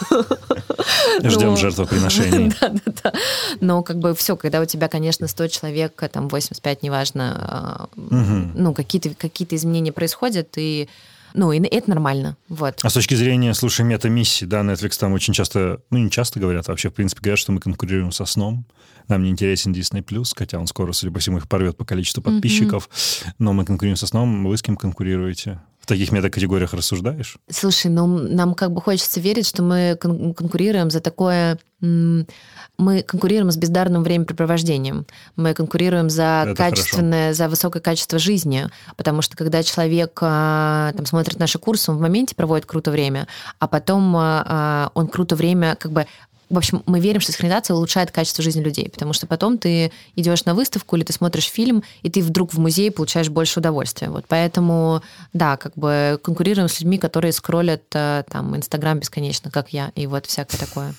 Ждем 1.22 1.56
жертвоприношений. 1.56 2.52
Да, 2.60 2.68
да, 2.68 2.92
да. 3.04 3.12
Но 3.60 3.82
как 3.82 3.98
бы 3.98 4.14
все, 4.14 4.36
когда 4.36 4.60
у 4.60 4.64
тебя, 4.64 4.88
конечно, 4.88 5.26
100 5.26 5.48
человек, 5.48 6.02
там 6.12 6.28
85, 6.28 6.82
неважно, 6.82 7.36
а, 7.36 7.88
ну, 7.96 8.74
какие-то 8.74 9.10
какие 9.14 9.46
изменения 9.50 9.92
происходят, 9.92 10.48
и 10.56 10.88
ну, 11.34 11.52
и 11.52 11.60
это 11.60 11.88
нормально. 11.88 12.36
Вот. 12.48 12.80
А 12.82 12.90
с 12.90 12.94
точки 12.94 13.14
зрения, 13.14 13.54
слушай, 13.54 13.82
мета-миссии, 13.82 14.44
да, 14.44 14.60
Netflix 14.62 14.98
там 14.98 15.12
очень 15.12 15.32
часто, 15.32 15.80
ну, 15.90 15.98
не 15.98 16.10
часто 16.10 16.40
говорят, 16.40 16.68
а 16.68 16.72
вообще, 16.72 16.90
в 16.90 16.94
принципе, 16.94 17.20
говорят, 17.22 17.38
что 17.38 17.52
мы 17.52 17.60
конкурируем 17.60 18.12
со 18.12 18.24
сном. 18.24 18.64
Нам 19.08 19.22
не 19.22 19.30
интересен 19.30 19.72
Disney+, 19.72 20.04
хотя 20.36 20.58
он 20.58 20.66
скоро, 20.66 20.92
судя 20.92 21.12
по 21.12 21.18
всему, 21.18 21.38
их 21.38 21.48
порвет 21.48 21.76
по 21.76 21.84
количеству 21.84 22.22
подписчиков. 22.22 22.88
Mm-hmm. 22.88 23.32
Но 23.38 23.52
мы 23.52 23.64
конкурируем 23.64 23.96
со 23.96 24.06
сном. 24.06 24.44
Вы 24.44 24.56
с 24.56 24.62
кем 24.62 24.76
конкурируете? 24.76 25.60
В 25.80 25.86
таких 25.86 26.12
метакатегориях 26.12 26.74
рассуждаешь? 26.74 27.38
Слушай, 27.50 27.90
ну, 27.90 28.06
нам 28.06 28.54
как 28.54 28.70
бы 28.72 28.80
хочется 28.80 29.18
верить, 29.20 29.46
что 29.46 29.62
мы 29.62 29.96
кон- 30.00 30.34
конкурируем 30.34 30.90
за 30.90 31.00
такое 31.00 31.58
мы 31.82 33.02
конкурируем 33.02 33.50
с 33.50 33.56
бездарным 33.56 34.02
времяпрепровождением. 34.02 35.06
Мы 35.36 35.54
конкурируем 35.54 36.10
за 36.10 36.44
Это 36.46 36.54
качественное, 36.54 37.28
хорошо. 37.28 37.36
за 37.38 37.48
высокое 37.48 37.82
качество 37.82 38.18
жизни. 38.18 38.68
Потому 38.96 39.22
что 39.22 39.36
когда 39.36 39.62
человек 39.62 40.18
а, 40.20 40.92
там, 40.94 41.06
смотрит 41.06 41.38
наши 41.38 41.58
курсы, 41.58 41.90
он 41.90 41.98
в 41.98 42.00
моменте 42.00 42.34
проводит 42.34 42.66
круто 42.66 42.90
время, 42.90 43.26
а 43.58 43.66
потом 43.66 44.14
а, 44.16 44.44
а, 44.46 44.90
он 44.94 45.08
круто 45.08 45.36
время 45.36 45.76
как 45.76 45.92
бы 45.92 46.06
в 46.50 46.58
общем, 46.58 46.82
мы 46.86 47.00
верим, 47.00 47.20
что 47.20 47.32
синхронизация 47.32 47.74
улучшает 47.74 48.10
качество 48.10 48.42
жизни 48.42 48.60
людей, 48.60 48.90
потому 48.90 49.12
что 49.12 49.26
потом 49.26 49.56
ты 49.56 49.92
идешь 50.16 50.44
на 50.44 50.54
выставку 50.54 50.96
или 50.96 51.04
ты 51.04 51.12
смотришь 51.12 51.46
фильм, 51.46 51.82
и 52.02 52.10
ты 52.10 52.22
вдруг 52.22 52.52
в 52.52 52.58
музее 52.58 52.90
получаешь 52.90 53.28
больше 53.28 53.60
удовольствия. 53.60 54.10
Вот 54.10 54.24
поэтому, 54.28 55.02
да, 55.32 55.56
как 55.56 55.74
бы 55.76 56.18
конкурируем 56.22 56.68
с 56.68 56.80
людьми, 56.80 56.98
которые 56.98 57.32
скроллят 57.32 57.88
там 57.88 58.56
Инстаграм 58.56 58.98
бесконечно, 58.98 59.50
как 59.50 59.72
я, 59.72 59.92
и 59.94 60.06
вот 60.06 60.26
всякое 60.26 60.58
такое. 60.58 60.94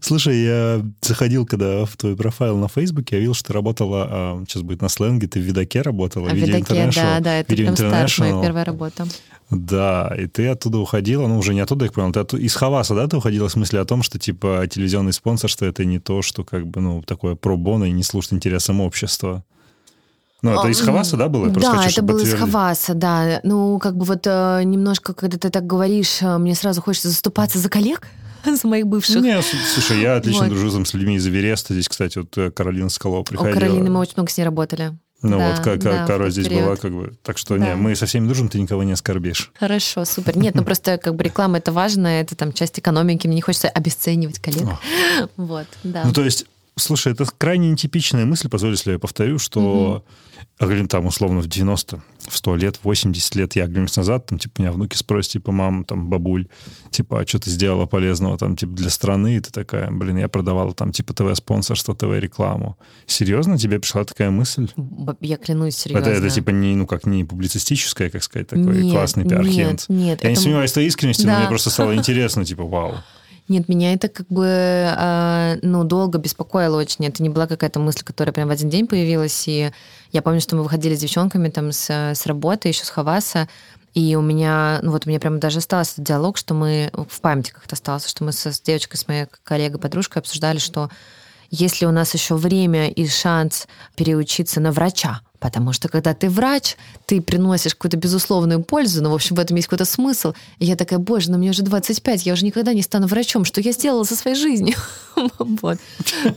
Слушай, 0.00 0.42
я 0.42 0.84
заходил, 1.00 1.46
когда 1.46 1.84
в 1.84 1.96
твой 1.96 2.16
профайл 2.16 2.56
на 2.58 2.68
Фейсбуке, 2.68 3.16
я 3.16 3.20
видел, 3.20 3.34
что 3.34 3.48
ты 3.48 3.52
работала, 3.52 4.08
а, 4.10 4.44
сейчас 4.46 4.62
будет 4.62 4.82
на 4.82 4.88
сленге, 4.88 5.28
ты 5.28 5.40
в 5.40 5.42
Видаке 5.42 5.82
работала. 5.82 6.28
А 6.28 6.34
в 6.34 6.36
Видаке, 6.36 6.90
да, 6.94 7.20
да, 7.20 7.40
это 7.40 7.54
прям 7.54 7.76
старт, 7.76 8.18
моя 8.18 8.42
первая 8.42 8.64
работа. 8.64 9.06
Да, 9.54 10.14
и 10.18 10.26
ты 10.26 10.48
оттуда 10.48 10.78
уходила, 10.78 11.26
ну, 11.26 11.38
уже 11.38 11.54
не 11.54 11.60
оттуда, 11.60 11.84
я 11.84 11.90
понял, 11.90 12.12
ты 12.12 12.20
от, 12.20 12.34
из 12.34 12.54
Хаваса, 12.54 12.94
да, 12.94 13.06
ты 13.06 13.16
уходила 13.16 13.48
с 13.48 13.56
мысли 13.56 13.76
о 13.78 13.84
том, 13.84 14.02
что, 14.02 14.18
типа, 14.18 14.66
телевизионный 14.70 15.12
спонсор, 15.12 15.48
что 15.48 15.64
это 15.64 15.84
не 15.84 15.98
то, 15.98 16.22
что, 16.22 16.44
как 16.44 16.66
бы, 16.66 16.80
ну, 16.80 17.02
такое 17.02 17.34
пробоно 17.34 17.84
и 17.84 17.92
не 17.92 18.02
служит 18.02 18.32
интересам 18.32 18.80
общества. 18.80 19.44
Ну, 20.42 20.52
это 20.52 20.68
из 20.68 20.80
Хаваса, 20.80 21.16
да, 21.16 21.28
было? 21.28 21.46
Я 21.46 21.52
да, 21.52 21.76
хочу, 21.76 21.90
это 21.90 22.02
было 22.02 22.20
из 22.20 22.34
Хаваса, 22.34 22.94
да. 22.94 23.40
Ну, 23.44 23.78
как 23.78 23.96
бы 23.96 24.04
вот 24.04 24.26
э, 24.26 24.62
немножко, 24.64 25.14
когда 25.14 25.38
ты 25.38 25.48
так 25.48 25.66
говоришь, 25.66 26.20
э, 26.20 26.36
мне 26.36 26.54
сразу 26.54 26.82
хочется 26.82 27.08
заступаться 27.08 27.58
за 27.58 27.70
коллег, 27.70 28.08
за 28.44 28.68
моих 28.68 28.86
бывших. 28.86 29.22
Нет, 29.22 29.42
слушай, 29.72 30.00
я 30.02 30.16
отлично 30.16 30.44
вот. 30.44 30.50
дружу 30.50 30.70
там, 30.70 30.84
с 30.84 30.92
людьми 30.92 31.16
из 31.16 31.26
Эвереста. 31.26 31.72
Здесь, 31.72 31.88
кстати, 31.88 32.18
вот 32.18 32.36
э, 32.36 32.50
Каролина 32.50 32.90
Скалова 32.90 33.22
приходила. 33.22 33.56
У 33.56 33.58
Каролины 33.58 33.90
мы 33.90 34.00
очень 34.00 34.14
много 34.16 34.30
с 34.30 34.36
ней 34.36 34.44
работали. 34.44 34.92
Ну 35.24 35.38
да, 35.38 35.50
вот 35.50 35.60
как, 35.60 35.78
да, 35.78 36.06
Кара 36.06 36.28
здесь 36.28 36.48
период. 36.48 36.64
была, 36.64 36.76
как 36.76 36.92
бы. 36.92 37.14
Так 37.22 37.38
что 37.38 37.56
да. 37.56 37.68
не, 37.68 37.74
мы 37.76 37.96
со 37.96 38.04
всеми 38.04 38.26
дружим, 38.26 38.50
ты 38.50 38.60
никого 38.60 38.82
не 38.82 38.92
оскорбишь. 38.92 39.50
Хорошо, 39.58 40.04
супер. 40.04 40.36
Нет, 40.44 40.54
ну 40.54 40.64
просто 40.64 40.98
как 40.98 41.14
бы 41.16 41.24
реклама 41.24 41.58
это 41.58 41.72
важно, 41.72 42.06
это 42.08 42.36
там 42.36 42.52
часть 42.52 42.78
экономики, 42.78 43.26
мне 43.26 43.36
не 43.36 43.42
хочется 43.42 43.68
обесценивать 43.68 44.38
коллег. 44.38 44.68
Вот, 45.36 45.66
да. 45.82 46.04
Ну 46.04 46.12
то 46.12 46.22
есть, 46.22 46.44
слушай, 46.76 47.12
это 47.12 47.24
крайне 47.38 47.70
нетипичная 47.70 48.26
мысль, 48.26 48.48
позволь, 48.48 48.72
если 48.72 48.92
я 48.92 48.98
повторю, 48.98 49.38
что 49.38 50.04
говорим, 50.60 50.88
там, 50.88 51.06
условно, 51.06 51.40
в 51.40 51.46
90, 51.46 52.02
в 52.28 52.36
100 52.36 52.56
лет, 52.56 52.80
80 52.82 53.34
лет 53.36 53.56
я 53.56 53.64
оглянусь 53.64 53.96
назад, 53.96 54.26
там, 54.26 54.38
типа, 54.38 54.60
меня 54.60 54.72
внуки 54.72 54.96
спросят, 54.96 55.32
типа, 55.32 55.52
мам, 55.52 55.84
там, 55.84 56.08
бабуль, 56.08 56.48
типа, 56.90 57.20
а 57.20 57.26
что 57.26 57.38
ты 57.38 57.50
сделала 57.50 57.86
полезного, 57.86 58.38
там, 58.38 58.56
типа, 58.56 58.72
для 58.72 58.90
страны? 58.90 59.36
И 59.36 59.40
ты 59.40 59.50
такая, 59.50 59.90
блин, 59.90 60.18
я 60.18 60.28
продавала, 60.28 60.74
там, 60.74 60.92
типа, 60.92 61.14
ТВ-спонсорство, 61.14 61.94
ТВ-рекламу. 61.94 62.78
Серьезно? 63.06 63.58
Тебе 63.58 63.78
пришла 63.78 64.04
такая 64.04 64.30
мысль? 64.30 64.68
Я 65.20 65.36
клянусь, 65.36 65.76
серьезно. 65.76 66.08
Это, 66.08 66.18
это 66.18 66.30
типа, 66.30 66.50
не, 66.50 66.74
ну, 66.76 66.86
как, 66.86 67.06
не 67.06 67.24
публицистическая, 67.24 68.10
как 68.10 68.22
сказать, 68.22 68.48
такой 68.48 68.82
нет, 68.82 68.92
классный 68.92 69.24
пиар-хент. 69.24 69.86
Нет, 69.88 69.88
нет. 69.88 70.06
Я 70.06 70.14
это... 70.14 70.28
не 70.30 70.36
сомневаюсь 70.36 70.70
в 70.70 70.74
твоей 70.74 70.88
искренности, 70.88 71.24
да. 71.24 71.32
но 71.34 71.38
мне 71.40 71.48
просто 71.48 71.70
стало 71.70 71.94
интересно, 71.96 72.44
типа, 72.44 72.64
вау. 72.64 72.94
Нет, 73.46 73.68
меня 73.68 73.92
это 73.92 74.08
как 74.08 74.26
бы, 74.28 74.46
э, 74.46 75.58
ну, 75.60 75.84
долго 75.84 76.18
беспокоило 76.18 76.78
очень. 76.78 77.04
Это 77.06 77.22
не 77.22 77.28
была 77.28 77.46
какая-то 77.46 77.78
мысль, 77.78 78.02
которая 78.02 78.32
прям 78.32 78.48
в 78.48 78.50
один 78.50 78.70
день 78.70 78.86
появилась. 78.86 79.46
И 79.46 79.70
я 80.12 80.22
помню, 80.22 80.40
что 80.40 80.56
мы 80.56 80.62
выходили 80.62 80.94
с 80.94 81.00
девчонками 81.00 81.50
там 81.50 81.70
с, 81.70 81.90
с 81.90 82.24
работы, 82.26 82.68
еще 82.68 82.84
с 82.84 82.90
Хаваса, 82.90 83.48
и 83.92 84.16
у 84.16 84.22
меня, 84.22 84.80
ну 84.82 84.90
вот 84.90 85.06
у 85.06 85.08
меня 85.08 85.20
прям 85.20 85.38
даже 85.38 85.58
остался 85.58 86.02
диалог, 86.02 86.36
что 86.36 86.54
мы 86.54 86.90
в 86.92 87.20
памяти 87.20 87.52
как-то 87.52 87.74
остался, 87.74 88.08
что 88.08 88.24
мы 88.24 88.32
с, 88.32 88.44
с 88.44 88.60
девочкой, 88.60 88.98
с 88.98 89.06
моей 89.06 89.26
коллегой, 89.44 89.78
подружкой 89.78 90.20
обсуждали, 90.20 90.58
что 90.58 90.90
если 91.50 91.86
у 91.86 91.92
нас 91.92 92.12
еще 92.14 92.34
время 92.34 92.90
и 92.90 93.06
шанс 93.06 93.68
переучиться 93.94 94.60
на 94.60 94.72
врача, 94.72 95.20
потому 95.44 95.74
что 95.74 95.90
когда 95.90 96.14
ты 96.14 96.30
врач, 96.30 96.74
ты 97.04 97.20
приносишь 97.20 97.74
какую-то 97.74 97.98
безусловную 97.98 98.62
пользу, 98.62 99.02
но, 99.02 99.10
в 99.10 99.14
общем, 99.14 99.36
в 99.36 99.38
этом 99.38 99.56
есть 99.56 99.68
какой-то 99.68 99.84
смысл. 99.84 100.32
И 100.58 100.64
я 100.64 100.74
такая, 100.74 100.98
боже, 100.98 101.30
ну 101.30 101.36
мне 101.36 101.50
уже 101.50 101.62
25, 101.62 102.24
я 102.24 102.32
уже 102.32 102.46
никогда 102.46 102.72
не 102.72 102.80
стану 102.80 103.06
врачом, 103.06 103.44
что 103.44 103.60
я 103.60 103.72
сделала 103.72 104.04
со 104.04 104.16
своей 104.16 104.38
жизнью? 104.38 104.74
вот. 105.38 105.76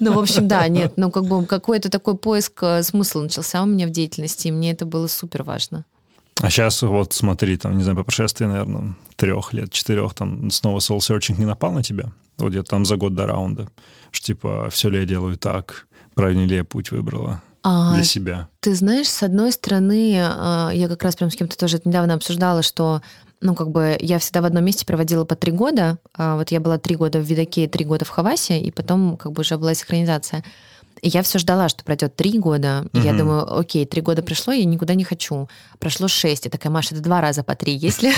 Ну, 0.01 0.11
в 0.11 0.19
общем, 0.19 0.49
да, 0.49 0.67
нет, 0.67 0.97
ну 0.97 1.09
как 1.09 1.25
бы 1.25 1.45
какой-то 1.45 1.89
такой 1.89 2.17
поиск 2.17 2.61
э, 2.63 2.83
смысла 2.83 3.21
начался 3.21 3.63
у 3.63 3.65
меня 3.65 3.87
в 3.87 3.91
деятельности, 3.91 4.49
и 4.49 4.51
мне 4.51 4.71
это 4.73 4.85
было 4.85 5.07
супер 5.07 5.43
важно. 5.43 5.85
А 6.41 6.49
сейчас 6.49 6.81
вот 6.81 7.13
смотри, 7.13 7.55
там, 7.55 7.77
не 7.77 7.83
знаю, 7.83 7.95
по 7.95 8.03
прошествии, 8.03 8.43
наверное, 8.43 8.97
трех 9.15 9.53
лет, 9.53 9.71
четырех, 9.71 10.15
там 10.15 10.51
снова 10.51 10.79
soul 10.79 10.97
searching 10.97 11.39
не 11.39 11.45
напал 11.45 11.71
на 11.71 11.81
тебя? 11.81 12.11
Вот 12.37 12.49
где-то 12.49 12.71
там 12.71 12.83
за 12.83 12.97
год 12.97 13.15
до 13.15 13.25
раунда. 13.25 13.69
Что 14.11 14.25
типа, 14.25 14.67
все 14.69 14.89
ли 14.89 14.99
я 14.99 15.05
делаю 15.05 15.37
так? 15.37 15.87
Правильный 16.13 16.45
ли 16.45 16.57
я 16.57 16.65
путь 16.65 16.91
выбрала? 16.91 17.41
А, 17.63 17.95
для 17.95 18.03
себя. 18.03 18.47
Ты 18.59 18.75
знаешь, 18.75 19.07
с 19.09 19.23
одной 19.23 19.51
стороны, 19.51 20.19
а, 20.21 20.69
я 20.73 20.87
как 20.87 21.03
раз 21.03 21.15
прям 21.15 21.31
с 21.31 21.35
кем-то 21.35 21.57
тоже 21.57 21.81
недавно 21.83 22.13
обсуждала, 22.13 22.61
что 22.61 23.01
ну, 23.39 23.53
как 23.53 23.69
бы 23.69 23.97
я 23.99 24.19
всегда 24.19 24.41
в 24.41 24.45
одном 24.45 24.65
месте 24.65 24.85
проводила 24.85 25.23
по 25.23 25.35
три 25.35 25.51
года. 25.51 25.97
А 26.15 26.35
вот 26.35 26.51
я 26.51 26.59
была 26.59 26.77
три 26.77 26.95
года 26.95 27.19
в 27.19 27.23
Видаке, 27.23 27.67
три 27.67 27.85
года 27.85 28.03
в 28.03 28.09
Хавасе, 28.09 28.59
и 28.59 28.71
потом 28.71 29.17
как 29.17 29.31
бы 29.31 29.41
уже 29.41 29.57
была 29.57 29.73
синхронизация. 29.73 30.43
И 31.01 31.09
я 31.09 31.21
все 31.21 31.37
ждала, 31.37 31.69
что 31.69 31.83
пройдет 31.83 32.15
три 32.15 32.39
года. 32.39 32.87
И 32.93 32.97
угу. 32.97 33.05
я 33.05 33.13
думаю, 33.13 33.59
окей, 33.59 33.85
три 33.85 34.01
года 34.01 34.23
прошло, 34.23 34.53
я 34.53 34.65
никуда 34.65 34.95
не 34.95 35.03
хочу. 35.03 35.47
Прошло 35.79 36.07
шесть. 36.07 36.45
Я 36.45 36.51
такая, 36.51 36.71
Маша, 36.71 36.95
это 36.95 37.03
два 37.03 37.21
раза 37.21 37.43
по 37.43 37.55
три. 37.55 37.75
Если 37.75 38.11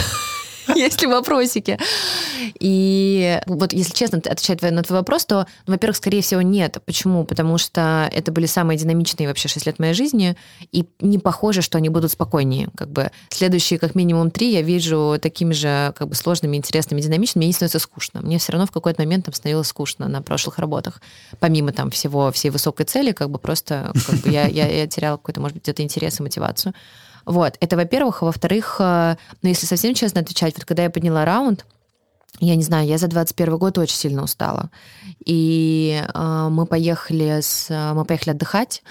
есть 0.76 1.02
ли 1.02 1.08
вопросики. 1.08 1.78
И 2.60 3.40
вот, 3.46 3.74
если 3.74 3.94
честно 3.94 4.18
отвечать 4.18 4.62
на 4.62 4.84
твой 4.84 5.00
вопрос, 5.00 5.26
то, 5.26 5.48
ну, 5.68 5.74
во-первых, 5.74 5.98
скорее 5.98 6.22
всего, 6.22 6.42
нет. 6.42 6.78
Почему? 6.86 7.24
Потому 7.26 7.58
что 7.58 8.10
это 8.12 8.32
были 8.32 8.46
самые 8.46 8.78
динамичные 8.78 9.28
вообще 9.28 9.48
6 9.48 9.66
лет 9.66 9.80
моей 9.80 9.94
жизни, 9.94 10.36
и 10.72 10.86
не 11.00 11.20
похоже, 11.20 11.62
что 11.62 11.78
они 11.78 11.90
будут 11.90 12.12
спокойнее. 12.12 12.70
Как 12.76 12.90
бы 12.90 13.12
следующие, 13.30 13.80
как 13.80 13.96
минимум, 13.96 14.32
три 14.32 14.52
я 14.52 14.62
вижу 14.62 15.18
такими 15.22 15.54
же 15.54 15.94
как 15.96 16.10
бы 16.10 16.16
сложными, 16.16 16.58
интересными, 16.58 17.02
динамичными. 17.02 17.40
Мне 17.44 17.48
не 17.48 17.54
становится 17.54 17.80
скучно. 17.80 18.22
Мне 18.22 18.38
все 18.40 18.52
равно 18.52 18.66
в 18.66 18.72
какой-то 18.72 19.02
момент 19.02 19.26
там 19.26 19.34
становилось 19.34 19.68
скучно 19.68 20.08
на 20.08 20.22
прошлых 20.22 20.60
работах. 20.60 21.02
Помимо 21.40 21.72
там 21.72 21.92
всего, 21.92 22.32
всей 22.32 22.50
высокой 22.50 22.86
цели, 22.86 23.12
как 23.12 23.30
бы 23.30 23.40
просто 23.40 23.92
как 24.08 24.20
бы 24.20 24.30
я, 24.30 24.48
я, 24.48 24.68
я 24.68 24.88
теряла 24.88 25.18
какой-то, 25.18 25.42
может 25.42 25.56
быть, 25.56 25.64
где-то 25.64 25.84
интерес 25.84 26.20
и 26.20 26.24
мотивацию. 26.24 26.74
Вот, 27.30 27.58
это 27.60 27.78
во-первых. 27.78 28.24
А 28.24 28.26
во-вторых, 28.26 28.78
э, 28.80 29.16
ну, 29.44 29.50
если 29.50 29.68
совсем 29.68 29.94
честно 29.94 30.22
отвечать, 30.22 30.56
вот 30.58 30.66
когда 30.66 30.82
я 30.82 30.90
подняла 30.90 31.26
раунд, 31.26 31.64
я 32.40 32.56
не 32.56 32.64
знаю, 32.64 32.88
я 32.88 32.98
за 32.98 33.08
21 33.08 33.58
год 33.58 33.78
очень 33.78 33.96
сильно 33.96 34.24
устала. 34.24 34.70
И 35.26 36.02
э, 36.02 36.48
мы 36.50 36.66
поехали 36.66 37.42
с, 37.42 37.68
мы 37.94 38.06
поехали 38.06 38.32
отдыхать, 38.32 38.82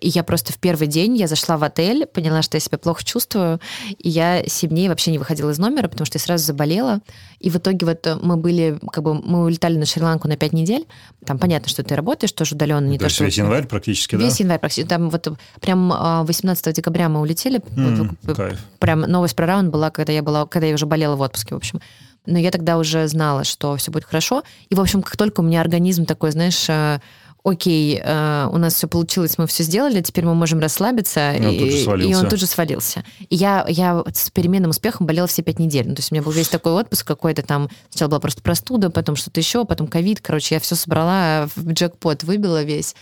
и 0.00 0.08
я 0.08 0.22
просто 0.22 0.52
в 0.52 0.58
первый 0.58 0.88
день 0.88 1.16
я 1.16 1.26
зашла 1.26 1.56
в 1.56 1.64
отель, 1.64 2.06
поняла, 2.06 2.42
что 2.42 2.56
я 2.56 2.60
себя 2.60 2.76
плохо 2.76 3.02
чувствую, 3.02 3.60
и 3.98 4.10
я 4.10 4.44
7 4.46 4.68
дней 4.68 4.88
вообще 4.88 5.10
не 5.10 5.18
выходила 5.18 5.50
из 5.50 5.58
номера, 5.58 5.88
потому 5.88 6.04
что 6.04 6.18
я 6.18 6.20
сразу 6.20 6.44
заболела. 6.44 7.00
И 7.40 7.48
в 7.48 7.56
итоге 7.56 7.86
вот 7.86 8.06
мы 8.22 8.36
были, 8.36 8.78
как 8.92 9.02
бы, 9.02 9.14
мы 9.14 9.44
улетали 9.44 9.78
на 9.78 9.86
Шри-Ланку 9.86 10.28
на 10.28 10.36
5 10.36 10.52
недель. 10.52 10.86
Там 11.24 11.38
понятно, 11.38 11.68
что 11.70 11.82
ты 11.82 11.96
работаешь 11.96 12.32
тоже 12.32 12.54
удаленно. 12.54 12.86
Не 12.86 12.98
то, 12.98 13.00
то 13.00 13.04
есть 13.06 13.16
что... 13.16 13.24
весь 13.24 13.38
январь 13.38 13.66
практически, 13.66 14.16
весь 14.16 14.22
да? 14.22 14.28
Весь 14.28 14.40
январь 14.40 14.58
практически. 14.58 14.88
Там 14.88 15.08
вот 15.08 15.28
прям 15.60 16.24
18 16.26 16.66
а, 16.66 16.72
декабря 16.72 17.08
мы 17.08 17.20
улетели. 17.20 17.60
Mm, 17.60 18.16
вот, 18.22 18.36
кайф. 18.36 18.58
Прям 18.78 19.00
новость 19.00 19.34
про 19.34 19.46
раунд 19.46 19.70
была, 19.70 19.90
когда 19.90 20.12
я 20.12 20.22
была, 20.22 20.46
когда 20.46 20.66
я 20.66 20.74
уже 20.74 20.84
болела 20.84 21.16
в 21.16 21.22
отпуске, 21.22 21.54
в 21.54 21.58
общем. 21.58 21.80
Но 22.26 22.38
я 22.38 22.50
тогда 22.50 22.78
уже 22.78 23.06
знала, 23.08 23.44
что 23.44 23.76
все 23.76 23.90
будет 23.90 24.04
хорошо. 24.04 24.42
И, 24.68 24.74
в 24.74 24.80
общем, 24.80 25.02
как 25.02 25.16
только 25.16 25.40
у 25.40 25.42
меня 25.42 25.60
организм 25.60 26.04
такой, 26.04 26.32
знаешь, 26.32 26.68
э, 26.68 27.00
окей, 27.46 28.00
э, 28.02 28.48
у 28.50 28.58
нас 28.58 28.74
все 28.74 28.88
получилось, 28.88 29.38
мы 29.38 29.46
все 29.46 29.62
сделали, 29.62 30.00
теперь 30.02 30.24
мы 30.24 30.34
можем 30.34 30.58
расслабиться. 30.58 31.32
И, 31.32 31.82
и, 31.82 31.86
он, 31.86 32.00
и 32.00 32.14
он 32.14 32.28
тут 32.28 32.40
же 32.40 32.46
свалился. 32.46 33.04
И 33.28 33.36
я, 33.36 33.64
я 33.68 34.02
с 34.12 34.30
переменным 34.30 34.70
успехом 34.70 35.06
болела 35.06 35.28
все 35.28 35.42
пять 35.42 35.58
недель. 35.58 35.86
Ну, 35.88 35.94
то 35.94 36.00
есть 36.00 36.10
у 36.10 36.14
меня 36.14 36.24
был 36.24 36.32
весь 36.32 36.48
такой 36.48 36.72
отпуск 36.72 37.06
какой-то 37.06 37.42
там. 37.42 37.70
Сначала 37.90 38.10
была 38.10 38.20
просто 38.20 38.42
простуда, 38.42 38.90
потом 38.90 39.14
что-то 39.16 39.38
еще, 39.38 39.64
потом 39.64 39.86
ковид. 39.86 40.20
Короче, 40.20 40.56
я 40.56 40.60
все 40.60 40.74
собрала 40.74 41.48
в 41.54 41.72
джекпот, 41.72 42.24
выбила 42.24 42.64
весь. 42.64 42.96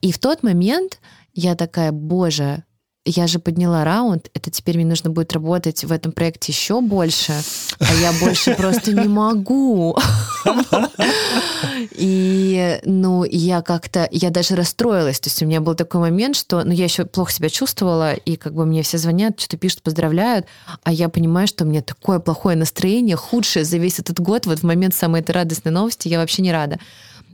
И 0.00 0.12
в 0.12 0.18
тот 0.18 0.44
момент 0.44 1.00
я 1.34 1.56
такая, 1.56 1.90
боже, 1.90 2.62
я 3.08 3.26
же 3.26 3.38
подняла 3.38 3.84
раунд, 3.84 4.30
это 4.34 4.50
теперь 4.50 4.76
мне 4.76 4.84
нужно 4.84 5.10
будет 5.10 5.32
работать 5.32 5.84
в 5.84 5.92
этом 5.92 6.12
проекте 6.12 6.52
еще 6.52 6.80
больше, 6.80 7.32
а 7.80 7.94
я 7.94 8.12
больше 8.20 8.54
просто 8.54 8.92
не 8.92 9.08
могу. 9.08 9.96
И, 11.90 12.80
ну, 12.84 13.24
я 13.24 13.62
как-то, 13.62 14.08
я 14.12 14.30
даже 14.30 14.54
расстроилась. 14.54 15.20
То 15.20 15.28
есть 15.28 15.42
у 15.42 15.46
меня 15.46 15.60
был 15.60 15.74
такой 15.74 16.00
момент, 16.00 16.36
что, 16.36 16.62
ну, 16.62 16.72
я 16.72 16.84
еще 16.84 17.04
плохо 17.04 17.32
себя 17.32 17.48
чувствовала, 17.48 18.12
и 18.14 18.36
как 18.36 18.54
бы 18.54 18.66
мне 18.66 18.82
все 18.82 18.98
звонят, 18.98 19.40
что-то 19.40 19.56
пишут, 19.56 19.82
поздравляют, 19.82 20.46
а 20.84 20.92
я 20.92 21.08
понимаю, 21.08 21.48
что 21.48 21.64
у 21.64 21.66
меня 21.66 21.82
такое 21.82 22.18
плохое 22.18 22.56
настроение, 22.56 23.16
худшее 23.16 23.64
за 23.64 23.78
весь 23.78 23.98
этот 23.98 24.20
год, 24.20 24.46
вот 24.46 24.60
в 24.60 24.62
момент 24.62 24.94
самой 24.94 25.22
этой 25.22 25.32
радостной 25.32 25.72
новости 25.72 26.08
я 26.08 26.18
вообще 26.18 26.42
не 26.42 26.52
рада. 26.52 26.78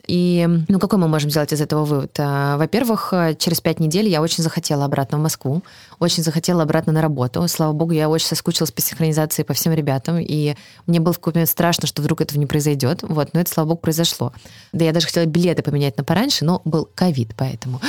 И, 0.07 0.47
ну, 0.69 0.79
какой 0.79 0.99
мы 0.99 1.09
можем 1.09 1.31
сделать 1.31 1.53
из 1.53 1.61
этого 1.61 1.85
вывод? 1.85 2.15
А, 2.19 2.57
во-первых, 2.57 3.09
э, 3.13 3.35
через 3.39 3.61
пять 3.61 3.81
недель 3.81 4.09
я 4.09 4.21
очень 4.21 4.43
захотела 4.43 4.85
обратно 4.85 5.19
в 5.19 5.23
Москву, 5.23 5.63
очень 5.99 6.23
захотела 6.23 6.63
обратно 6.63 6.93
на 6.93 7.01
работу. 7.01 7.47
Слава 7.49 7.73
богу, 7.73 7.93
я 7.93 8.09
очень 8.09 8.27
соскучилась 8.27 8.71
по 8.71 8.83
синхронизации 8.83 9.43
по 9.43 9.55
всем 9.55 9.73
ребятам, 9.73 10.19
и 10.19 10.57
мне 10.87 11.01
было 11.01 11.13
в 11.13 11.19
какой-то 11.19 11.39
момент 11.39 11.51
страшно, 11.51 11.87
что 11.87 12.03
вдруг 12.03 12.21
этого 12.21 12.39
не 12.39 12.47
произойдет. 12.47 13.03
Вот, 13.03 13.31
но 13.33 13.41
это, 13.41 13.51
слава 13.51 13.69
богу, 13.69 13.81
произошло. 13.81 14.33
Да 14.73 14.85
я 14.85 14.93
даже 14.93 15.07
хотела 15.07 15.25
билеты 15.25 15.63
поменять 15.63 15.97
на 15.97 16.05
пораньше, 16.05 16.45
но 16.45 16.61
был 16.65 16.89
ковид, 16.95 17.35
поэтому 17.37 17.81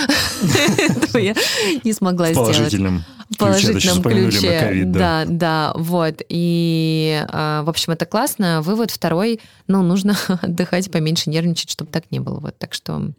я 1.13 1.35
не 1.83 1.93
смогла 1.93 2.31
сделать. 2.31 2.55
Положительным 2.55 3.03
положительном 3.37 4.03
ключе. 4.03 4.47
COVID, 4.47 4.85
да. 4.85 4.99
да, 4.99 5.25
да, 5.27 5.73
вот. 5.75 6.21
И, 6.29 7.23
а, 7.29 7.63
в 7.63 7.69
общем, 7.69 7.93
это 7.93 8.05
классно. 8.05 8.61
Вывод 8.61 8.91
второй, 8.91 9.39
ну, 9.67 9.81
нужно 9.81 10.17
отдыхать, 10.41 10.91
поменьше 10.91 11.29
нервничать, 11.29 11.71
чтобы 11.71 11.91
так 11.91 12.04
не 12.11 12.19
было. 12.19 12.39
Вот, 12.39 12.57
так 12.57 12.73
что 12.73 13.11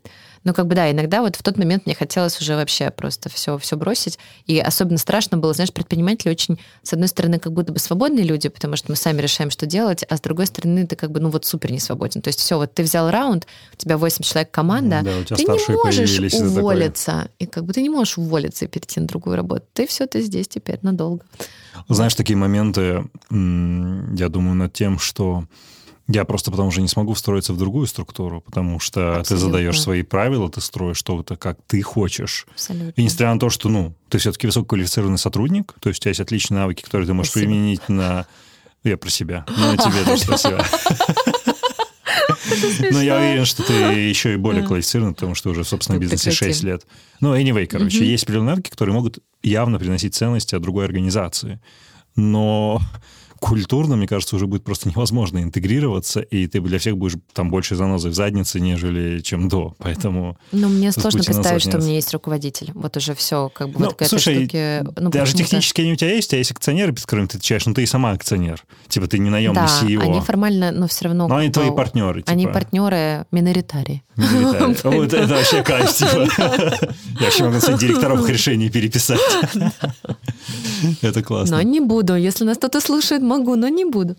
ну, 0.46 0.54
как 0.54 0.68
бы 0.68 0.76
да, 0.76 0.88
иногда 0.92 1.22
вот 1.22 1.34
в 1.34 1.42
тот 1.42 1.58
момент 1.58 1.86
мне 1.86 1.96
хотелось 1.96 2.40
уже 2.40 2.54
вообще 2.54 2.92
просто 2.92 3.28
все, 3.28 3.58
все 3.58 3.76
бросить. 3.76 4.16
И 4.46 4.60
особенно 4.60 4.96
страшно 4.96 5.38
было, 5.38 5.52
знаешь, 5.52 5.72
предприниматели 5.72 6.30
очень, 6.30 6.60
с 6.84 6.92
одной 6.92 7.08
стороны, 7.08 7.40
как 7.40 7.52
будто 7.52 7.72
бы 7.72 7.80
свободные 7.80 8.24
люди, 8.24 8.48
потому 8.48 8.76
что 8.76 8.92
мы 8.92 8.96
сами 8.96 9.20
решаем, 9.20 9.50
что 9.50 9.66
делать, 9.66 10.04
а 10.08 10.16
с 10.16 10.20
другой 10.20 10.46
стороны, 10.46 10.86
ты 10.86 10.94
как 10.94 11.10
бы, 11.10 11.18
ну 11.18 11.30
вот 11.30 11.44
супер 11.44 11.72
не 11.72 11.80
свободен. 11.80 12.22
То 12.22 12.28
есть 12.28 12.38
все, 12.38 12.58
вот 12.58 12.72
ты 12.72 12.84
взял 12.84 13.10
раунд, 13.10 13.48
у 13.72 13.76
тебя 13.76 13.98
8 13.98 14.22
человек 14.22 14.52
команда, 14.52 15.00
да, 15.02 15.34
ты 15.36 15.42
не 15.42 15.48
можешь 15.48 16.40
уволиться. 16.40 17.28
И 17.40 17.46
как 17.46 17.64
бы 17.64 17.72
ты 17.72 17.82
не 17.82 17.90
можешь 17.90 18.16
уволиться 18.16 18.66
и 18.66 18.68
перейти 18.68 19.00
на 19.00 19.08
другую 19.08 19.34
работу. 19.34 19.64
Ты 19.72 19.88
все, 19.88 20.06
ты 20.06 20.22
здесь 20.22 20.46
теперь 20.46 20.78
надолго. 20.82 21.24
Знаешь, 21.88 22.14
такие 22.14 22.36
моменты, 22.36 23.04
я 23.30 24.28
думаю 24.28 24.54
над 24.54 24.72
тем, 24.72 25.00
что 25.00 25.46
я 26.08 26.24
просто 26.24 26.50
потому 26.50 26.70
что 26.70 26.80
не 26.80 26.88
смогу 26.88 27.14
встроиться 27.14 27.52
в 27.52 27.58
другую 27.58 27.86
структуру, 27.86 28.40
потому 28.40 28.78
что 28.78 29.18
Абсолютно. 29.18 29.24
ты 29.24 29.36
задаешь 29.36 29.80
свои 29.80 30.02
правила, 30.02 30.48
ты 30.48 30.60
строишь 30.60 30.98
что-то, 30.98 31.36
как 31.36 31.58
ты 31.66 31.82
хочешь. 31.82 32.46
Абсолютно. 32.52 32.92
И 33.00 33.02
несмотря 33.02 33.34
на 33.34 33.40
то, 33.40 33.50
что, 33.50 33.68
ну, 33.68 33.94
ты 34.08 34.18
все-таки 34.18 34.46
высококвалифицированный 34.46 35.18
сотрудник, 35.18 35.74
то 35.80 35.88
есть 35.88 36.00
у 36.00 36.02
тебя 36.02 36.10
есть 36.10 36.20
отличные 36.20 36.60
навыки, 36.60 36.82
которые 36.82 37.08
ты 37.08 37.14
можешь 37.14 37.32
Спасибо. 37.32 37.50
применить 37.50 37.88
на... 37.88 38.26
Я 38.84 38.96
про 38.96 39.10
себя. 39.10 39.44
Ну, 39.48 39.76
тебе 39.76 40.04
тоже 40.04 40.22
спасибо. 40.24 40.64
Но 42.92 43.02
я 43.02 43.16
уверен, 43.16 43.44
что 43.44 43.64
ты 43.64 43.72
еще 43.72 44.34
и 44.34 44.36
более 44.36 44.62
квалифицирован, 44.62 45.14
потому 45.14 45.34
что 45.34 45.50
уже 45.50 45.64
в 45.64 45.68
собственном 45.68 46.00
бизнесе 46.00 46.30
6 46.30 46.62
лет. 46.62 46.86
Ну, 47.20 47.34
anyway, 47.36 47.66
короче, 47.66 48.06
есть 48.06 48.28
навыки, 48.28 48.70
которые 48.70 48.94
могут 48.94 49.18
явно 49.42 49.80
приносить 49.80 50.14
ценности 50.14 50.54
от 50.54 50.62
другой 50.62 50.84
организации. 50.84 51.60
Но 52.14 52.80
культурно, 53.38 53.96
мне 53.96 54.06
кажется, 54.06 54.36
уже 54.36 54.46
будет 54.46 54.64
просто 54.64 54.88
невозможно 54.94 55.42
интегрироваться, 55.42 56.20
и 56.20 56.46
ты 56.46 56.60
для 56.60 56.78
всех 56.78 56.96
будешь 56.96 57.16
там 57.32 57.50
больше 57.50 57.76
занозой 57.76 58.10
в 58.10 58.14
заднице, 58.14 58.60
нежели 58.60 59.20
чем 59.20 59.48
до. 59.48 59.74
Поэтому... 59.78 60.38
Ну, 60.52 60.68
мне 60.68 60.92
сложно 60.92 61.22
представить, 61.22 61.62
что 61.62 61.78
у 61.78 61.80
меня 61.80 61.94
есть 61.94 62.12
руководитель. 62.12 62.70
Вот 62.74 62.96
уже 62.96 63.14
все, 63.14 63.48
как 63.48 63.68
бы 63.68 63.80
ну, 63.80 63.86
вот 63.86 63.94
к 63.94 64.04
слушай, 64.06 64.36
штуке... 64.36 64.84
Ну, 64.96 65.10
даже 65.10 65.34
технически 65.34 65.82
они 65.82 65.92
у 65.92 65.96
тебя 65.96 66.14
есть, 66.14 66.28
у 66.28 66.30
тебя 66.30 66.38
есть 66.38 66.50
акционеры, 66.50 66.92
перед 66.92 67.06
которыми 67.06 67.26
ты 67.26 67.38
отвечаешь, 67.38 67.66
но 67.66 67.74
ты 67.74 67.82
и 67.82 67.86
сама 67.86 68.12
акционер. 68.12 68.64
Типа 68.88 69.06
ты 69.06 69.18
не 69.18 69.30
наемный 69.30 69.62
да, 69.62 69.82
CEO. 69.82 70.00
они 70.00 70.20
формально, 70.20 70.72
но 70.72 70.88
все 70.88 71.06
равно... 71.06 71.28
Но 71.28 71.36
они 71.36 71.50
твои 71.50 71.70
партнеры. 71.70 72.20
Типа. 72.20 72.32
Они 72.32 72.46
партнеры 72.46 73.26
миноритарии. 73.30 74.02
Вот 74.84 75.12
это 75.12 75.26
вообще 75.26 75.62
кайф, 75.62 75.92
типа. 75.92 76.28
Я 77.20 77.26
вообще 77.26 77.44
могу, 77.44 77.58
кстати, 77.58 77.80
директоров 77.80 78.20
их 78.22 78.28
решений 78.30 78.70
переписать. 78.70 79.20
Это 81.02 81.22
классно. 81.22 81.56
Но 81.56 81.62
не 81.62 81.80
буду. 81.80 82.14
Если 82.14 82.44
нас 82.44 82.56
кто-то 82.58 82.80
слушает, 82.80 83.22
могу, 83.26 83.56
но 83.56 83.68
не 83.68 83.84
буду. 83.84 84.16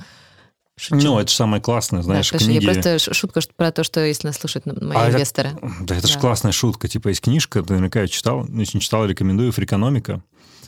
Шучу. 0.80 1.04
Ну, 1.04 1.20
это 1.20 1.32
же 1.32 1.36
самое 1.36 1.60
классное, 1.62 2.04
знаешь, 2.04 2.30
да, 2.30 2.38
книги... 2.38 2.64
Просто 2.64 3.00
шутка 3.00 3.42
про 3.56 3.72
то, 3.72 3.84
что 3.84 4.06
если 4.06 4.28
нас 4.28 4.38
слушают 4.38 4.68
мои 4.68 4.96
а 4.96 5.10
инвесторы. 5.10 5.50
Это, 5.50 5.72
да, 5.82 5.96
это 5.96 6.08
да. 6.08 6.14
же 6.14 6.20
классная 6.20 6.52
шутка. 6.52 6.88
Типа 6.88 7.08
есть 7.08 7.22
книжка, 7.22 7.64
ты 7.64 7.74
наверняка 7.74 8.02
ее 8.04 8.08
читал, 8.08 8.46
если 8.48 8.78
не 8.78 8.82
читал, 8.82 9.06
рекомендую, 9.06 9.52
«Фрикономика». 9.52 10.22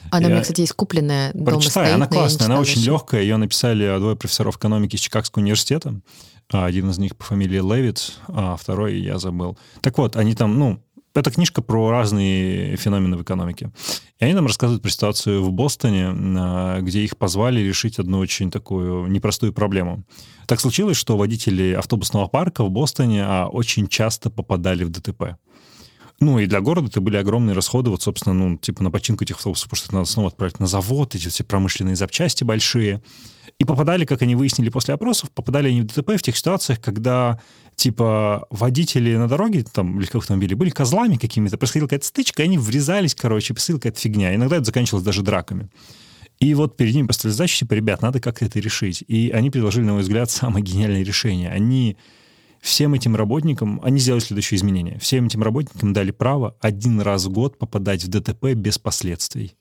Она 0.10 0.22
я... 0.22 0.28
у 0.28 0.30
меня, 0.32 0.42
кстати, 0.42 0.62
есть 0.62 0.74
купленная 0.74 1.32
Прочитай, 1.34 1.86
стоит, 1.86 1.94
она 1.94 2.08
классная, 2.08 2.46
она 2.46 2.60
очень 2.60 2.80
еще. 2.80 2.92
легкая. 2.92 3.22
Ее 3.22 3.38
написали 3.38 4.00
двое 4.00 4.16
профессоров 4.16 4.58
экономики 4.58 4.96
из 4.96 5.02
Чикагского 5.02 5.44
университета. 5.44 6.02
Один 6.50 6.90
из 6.90 6.98
них 6.98 7.16
по 7.16 7.26
фамилии 7.26 7.60
Левит, 7.60 8.14
а 8.28 8.56
второй 8.56 9.00
я 9.00 9.20
забыл. 9.20 9.60
Так 9.82 10.00
вот, 10.00 10.16
они 10.16 10.34
там, 10.34 10.58
ну, 10.58 10.82
это 11.20 11.32
книжка 11.32 11.62
про 11.62 11.92
разные 11.92 12.76
феномены 12.78 13.18
в 13.18 13.24
экономике. 13.24 13.72
И 14.20 14.26
они 14.26 14.34
нам 14.34 14.48
рассказывают 14.48 14.82
про 14.82 14.90
ситуацию 14.90 15.44
в 15.44 15.52
Бостоне, 15.52 16.08
а, 16.10 16.82
где 16.82 17.04
их 17.04 17.18
позвали 17.18 17.60
решить 17.60 18.00
одну 18.00 18.20
очень 18.20 18.52
такую 18.52 19.08
непростую 19.08 19.54
проблему. 19.54 20.04
Так 20.48 20.60
случилось, 20.60 20.98
что 20.98 21.18
водители 21.18 21.74
автобусного 21.74 22.28
парка 22.28 22.64
в 22.64 22.70
Бостоне 22.70 23.24
а, 23.24 23.48
очень 23.48 23.88
часто 23.88 24.30
попадали 24.30 24.84
в 24.84 24.90
ДТП. 24.90 25.38
Ну, 26.22 26.38
и 26.38 26.48
для 26.48 26.60
города 26.60 26.88
это 26.88 27.00
были 27.00 27.16
огромные 27.16 27.56
расходы, 27.56 27.90
вот, 27.90 28.02
собственно, 28.02 28.36
ну, 28.36 28.58
типа 28.58 28.84
на 28.84 28.92
починку 28.92 29.24
этих 29.24 29.38
автобусов, 29.38 29.70
потому 29.70 29.78
что 29.78 29.88
это 29.88 29.96
надо 29.96 30.10
снова 30.10 30.28
отправить 30.30 30.60
на 30.60 30.68
завод, 30.68 31.16
эти 31.16 31.30
все 31.30 31.44
промышленные 31.44 31.96
запчасти 31.96 32.44
большие. 32.44 33.02
И 33.58 33.66
попадали, 33.66 34.06
как 34.06 34.22
они 34.22 34.36
выяснили 34.36 34.70
после 34.70 34.94
опросов, 34.94 35.32
попадали 35.32 35.70
они 35.70 35.82
в 35.82 35.86
ДТП 35.88 36.12
в 36.12 36.22
тех 36.22 36.36
ситуациях, 36.36 36.80
когда, 36.82 37.40
типа, 37.80 38.46
водители 38.50 39.16
на 39.16 39.28
дороге, 39.28 39.64
там, 39.64 40.00
легковых 40.00 40.26
автомобилей, 40.26 40.56
были 40.56 40.70
козлами 40.70 41.16
какими-то, 41.16 41.58
происходила 41.58 41.88
какая-то 41.88 42.06
стычка, 42.06 42.44
и 42.44 42.46
они 42.46 42.58
врезались, 42.58 43.16
короче, 43.16 43.54
происходила 43.54 43.80
какая-то 43.80 44.00
фигня. 44.00 44.36
Иногда 44.36 44.58
это 44.58 44.66
заканчивалось 44.66 45.06
даже 45.06 45.24
драками. 45.24 45.70
И 46.40 46.54
вот 46.54 46.76
перед 46.76 46.94
ними 46.94 47.08
поставили 47.08 47.34
задачу, 47.34 47.60
типа, 47.60 47.74
ребят, 47.74 48.02
надо 48.02 48.20
как-то 48.20 48.46
это 48.46 48.60
решить. 48.60 49.04
И 49.08 49.30
они 49.30 49.50
предложили, 49.50 49.86
на 49.86 49.94
мой 49.94 50.02
взгляд, 50.02 50.30
самое 50.32 50.64
гениальное 50.64 51.04
решение. 51.04 51.50
Они 51.50 51.98
всем 52.60 52.94
этим 52.94 53.16
работникам, 53.16 53.80
они 53.82 54.00
сделали 54.00 54.22
следующее 54.22 54.58
изменение. 54.58 55.00
Всем 55.00 55.28
этим 55.28 55.42
работникам 55.42 55.94
дали 55.94 56.12
право 56.12 56.58
один 56.60 57.00
раз 57.00 57.26
в 57.26 57.32
год 57.32 57.58
попадать 57.58 58.04
в 58.04 58.10
ДТП 58.10 58.54
без 58.56 58.78
последствий. 58.78 59.56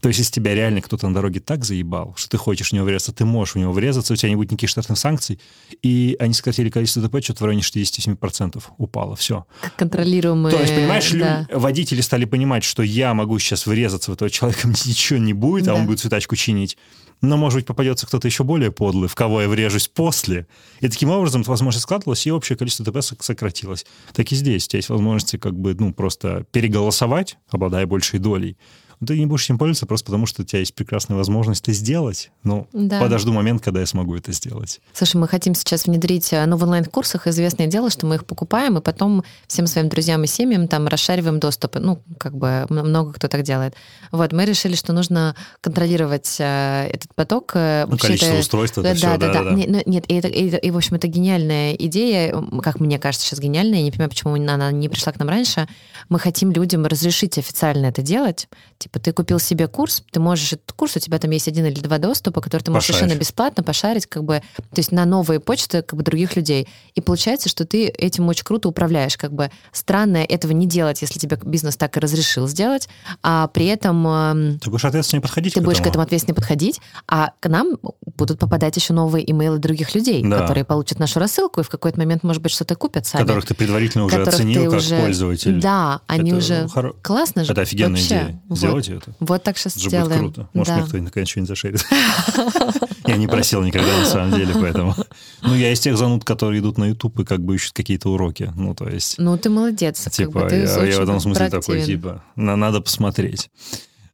То 0.00 0.08
есть, 0.08 0.18
если 0.18 0.32
тебя 0.32 0.54
реально 0.54 0.80
кто-то 0.80 1.08
на 1.08 1.14
дороге 1.14 1.40
так 1.40 1.64
заебал, 1.64 2.14
что 2.16 2.30
ты 2.30 2.36
хочешь 2.38 2.70
в 2.70 2.72
него 2.72 2.86
врезаться, 2.86 3.12
ты 3.12 3.24
можешь 3.24 3.54
в 3.54 3.58
него 3.58 3.72
врезаться, 3.72 4.12
у 4.12 4.16
тебя 4.16 4.30
не 4.30 4.36
будет 4.36 4.50
никаких 4.50 4.70
штрафных 4.70 4.98
санкций, 4.98 5.40
и 5.82 6.16
они 6.18 6.32
сократили 6.32 6.70
количество 6.70 7.02
ДТП 7.02 7.22
что-то 7.22 7.44
в 7.44 7.46
районе 7.46 7.62
67% 7.62 8.62
упало, 8.78 9.14
все. 9.16 9.46
Контролируемые... 9.76 10.54
То 10.54 10.60
есть, 10.60 10.74
понимаешь, 10.74 11.10
да. 11.12 11.40
люди, 11.40 11.60
водители 11.60 12.00
стали 12.00 12.24
понимать, 12.24 12.64
что 12.64 12.82
я 12.82 13.12
могу 13.14 13.38
сейчас 13.38 13.66
врезаться 13.66 14.10
в 14.10 14.14
этого 14.14 14.30
человека, 14.30 14.66
мне 14.68 14.76
ничего 14.86 15.18
не 15.18 15.32
будет, 15.32 15.64
да. 15.64 15.72
а 15.72 15.74
он 15.74 15.86
будет 15.86 16.00
цветачку 16.00 16.36
чинить. 16.36 16.76
Но, 17.20 17.36
может 17.36 17.58
быть, 17.58 17.66
попадется 17.66 18.06
кто-то 18.06 18.26
еще 18.26 18.44
более 18.44 18.72
подлый, 18.72 19.08
в 19.08 19.14
кого 19.14 19.42
я 19.42 19.48
врежусь 19.48 19.88
после. 19.88 20.46
И 20.80 20.88
таким 20.88 21.10
образом 21.10 21.42
возможность 21.42 21.82
складывалась, 21.82 22.26
и 22.26 22.32
общее 22.32 22.56
количество 22.56 22.84
ДТП 22.84 23.02
сократилось. 23.20 23.84
Так 24.14 24.32
и 24.32 24.34
здесь. 24.34 24.64
У 24.64 24.68
тебя 24.70 24.78
есть 24.78 24.88
возможности 24.88 25.36
как 25.36 25.54
бы, 25.54 25.74
ну, 25.74 25.92
просто 25.92 26.46
переголосовать, 26.50 27.36
обладая 27.50 27.86
большей 27.86 28.20
долей, 28.20 28.56
ты 29.04 29.18
не 29.18 29.26
будешь 29.26 29.44
этим 29.44 29.58
пользоваться 29.58 29.86
просто 29.86 30.06
потому, 30.06 30.26
что 30.26 30.42
у 30.42 30.44
тебя 30.44 30.58
есть 30.58 30.74
прекрасная 30.74 31.16
возможность 31.16 31.62
это 31.62 31.72
сделать. 31.72 32.30
Ну, 32.44 32.66
да. 32.72 33.00
подожду 33.00 33.32
момент, 33.32 33.62
когда 33.62 33.80
я 33.80 33.86
смогу 33.86 34.14
это 34.14 34.32
сделать. 34.32 34.80
Слушай, 34.92 35.16
мы 35.16 35.28
хотим 35.28 35.54
сейчас 35.54 35.86
внедрить, 35.86 36.32
ну, 36.32 36.56
в 36.56 36.62
онлайн-курсах 36.62 37.26
известное 37.26 37.66
дело, 37.66 37.90
что 37.90 38.06
мы 38.06 38.16
их 38.16 38.26
покупаем, 38.26 38.78
и 38.78 38.80
потом 38.80 39.24
всем 39.46 39.66
своим 39.66 39.88
друзьям 39.88 40.22
и 40.24 40.26
семьям 40.26 40.68
там 40.68 40.86
расшариваем 40.86 41.40
доступы. 41.40 41.78
Ну, 41.78 42.02
как 42.18 42.36
бы 42.36 42.66
много 42.68 43.12
кто 43.12 43.28
так 43.28 43.42
делает. 43.42 43.74
Вот, 44.12 44.32
мы 44.32 44.44
решили, 44.44 44.74
что 44.74 44.92
нужно 44.92 45.34
контролировать 45.60 46.36
э, 46.38 46.88
этот 46.92 47.14
поток. 47.14 47.52
Ну, 47.54 47.86
Вообще 47.86 48.08
количество 48.08 48.32
это... 48.32 48.40
устройств, 48.40 48.78
это 48.78 48.88
да, 48.88 48.94
все, 48.94 49.06
да, 49.06 49.16
да, 49.16 49.32
да, 49.32 49.44
да. 49.44 49.50
Нет, 49.52 49.86
нет 49.86 50.04
и, 50.08 50.14
это, 50.14 50.28
и, 50.28 50.48
и, 50.48 50.70
в 50.70 50.76
общем, 50.76 50.96
это 50.96 51.06
гениальная 51.06 51.72
идея, 51.74 52.34
как 52.62 52.80
мне 52.80 52.98
кажется, 52.98 53.26
сейчас 53.26 53.38
гениальная. 53.38 53.78
Я 53.78 53.84
не 53.84 53.90
понимаю, 53.90 54.10
почему 54.10 54.34
она 54.34 54.70
не 54.72 54.88
пришла 54.88 55.12
к 55.12 55.18
нам 55.18 55.28
раньше. 55.28 55.68
Мы 56.08 56.18
хотим 56.18 56.52
людям 56.52 56.84
разрешить 56.84 57.38
официально 57.38 57.86
это 57.86 58.02
делать. 58.02 58.48
Типа, 58.90 59.04
ты 59.04 59.12
купил 59.12 59.38
себе 59.38 59.68
курс, 59.68 60.02
ты 60.10 60.18
можешь 60.18 60.54
этот 60.54 60.72
курс, 60.72 60.96
у 60.96 60.98
тебя 60.98 61.18
там 61.18 61.30
есть 61.30 61.46
один 61.46 61.64
или 61.64 61.78
два 61.78 61.98
доступа, 61.98 62.40
которые 62.40 62.64
ты 62.64 62.72
можешь 62.72 62.88
Пошарить. 62.88 62.98
совершенно 62.98 63.20
бесплатно 63.20 63.62
пошарить, 63.62 64.06
как 64.06 64.24
бы, 64.24 64.42
то 64.56 64.78
есть 64.78 64.90
на 64.90 65.04
новые 65.04 65.38
почты 65.38 65.82
как 65.82 65.96
бы 65.96 66.02
других 66.02 66.34
людей. 66.34 66.66
И 66.96 67.00
получается, 67.00 67.48
что 67.48 67.64
ты 67.64 67.86
этим 67.86 68.26
очень 68.28 68.42
круто 68.44 68.68
управляешь, 68.68 69.16
как 69.16 69.32
бы 69.32 69.52
странно 69.70 70.16
этого 70.18 70.50
не 70.50 70.66
делать, 70.66 71.02
если 71.02 71.20
тебе 71.20 71.38
бизнес 71.44 71.76
так 71.76 71.96
и 71.96 72.00
разрешил 72.00 72.48
сделать, 72.48 72.88
а 73.22 73.46
при 73.46 73.66
этом... 73.66 74.06
Эм, 74.08 74.58
ты 74.58 74.70
будешь 74.70 74.84
ответственно 74.84 75.22
подходить 75.22 75.54
Ты 75.54 75.60
к 75.60 75.62
будешь 75.62 75.78
этому. 75.78 75.84
к 75.84 75.90
этому 75.90 76.02
ответственно 76.02 76.34
подходить, 76.34 76.80
а 77.06 77.30
к 77.38 77.48
нам 77.48 77.78
будут 78.16 78.40
попадать 78.40 78.74
еще 78.74 78.92
новые 78.92 79.30
имейлы 79.30 79.58
других 79.58 79.94
людей, 79.94 80.20
да. 80.24 80.40
которые 80.40 80.64
получат 80.64 80.98
нашу 80.98 81.20
рассылку 81.20 81.60
и 81.60 81.62
в 81.62 81.68
какой-то 81.68 81.96
момент, 81.96 82.24
может 82.24 82.42
быть, 82.42 82.50
что-то 82.50 82.74
купят 82.74 83.06
сами. 83.06 83.22
Которых 83.22 83.46
ты 83.46 83.54
предварительно 83.54 84.04
уже 84.04 84.20
оценил 84.20 84.64
как 84.64 84.80
уже... 84.80 85.00
пользователь. 85.00 85.60
Да, 85.60 86.00
они 86.08 86.30
это 86.30 86.38
уже... 86.38 86.68
Хор... 86.68 86.96
Классно 87.02 87.44
же. 87.44 87.52
Это 87.52 87.60
офигенная 87.60 88.00
Вообще. 88.00 88.06
идея. 88.06 88.42
Вот. 88.48 88.79
Это. 88.88 89.14
Вот 89.20 89.42
так 89.42 89.58
сейчас 89.58 89.74
сделаем. 89.74 90.08
будет 90.08 90.34
круто. 90.34 90.48
Может, 90.52 90.74
да. 90.74 90.80
никто 90.80 90.98
наконец 90.98 91.28
что-нибудь 91.28 91.48
зашерит. 91.48 91.86
Я 93.06 93.16
не 93.16 93.26
просил 93.26 93.62
никогда, 93.62 93.98
на 93.98 94.06
самом 94.06 94.38
деле, 94.38 94.54
поэтому... 94.54 94.94
Ну, 95.42 95.54
я 95.54 95.72
из 95.72 95.80
тех 95.80 95.96
зануд, 95.96 96.24
которые 96.24 96.60
идут 96.60 96.78
на 96.78 96.84
YouTube 96.84 97.20
и 97.20 97.24
как 97.24 97.40
бы 97.40 97.56
ищут 97.56 97.72
какие-то 97.72 98.10
уроки. 98.10 98.52
Ну, 98.54 98.74
то 98.74 98.88
есть... 98.88 99.16
Ну, 99.18 99.36
ты 99.36 99.50
молодец. 99.50 100.06
Типа, 100.10 100.52
я 100.52 101.00
в 101.00 101.02
этом 101.02 101.18
смысле 101.18 101.50
такой, 101.50 101.82
типа, 101.82 102.22
надо 102.36 102.80
посмотреть. 102.80 103.50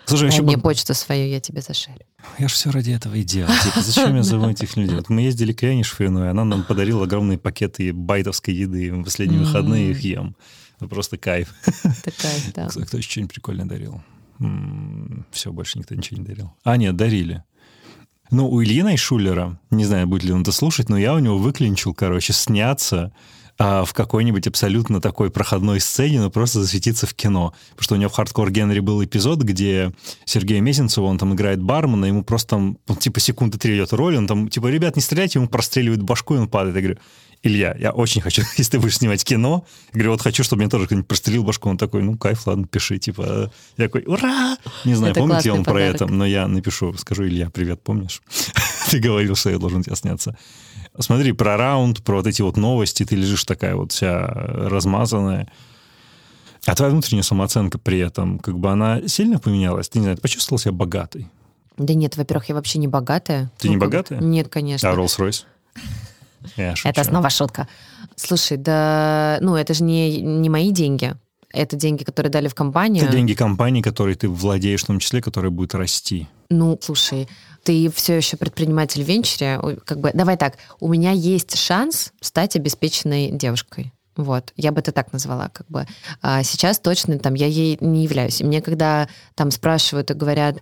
Слушай, 0.07 0.29
еще 0.29 0.43
мне 0.43 0.57
почту 0.57 0.95
свою, 0.95 1.29
я 1.29 1.41
тебе 1.41 1.61
зашерю. 1.61 1.99
Я 2.39 2.47
же 2.49 2.55
все 2.55 2.71
ради 2.71 2.93
этого 2.93 3.17
и 3.17 3.25
делал. 3.25 3.53
Типа, 3.65 3.83
зачем 3.83 4.15
я 4.15 4.23
зову 4.23 4.49
этих 4.49 4.77
людей? 4.77 4.97
Вот 4.97 5.09
мы 5.09 5.23
ездили 5.23 5.53
к 5.53 5.63
Яне 5.63 5.83
Шфриной, 5.83 6.31
она 6.31 6.45
нам 6.45 6.63
подарила 6.63 7.05
огромные 7.05 7.39
пакеты 7.39 7.93
байтовской 7.93 8.55
еды. 8.55 8.93
В 8.93 9.03
последние 9.03 9.41
выходные 9.41 9.91
их 9.91 10.01
ем. 10.01 10.37
Это 10.77 10.89
просто 10.89 11.17
кайф. 11.17 11.53
Это 11.67 12.11
кайф, 12.11 12.53
да. 12.55 12.69
Кто 12.69 12.99
еще 12.99 13.11
что-нибудь 13.11 13.33
прикольное 13.33 13.67
дарил? 13.67 14.03
Все, 15.31 15.53
больше 15.53 15.79
никто 15.79 15.95
ничего 15.95 16.21
не 16.21 16.27
дарил. 16.27 16.53
А, 16.65 16.77
нет, 16.77 16.97
дарили. 16.97 17.45
Ну, 18.31 18.49
у 18.49 18.63
Ильи 18.63 18.83
Найшулера, 18.83 19.61
не 19.71 19.85
знаю, 19.85 20.07
будет 20.07 20.25
ли 20.25 20.33
он 20.33 20.43
это 20.43 20.53
слушать, 20.53 20.89
но 20.89 20.99
я 20.99 21.15
у 21.15 21.19
него 21.19 21.39
выклинчил, 21.39 21.95
короче, 21.95 22.33
сняться 22.33 23.13
а, 23.59 23.85
в 23.85 23.95
какой-нибудь 23.95 24.47
абсолютно 24.47 25.01
такой 25.01 25.31
проходной 25.31 25.81
сцене, 25.81 26.21
но 26.21 26.31
просто 26.31 26.61
засветиться 26.61 27.07
в 27.07 27.15
кино. 27.15 27.55
Потому 27.71 27.85
что 27.85 27.95
у 27.95 27.99
него 27.99 28.11
в 28.11 28.15
«Хардкор 28.15 28.51
Генри» 28.51 28.81
был 28.81 29.03
эпизод, 29.03 29.43
где 29.43 29.93
Сергей 30.25 30.61
Мезенцев, 30.61 31.05
он 31.05 31.19
там 31.19 31.35
играет 31.35 31.63
бармена, 31.63 32.07
ему 32.07 32.25
просто 32.25 32.51
там, 32.51 32.79
ну, 32.89 32.97
типа, 32.97 33.21
секунды 33.21 33.59
три 33.59 33.77
идет 33.77 33.93
роль, 33.93 34.17
он 34.17 34.27
там, 34.27 34.49
типа, 34.49 34.67
ребят, 34.67 34.97
не 34.97 35.03
стреляйте, 35.03 35.39
ему 35.39 35.49
простреливают 35.49 36.03
башку, 36.03 36.35
и 36.35 36.39
он 36.39 36.49
падает. 36.49 36.77
Я 36.77 36.83
говорю, 36.83 36.99
Илья, 37.43 37.77
я 37.79 37.93
очень 37.93 38.21
хочу, 38.21 38.43
если 38.57 38.73
ты 38.73 38.79
будешь 38.79 38.99
снимать 38.99 39.25
кино, 39.25 39.65
я 39.89 39.93
говорю, 39.93 40.11
вот 40.13 40.23
хочу, 40.23 40.43
чтобы 40.43 40.63
мне 40.63 40.71
тоже 40.71 40.87
кто-нибудь 40.87 41.09
прострелил 41.09 41.45
башку. 41.45 41.69
Он 41.69 41.79
такой, 41.79 42.03
ну, 42.03 42.17
кайф, 42.17 42.47
ладно, 42.47 42.67
пиши, 42.67 42.99
типа. 42.99 43.53
Я 43.77 43.85
такой, 43.85 44.05
ура! 44.07 44.57
Не 44.85 44.95
знаю, 44.95 45.13
это 45.13 45.21
помните 45.21 45.53
он 45.53 45.65
про 45.65 45.81
это, 45.81 46.07
но 46.07 46.27
я 46.27 46.49
напишу, 46.49 46.93
скажу, 46.95 47.25
Илья, 47.25 47.51
привет, 47.51 47.83
помнишь? 47.83 48.23
ты 48.91 48.99
говорил, 48.99 49.35
что 49.35 49.51
я 49.51 49.59
должен 49.59 49.83
тебе 49.83 49.97
сняться. 49.97 50.37
Смотри, 50.99 51.33
про 51.33 51.57
раунд, 51.57 52.03
про 52.03 52.17
вот 52.17 52.27
эти 52.27 52.43
вот 52.43 52.57
новости, 52.57 53.05
ты 53.05 53.17
лежишь 53.17 53.45
такая 53.45 53.77
вот 53.77 53.93
вся 53.93 54.27
размазанная. 54.27 55.49
А 56.67 56.75
твоя 56.75 56.91
внутренняя 56.91 57.23
самооценка 57.23 57.79
при 57.79 57.99
этом, 57.99 58.39
как 58.39 58.59
бы 58.59 58.71
она 58.71 59.07
сильно 59.07 59.39
поменялась? 59.39 59.89
Ты, 59.89 59.99
не 59.99 60.05
знаю, 60.05 60.17
ты 60.17 60.23
почувствовал 60.23 60.59
себя 60.59 60.73
богатой? 60.73 61.29
Да 61.77 61.95
нет, 61.95 62.17
во-первых, 62.17 62.49
я 62.49 62.55
вообще 62.55 62.79
не 62.79 62.89
богатая. 62.89 63.53
Ты 63.59 63.69
ну, 63.69 63.75
не 63.75 63.79
богатая? 63.79 64.19
Нет, 64.21 64.49
конечно. 64.49 64.91
А 64.91 64.95
Rolls-Royce? 64.95 65.45
Это 66.57 67.05
снова 67.05 67.31
шутка. 67.31 67.69
Слушай, 68.17 68.57
да, 68.57 69.39
ну 69.41 69.57
это 69.57 69.75
же 69.75 69.85
не, 69.85 70.21
не 70.21 70.49
мои 70.49 70.71
деньги. 70.71 71.15
Это 71.53 71.77
деньги, 71.77 72.05
которые 72.05 72.31
дали 72.31 72.49
в 72.49 72.55
компанию. 72.55 73.05
Это 73.05 73.13
деньги 73.13 73.35
компании, 73.35 73.81
которые 73.81 74.15
ты 74.17 74.29
владеешь, 74.29 74.83
в 74.83 74.87
том 74.87 74.99
числе, 74.99 75.23
которые 75.23 75.51
будут 75.51 75.75
расти. 75.75 76.29
Ну, 76.51 76.79
слушай, 76.83 77.29
ты 77.63 77.91
все 77.91 78.17
еще 78.17 78.37
предприниматель 78.37 79.03
в 79.03 79.07
венчуре. 79.07 79.61
Как 79.85 80.01
бы, 80.01 80.11
давай 80.13 80.37
так, 80.37 80.59
у 80.81 80.89
меня 80.89 81.13
есть 81.13 81.57
шанс 81.57 82.13
стать 82.21 82.57
обеспеченной 82.57 83.31
девушкой. 83.31 83.93
Вот, 84.17 84.53
я 84.57 84.73
бы 84.73 84.81
это 84.81 84.93
так 84.93 85.13
назвала, 85.13 85.51
как 85.51 85.67
бы. 85.69 85.87
А 86.23 86.43
сейчас 86.43 86.79
точно 86.79 87.19
там 87.19 87.35
я 87.35 87.47
ей 87.47 87.77
не 87.81 88.05
являюсь. 88.05 88.41
И 88.41 88.45
мне 88.45 88.63
когда 88.63 89.09
там 89.35 89.51
спрашивают 89.51 90.11
и 90.11 90.15
говорят, 90.15 90.57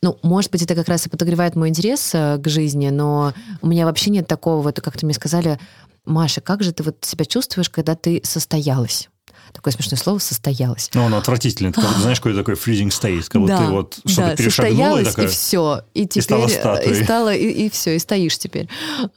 ну, 0.00 0.18
может 0.22 0.50
быть, 0.50 0.62
это 0.62 0.74
как 0.74 0.88
раз 0.88 1.06
и 1.06 1.10
подогревает 1.10 1.54
мой 1.54 1.68
интерес 1.68 2.14
э, 2.14 2.38
к 2.38 2.48
жизни, 2.48 2.88
но 2.88 3.34
у 3.60 3.66
меня 3.66 3.84
вообще 3.84 4.10
нет 4.10 4.26
такого, 4.26 4.62
вот 4.62 4.80
как-то 4.80 5.04
мне 5.04 5.14
сказали, 5.14 5.58
Маша, 6.06 6.40
как 6.40 6.62
же 6.62 6.72
ты 6.72 6.82
вот 6.82 6.96
себя 7.04 7.24
чувствуешь, 7.24 7.70
когда 7.70 7.94
ты 7.94 8.20
состоялась? 8.24 9.08
такое 9.54 9.72
смешное 9.72 9.98
слово 9.98 10.18
состоялось. 10.18 10.90
Ну, 10.94 11.04
оно 11.06 11.16
отвратительное. 11.16 11.72
Ты, 11.72 11.80
знаешь, 12.00 12.18
какой 12.18 12.34
такой 12.34 12.54
freezing 12.54 12.88
state, 12.88 13.24
как 13.28 13.40
будто 13.40 13.56
да, 13.56 13.66
ты 13.66 13.70
вот 13.70 13.98
что-то 14.04 14.28
да, 14.28 14.36
перешагнула 14.36 15.00
и 15.00 15.04
такая... 15.04 15.26
и 15.26 15.28
все. 15.28 15.82
И, 15.94 16.06
теперь, 16.06 16.18
и 16.18 16.22
стала 16.22 16.48
статуей. 16.48 17.00
И, 17.00 17.04
стала, 17.04 17.34
и, 17.34 17.66
и 17.66 17.70
все, 17.70 17.94
и 17.94 17.98
стоишь 17.98 18.36
теперь. 18.36 18.68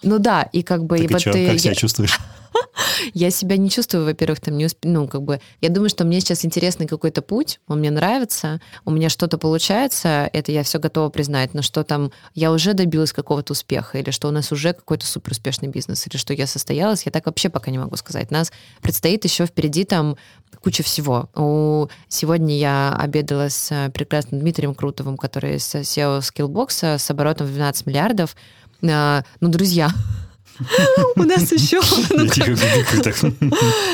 Ну 0.04 0.20
да, 0.20 0.44
и 0.44 0.62
как 0.62 0.86
бы... 0.86 0.98
Так 0.98 1.06
и, 1.06 1.10
и 1.10 1.14
вот 1.14 1.22
что, 1.22 1.32
ты, 1.34 1.48
как 1.48 1.60
себя 1.60 1.76
чувствуешь? 1.76 2.20
Я 3.14 3.32
себя 3.32 3.58
не 3.58 3.70
чувствую, 3.70 4.06
во-первых, 4.06 4.40
там 4.40 4.58
не 4.58 4.66
усп... 4.66 4.80
Ну, 4.84 5.08
как 5.08 5.24
бы, 5.24 5.40
я 5.62 5.70
думаю, 5.70 5.90
что 5.90 6.06
мне 6.06 6.20
сейчас 6.20 6.46
интересный 6.46 6.88
какой-то 6.88 7.22
путь, 7.22 7.60
он 7.68 7.80
мне 7.80 7.92
нравится, 7.92 8.60
у 8.86 8.92
меня 8.92 9.10
что-то 9.10 9.38
получается, 9.38 10.30
это 10.34 10.52
я 10.52 10.64
все 10.64 10.80
готова 10.80 11.10
признать, 11.10 11.54
но 11.54 11.62
что 11.62 11.84
там 11.84 12.12
я 12.34 12.52
уже 12.52 12.74
добилась 12.74 13.14
какого-то 13.14 13.54
успеха, 13.54 13.98
или 13.98 14.12
что 14.12 14.28
у 14.28 14.32
нас 14.32 14.52
уже 14.52 14.74
какой-то 14.74 15.06
супер 15.06 15.32
успешный 15.32 15.70
бизнес, 15.70 16.06
или 16.08 16.18
что 16.18 16.34
я 16.34 16.48
состоялась, 16.48 17.06
я 17.06 17.12
так 17.12 17.26
вообще 17.26 17.50
пока 17.50 17.72
не 17.72 17.78
могу 17.78 17.96
сказать. 17.96 18.32
Нас 18.32 18.52
предстоит 18.82 19.24
еще 19.24 19.46
впереди 19.46 19.84
там 19.84 20.18
куча 20.62 20.84
всего. 20.84 21.30
У... 21.36 21.88
Сегодня 22.08 22.58
я 22.58 22.96
обедала 22.98 23.50
с 23.50 23.72
э, 23.72 23.90
прекрасным 23.90 24.42
Дмитрием 24.42 24.76
Крутовым, 24.76 25.18
который 25.18 25.60
с 25.60 25.76
SEO 25.76 26.20
Skillbox 26.20 26.98
с 26.98 27.12
оборотом 27.12 27.48
в 27.48 27.54
12 27.54 27.86
миллиардов. 27.86 28.36
А, 28.84 29.24
ну, 29.40 29.50
друзья, 29.50 29.90
у 31.16 31.24
нас 31.24 31.52
еще... 31.52 31.82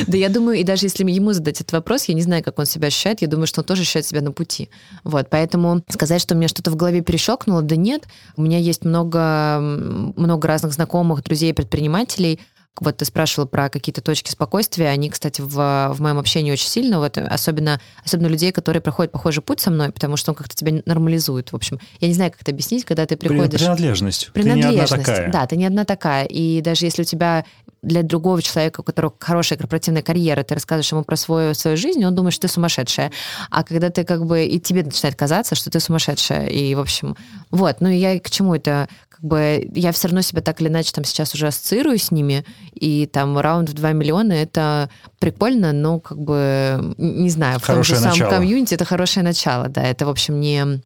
Да 0.08 0.18
я 0.18 0.30
думаю, 0.30 0.60
и 0.60 0.64
даже 0.64 0.86
если 0.86 1.10
ему 1.10 1.34
задать 1.34 1.62
этот 1.62 1.72
вопрос, 1.74 2.06
я 2.06 2.14
не 2.14 2.22
знаю, 2.22 2.44
как 2.44 2.60
он 2.60 2.66
себя 2.66 2.88
ощущает, 2.88 3.22
я 3.22 3.28
думаю, 3.28 3.48
что 3.48 3.62
он 3.62 3.66
тоже 3.66 3.82
ощущает 3.82 4.06
себя 4.06 4.22
на 4.22 4.32
пути. 4.32 4.70
Вот, 5.04 5.30
поэтому 5.30 5.84
сказать, 5.90 6.22
что 6.22 6.36
у 6.36 6.38
меня 6.38 6.48
что-то 6.48 6.72
в 6.72 6.76
голове 6.76 7.02
перещелкнуло, 7.02 7.62
да 7.62 7.76
нет. 7.76 8.04
У 8.38 8.42
меня 8.42 8.58
есть 8.58 8.86
много, 8.86 9.60
много 9.60 10.48
разных 10.48 10.74
знакомых, 10.74 11.24
друзей, 11.24 11.54
предпринимателей, 11.54 12.40
вот 12.80 12.98
ты 12.98 13.06
спрашивала 13.06 13.46
про 13.46 13.70
какие-то 13.70 14.02
точки 14.02 14.32
спокойствия. 14.32 14.88
Они, 14.88 15.10
кстати, 15.10 15.42
в, 15.42 15.94
в 15.94 15.98
моем 16.00 16.18
общении 16.18 16.52
очень 16.52 16.68
сильно, 16.68 17.00
вот, 17.00 17.18
особенно, 17.18 17.80
особенно 18.04 18.28
людей, 18.28 18.52
которые 18.52 18.82
проходят 18.82 19.12
похожий 19.12 19.44
путь 19.44 19.60
со 19.60 19.70
мной, 19.70 19.92
потому 19.92 20.18
что 20.18 20.32
он 20.32 20.36
как-то 20.36 20.56
тебя 20.56 20.82
нормализует. 20.86 21.52
В 21.52 21.56
общем, 21.56 21.80
я 22.00 22.08
не 22.08 22.14
знаю, 22.14 22.32
как 22.32 22.42
это 22.42 22.52
объяснить, 22.52 22.84
когда 22.86 23.06
ты 23.06 23.16
приходишь... 23.16 23.60
Принадлежность. 23.60 24.32
Принадлежность. 24.34 24.74
Ты 24.76 24.82
не 24.82 24.84
одна 24.84 25.04
такая. 25.04 25.32
Да, 25.32 25.48
ты 25.48 25.56
не 25.56 25.66
одна 25.66 25.86
такая. 25.86 26.26
И 26.26 26.62
даже 26.62 26.86
если 26.86 27.04
у 27.04 27.06
тебя 27.06 27.46
для 27.84 28.02
другого 28.02 28.42
человека, 28.42 28.82
у 28.82 28.84
которого 28.84 29.14
хорошая 29.20 29.60
корпоративная 29.60 30.02
карьера, 30.02 30.44
ты 30.44 30.56
рассказываешь 30.56 30.92
ему 30.92 31.04
про 31.04 31.18
свою, 31.18 31.54
свою 31.54 31.78
жизнь, 31.78 32.04
он 32.04 32.16
думает, 32.16 32.34
что 32.34 32.48
ты 32.48 32.54
сумасшедшая. 32.54 33.12
А 33.52 33.64
когда 33.64 33.90
ты 33.90 34.06
как 34.06 34.26
бы... 34.26 34.46
И 34.46 34.60
тебе 34.60 34.84
начинает 34.84 35.16
казаться, 35.16 35.54
что 35.54 35.70
ты 35.70 35.80
сумасшедшая. 35.80 36.48
И, 36.48 36.74
в 36.76 36.80
общем, 36.80 37.16
вот. 37.52 37.82
Ну, 37.82 37.90
и 37.90 37.98
я 37.98 38.20
к 38.20 38.30
чему 38.30 38.56
это? 38.56 38.88
Как 39.10 39.22
бы 39.22 39.70
я 39.76 39.92
все 39.92 40.08
равно 40.08 40.22
себя 40.22 40.42
так 40.42 40.62
или 40.62 40.70
иначе 40.70 40.94
там 40.94 41.04
сейчас 41.04 41.34
уже 41.36 41.48
ассоциирую 41.48 41.98
с 41.98 42.10
ними, 42.12 42.46
и 42.74 43.06
там 43.06 43.38
раунд 43.38 43.70
в 43.70 43.74
2 43.74 43.92
миллиона— 43.92 44.34
это 44.34 44.90
прикольно, 45.20 45.72
но 45.74 46.00
как 46.00 46.20
бы, 46.20 46.96
не 46.98 47.30
знаю, 47.30 47.60
в 47.60 47.64
хорошее 47.66 48.00
том 48.00 48.04
же 48.04 48.10
начало. 48.10 48.30
самом 48.30 48.42
комьюнити 48.42 48.74
это 48.74 48.86
хорошее 48.86 49.24
начало, 49.24 49.68
да. 49.68 49.84
Это, 49.84 50.06
в 50.06 50.10
общем, 50.10 50.40
не, 50.40 50.82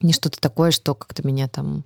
не 0.00 0.12
что-то 0.12 0.38
такое, 0.40 0.70
что 0.70 0.94
как-то 0.94 1.26
меня 1.26 1.48
там 1.48 1.84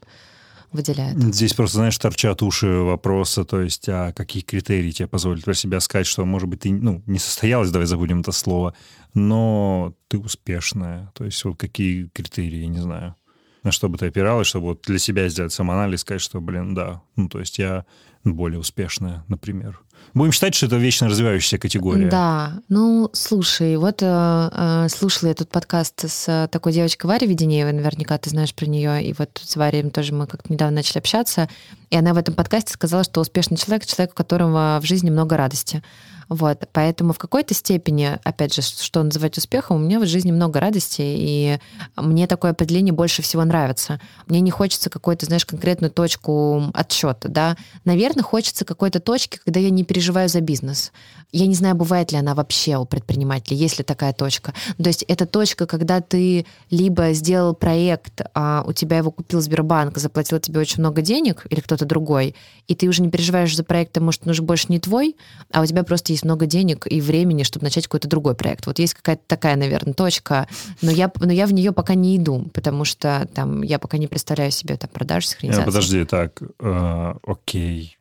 выделяет. 0.72 1.18
Здесь 1.34 1.54
просто, 1.54 1.78
знаешь, 1.78 1.98
торчат 1.98 2.42
уши 2.42 2.66
вопроса, 2.66 3.44
то 3.44 3.60
есть, 3.60 3.88
а 3.88 4.12
какие 4.12 4.42
критерии 4.42 4.90
тебе 4.90 5.08
позволят 5.08 5.44
про 5.44 5.54
себя 5.54 5.80
сказать, 5.80 6.06
что, 6.06 6.24
может 6.24 6.48
быть, 6.48 6.60
ты, 6.60 6.72
ну, 6.72 7.02
не 7.06 7.18
состоялась, 7.18 7.70
давай 7.70 7.86
забудем 7.86 8.20
это 8.20 8.32
слово, 8.32 8.74
но 9.14 9.94
ты 10.08 10.18
успешная. 10.18 11.10
То 11.14 11.24
есть, 11.24 11.44
вот 11.44 11.56
какие 11.58 12.08
критерии, 12.08 12.58
я 12.60 12.68
не 12.68 12.80
знаю. 12.80 13.16
На 13.62 13.72
что 13.72 13.88
бы 13.88 13.98
ты 13.98 14.06
опиралась, 14.06 14.46
чтобы 14.46 14.66
вот 14.66 14.82
для 14.86 14.98
себя 14.98 15.28
сделать 15.28 15.52
самоанализ, 15.52 16.02
сказать, 16.02 16.22
что, 16.22 16.40
блин, 16.40 16.74
да, 16.74 17.02
ну, 17.16 17.28
то 17.28 17.40
есть 17.40 17.58
я 17.58 17.84
более 18.22 18.60
успешная, 18.60 19.24
например. 19.28 19.80
Будем 20.14 20.32
считать, 20.32 20.54
что 20.54 20.66
это 20.66 20.76
вечно 20.76 21.08
развивающаяся 21.08 21.58
категория. 21.58 22.08
Да, 22.08 22.60
ну, 22.68 23.10
слушай, 23.12 23.76
вот 23.76 24.02
э, 24.02 24.50
э, 24.52 24.88
слушала 24.88 25.28
я 25.28 25.34
тут 25.34 25.50
подкаст 25.50 26.08
с 26.08 26.28
э, 26.28 26.48
такой 26.48 26.72
девочкой 26.72 27.08
Варей 27.08 27.28
Веденеевой, 27.28 27.72
наверняка 27.72 28.16
ты 28.18 28.30
знаешь 28.30 28.54
про 28.54 28.66
нее, 28.66 29.02
и 29.04 29.12
вот 29.12 29.40
с 29.42 29.56
Варей 29.56 29.82
тоже 29.90 30.14
мы 30.14 30.26
как-то 30.26 30.52
недавно 30.52 30.76
начали 30.76 30.98
общаться, 30.98 31.48
и 31.90 31.96
она 31.96 32.14
в 32.14 32.18
этом 32.18 32.34
подкасте 32.34 32.72
сказала, 32.72 33.04
что 33.04 33.20
успешный 33.20 33.56
человек— 33.56 33.86
человек, 33.86 34.12
у 34.12 34.16
которого 34.16 34.78
в 34.82 34.86
жизни 34.86 35.10
много 35.10 35.36
радости. 35.36 35.82
Вот, 36.28 36.68
поэтому 36.72 37.12
в 37.12 37.18
какой-то 37.18 37.54
степени, 37.54 38.18
опять 38.24 38.54
же, 38.54 38.62
что 38.62 39.02
называть 39.02 39.38
успехом, 39.38 39.76
у 39.76 39.78
меня 39.80 40.00
в 40.00 40.06
жизни 40.06 40.32
много 40.32 40.58
радости, 40.58 41.02
и 41.02 41.58
мне 41.96 42.26
такое 42.26 42.50
определение 42.50 42.92
больше 42.92 43.22
всего 43.22 43.44
нравится. 43.44 44.00
Мне 44.26 44.40
не 44.40 44.50
хочется 44.50 44.90
какой-то, 44.90 45.26
знаешь, 45.26 45.46
конкретную 45.46 45.90
точку 45.90 46.64
отсчета, 46.74 47.28
да. 47.28 47.56
Наверное, 47.84 48.24
хочется 48.24 48.64
какой-то 48.64 48.98
точки, 48.98 49.38
когда 49.44 49.60
я 49.60 49.70
не 49.70 49.84
переживаю 49.84 50.28
за 50.28 50.40
бизнес. 50.40 50.92
Я 51.32 51.46
не 51.46 51.54
знаю, 51.54 51.74
бывает 51.74 52.12
ли 52.12 52.18
она 52.18 52.34
вообще 52.34 52.76
у 52.76 52.84
предпринимателя, 52.84 53.56
есть 53.56 53.78
ли 53.78 53.84
такая 53.84 54.12
точка. 54.12 54.52
То 54.78 54.88
есть 54.88 55.04
это 55.04 55.26
точка, 55.26 55.66
когда 55.66 56.00
ты 56.00 56.46
либо 56.70 57.12
сделал 57.12 57.54
проект, 57.54 58.22
а 58.34 58.64
у 58.66 58.72
тебя 58.72 58.98
его 58.98 59.10
купил 59.10 59.40
Сбербанк, 59.40 59.98
заплатил 59.98 60.40
тебе 60.40 60.60
очень 60.60 60.80
много 60.80 61.02
денег, 61.02 61.46
или 61.50 61.60
кто-то 61.60 61.84
другой, 61.84 62.34
и 62.66 62.74
ты 62.74 62.88
уже 62.88 63.02
не 63.02 63.10
переживаешь 63.10 63.54
за 63.54 63.64
проект, 63.64 63.96
может, 63.98 64.22
он 64.24 64.30
уже 64.30 64.42
больше 64.42 64.66
не 64.68 64.80
твой, 64.80 65.16
а 65.52 65.62
у 65.62 65.66
тебя 65.66 65.84
просто 65.84 66.15
есть 66.16 66.24
много 66.24 66.46
денег 66.46 66.86
и 66.90 67.00
времени, 67.00 67.42
чтобы 67.42 67.64
начать 67.64 67.84
какой-то 67.84 68.08
другой 68.08 68.34
проект. 68.34 68.66
Вот 68.66 68.78
есть 68.78 68.94
какая-то 68.94 69.22
такая, 69.26 69.56
наверное, 69.56 69.94
точка, 69.94 70.48
но 70.82 70.90
я, 70.90 71.10
но 71.18 71.32
я 71.32 71.46
в 71.46 71.52
нее 71.52 71.72
пока 71.72 71.94
не 71.94 72.16
иду, 72.16 72.48
потому 72.52 72.84
что 72.84 73.28
там 73.34 73.62
я 73.62 73.78
пока 73.78 73.98
не 73.98 74.06
представляю 74.06 74.50
себе 74.50 74.76
там 74.76 74.90
продаж, 74.90 75.28
синхронизации. 75.28 75.62
Э, 75.62 75.66
Подожди, 75.66 76.04
так, 76.04 76.42
э, 76.60 77.14
окей. 77.26 77.98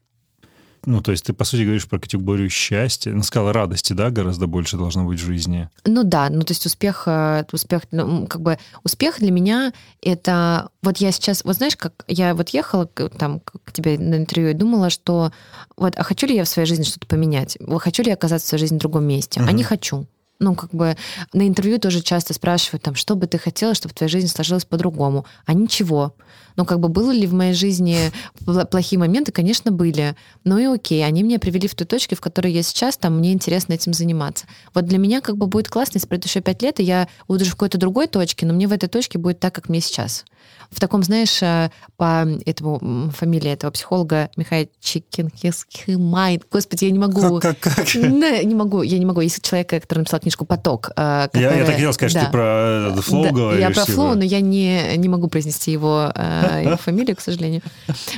Ну, 0.85 1.01
то 1.01 1.11
есть 1.11 1.25
ты, 1.25 1.33
по 1.33 1.43
сути, 1.43 1.63
говоришь 1.63 1.87
про 1.87 1.99
категорию 1.99 2.49
счастья. 2.49 3.11
Ну, 3.11 3.23
сказала 3.23 3.53
радости, 3.53 3.93
да, 3.93 4.09
гораздо 4.09 4.47
больше 4.47 4.77
должно 4.77 5.05
быть 5.05 5.19
в 5.19 5.25
жизни. 5.25 5.69
Ну 5.85 6.03
да, 6.03 6.29
ну 6.29 6.41
то 6.43 6.51
есть 6.51 6.65
успех, 6.65 7.03
э, 7.07 7.43
успех, 7.51 7.83
ну, 7.91 8.27
как 8.27 8.41
бы 8.41 8.57
успех 8.83 9.19
для 9.19 9.31
меня 9.31 9.73
это 10.01 10.69
вот 10.81 10.97
я 10.97 11.11
сейчас, 11.11 11.43
вот 11.43 11.55
знаешь, 11.55 11.75
как 11.75 12.05
я 12.07 12.35
вот 12.35 12.49
ехала 12.49 12.85
там 12.85 13.39
к 13.39 13.71
тебе 13.71 13.97
на 13.97 14.15
интервью 14.15 14.51
и 14.51 14.53
думала, 14.53 14.89
что 14.89 15.31
вот, 15.77 15.93
а 15.97 16.03
хочу 16.03 16.27
ли 16.27 16.35
я 16.35 16.43
в 16.43 16.49
своей 16.49 16.67
жизни 16.67 16.83
что-то 16.83 17.07
поменять? 17.07 17.57
Хочу 17.79 18.03
ли 18.03 18.09
я 18.09 18.15
оказаться 18.15 18.45
в 18.45 18.49
своей 18.49 18.61
жизни 18.61 18.77
в 18.77 18.79
другом 18.79 19.05
месте? 19.05 19.39
А 19.39 19.43
Мгм. 19.43 19.55
не 19.55 19.63
хочу. 19.63 20.05
Ну, 20.39 20.53
как 20.53 20.71
бы 20.71 20.97
на 21.31 21.47
интервью 21.47 21.79
тоже 21.79 22.01
часто 22.01 22.33
спрашивают, 22.33 22.83
там, 22.83 22.95
что 22.95 23.15
бы 23.15 23.25
ты 23.25 23.37
хотела, 23.37 23.73
чтобы 23.73 23.93
в 23.93 23.97
твоей 23.97 24.11
жизни 24.11 24.27
сложилось 24.27 24.65
по-другому. 24.65 25.25
А 25.45 25.53
ничего. 25.53 26.13
Ну, 26.57 26.65
как 26.65 26.79
бы 26.79 26.89
было 26.89 27.11
ли 27.11 27.25
в 27.27 27.33
моей 27.33 27.53
жизни 27.53 28.11
пл- 28.45 28.65
плохие 28.65 28.99
моменты? 28.99 29.31
Конечно, 29.31 29.71
были. 29.71 30.15
Ну 30.43 30.57
и 30.57 30.65
окей, 30.65 31.05
они 31.05 31.23
меня 31.23 31.39
привели 31.39 31.67
в 31.67 31.75
ту 31.75 31.85
точку, 31.85 32.15
в 32.15 32.21
которой 32.21 32.51
я 32.51 32.63
сейчас, 32.63 32.97
там, 32.97 33.17
мне 33.17 33.31
интересно 33.33 33.73
этим 33.73 33.93
заниматься. 33.93 34.45
Вот 34.73 34.85
для 34.85 34.97
меня 34.97 35.21
как 35.21 35.37
бы 35.37 35.47
будет 35.47 35.69
классно, 35.69 35.97
если 35.97 36.07
пройдет 36.07 36.25
еще 36.27 36.41
пять 36.41 36.61
лет, 36.61 36.79
и 36.79 36.83
я 36.83 37.07
буду 37.27 37.41
уже 37.43 37.51
в 37.51 37.55
какой-то 37.55 37.77
другой 37.77 38.07
точке, 38.07 38.45
но 38.45 38.53
мне 38.53 38.67
в 38.67 38.73
этой 38.73 38.89
точке 38.89 39.17
будет 39.17 39.39
так, 39.39 39.53
как 39.55 39.69
мне 39.69 39.81
сейчас. 39.81 40.25
В 40.71 40.79
таком, 40.79 41.03
знаешь, 41.03 41.41
э, 41.41 41.71
по 41.97 42.27
этому 42.45 43.11
фамилии 43.15 43.51
этого 43.51 43.71
психолога 43.71 44.29
Михаил 44.35 44.69
Чикинхисхимай. 44.79 46.41
Господи, 46.51 46.85
я 46.85 46.91
не 46.91 46.99
могу. 46.99 47.39
Как, 47.39 47.59
как, 47.59 47.75
как? 47.75 47.87
Да, 47.93 48.43
не 48.43 48.55
могу, 48.55 48.81
я 48.81 48.97
не 48.97 49.05
могу. 49.05 49.21
Есть 49.21 49.41
человек, 49.41 49.69
который 49.69 49.99
написал 49.99 50.19
книжку 50.25 50.45
«Поток». 50.45 50.91
э, 50.97 51.27
Я, 51.33 51.39
я 51.39 51.47
которая- 51.49 51.65
так 51.65 51.75
хотел 51.75 51.93
сказать, 51.93 52.11
что 52.11 52.19
да. 52.21 52.25
ты 52.25 52.31
про 52.31 52.97
э, 52.97 53.01
flow 53.01 53.23
Да, 53.23 53.31
говоришь. 53.31 53.61
Я 53.61 53.69
про 53.71 53.85
flow, 53.85 54.15
но 54.15 54.23
я 54.23 54.41
не, 54.41 54.97
не 54.97 55.07
могу 55.07 55.27
произнести 55.27 55.71
его, 55.71 56.11
э, 56.13 56.61
его 56.65 56.77
фамилию, 56.77 57.15
к 57.15 57.21
сожалению. 57.21 57.61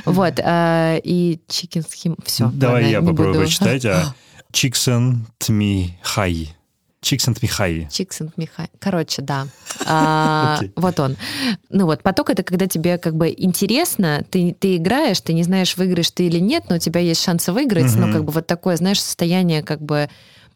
Вот. 0.04 0.34
и 0.42 1.40
Чикинсхим... 1.48 2.16
Все. 2.24 2.50
Давай 2.54 2.90
я 2.90 3.00
попробую 3.00 3.34
прочитать. 3.34 3.84
А, 3.84 4.14
Чиксентмихай. 4.52 6.54
Чиксентмихай. 7.00 7.88
Чиксент 7.92 8.36
Михай. 8.36 8.68
Короче, 8.80 9.22
да. 9.22 9.46
А, 9.86 10.56
Окей. 10.58 10.72
Вот 10.76 10.98
он. 11.00 11.16
Ну 11.70 11.86
вот, 11.86 12.02
поток 12.02 12.30
это 12.30 12.42
когда 12.42 12.66
тебе 12.66 12.98
как 12.98 13.14
бы 13.14 13.32
интересно, 13.34 14.24
ты, 14.28 14.54
ты 14.58 14.76
играешь, 14.76 15.20
ты 15.20 15.32
не 15.32 15.44
знаешь, 15.44 15.76
выиграешь 15.76 16.10
ты 16.10 16.26
или 16.26 16.38
нет, 16.40 16.64
но 16.68 16.76
у 16.76 16.78
тебя 16.78 17.00
есть 17.00 17.22
шансы 17.22 17.52
выиграть. 17.52 17.92
Мгм. 17.94 18.00
Ну, 18.00 18.12
как 18.12 18.24
бы 18.24 18.32
вот 18.32 18.46
такое, 18.46 18.76
знаешь, 18.76 19.00
состояние 19.00 19.62
как 19.62 19.80
бы 19.80 20.10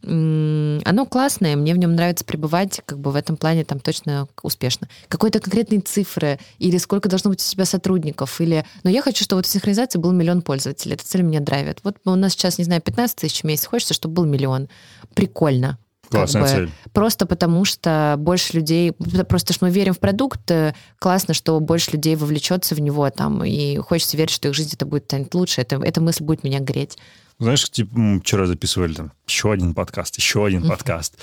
оно 0.04 1.06
классное, 1.06 1.54
мне 1.54 1.74
в 1.74 1.78
нем 1.78 1.94
нравится 1.94 2.24
пребывать, 2.24 2.80
как 2.84 2.98
бы 2.98 3.12
в 3.12 3.16
этом 3.16 3.36
плане 3.36 3.64
там 3.64 3.78
точно 3.78 4.26
успешно. 4.42 4.88
Какой-то 5.08 5.38
конкретные 5.38 5.80
цифры, 5.80 6.40
или 6.58 6.76
сколько 6.78 7.08
должно 7.08 7.30
быть 7.30 7.40
у 7.40 7.50
тебя 7.50 7.64
сотрудников, 7.64 8.40
или... 8.40 8.64
Но 8.82 8.90
я 8.90 9.00
хочу, 9.02 9.22
чтобы 9.22 9.38
вот 9.38 9.46
в 9.46 9.48
синхронизации 9.48 9.98
был 9.98 10.12
миллион 10.12 10.42
пользователей. 10.42 10.94
Эта 10.94 11.04
цель 11.04 11.22
меня 11.22 11.40
драйвит. 11.40 11.78
Вот 11.84 11.96
у 12.04 12.14
нас 12.16 12.32
сейчас, 12.32 12.58
не 12.58 12.64
знаю, 12.64 12.82
15 12.82 13.16
тысяч 13.16 13.42
в 13.42 13.44
месяц, 13.44 13.66
хочется, 13.66 13.94
чтобы 13.94 14.14
был 14.14 14.24
миллион. 14.24 14.68
Прикольно. 15.14 15.78
Как 16.10 16.22
Классная 16.22 16.42
бы 16.42 16.48
цель. 16.48 16.70
Просто 16.92 17.24
потому, 17.24 17.64
что 17.64 18.16
больше 18.18 18.56
людей, 18.56 18.92
просто 19.28 19.52
что 19.52 19.66
мы 19.66 19.70
верим 19.70 19.94
в 19.94 20.00
продукт, 20.00 20.50
э, 20.50 20.74
классно, 20.98 21.32
что 21.32 21.58
больше 21.60 21.92
людей 21.92 22.16
вовлечется 22.16 22.74
в 22.74 22.80
него 22.80 23.08
там, 23.10 23.44
и 23.44 23.76
хочется 23.76 24.16
верить, 24.16 24.32
что 24.32 24.48
их 24.48 24.54
жизнь 24.54 24.72
это 24.74 24.84
будет 24.84 25.04
станет 25.04 25.34
лучше. 25.34 25.60
Это, 25.60 25.76
эта 25.76 26.00
мысль 26.00 26.24
будет 26.24 26.44
меня 26.44 26.58
греть. 26.58 26.98
Знаешь, 27.38 27.68
типа, 27.70 27.98
мы 27.98 28.20
вчера 28.20 28.46
записывали 28.46 28.94
там 28.94 29.12
еще 29.26 29.52
один 29.52 29.74
подкаст, 29.74 30.16
еще 30.16 30.46
один 30.46 30.66
подкаст. 30.68 31.16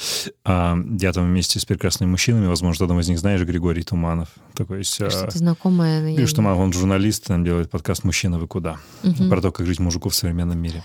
А, 0.44 0.78
я 1.00 1.14
там 1.14 1.28
вместе 1.28 1.60
с 1.60 1.66
прекрасными 1.66 2.10
мужчинами, 2.12 2.48
возможно, 2.48 2.84
одного 2.86 3.02
из 3.02 3.08
них 3.08 3.20
знаешь, 3.20 3.42
Григорий 3.42 3.84
Туманов. 3.84 4.28
Такой 4.54 4.80
есть... 4.80 5.00
а, 5.02 5.10
Что-то 5.10 5.38
знакомое. 5.38 6.02
Григорий 6.02 6.26
не- 6.26 6.34
Туманов, 6.34 6.60
он 6.60 6.74
журналист, 6.74 7.26
там 7.26 7.44
делает 7.46 7.70
подкаст 7.70 8.04
«Мужчина, 8.04 8.38
вы 8.38 8.48
куда?» 8.48 8.78
Мгм. 9.04 9.30
Про 9.30 9.42
то, 9.42 9.52
как 9.52 9.66
жить 9.66 9.80
мужику 9.80 10.10
в 10.10 10.16
современном 10.16 10.58
мире. 10.60 10.84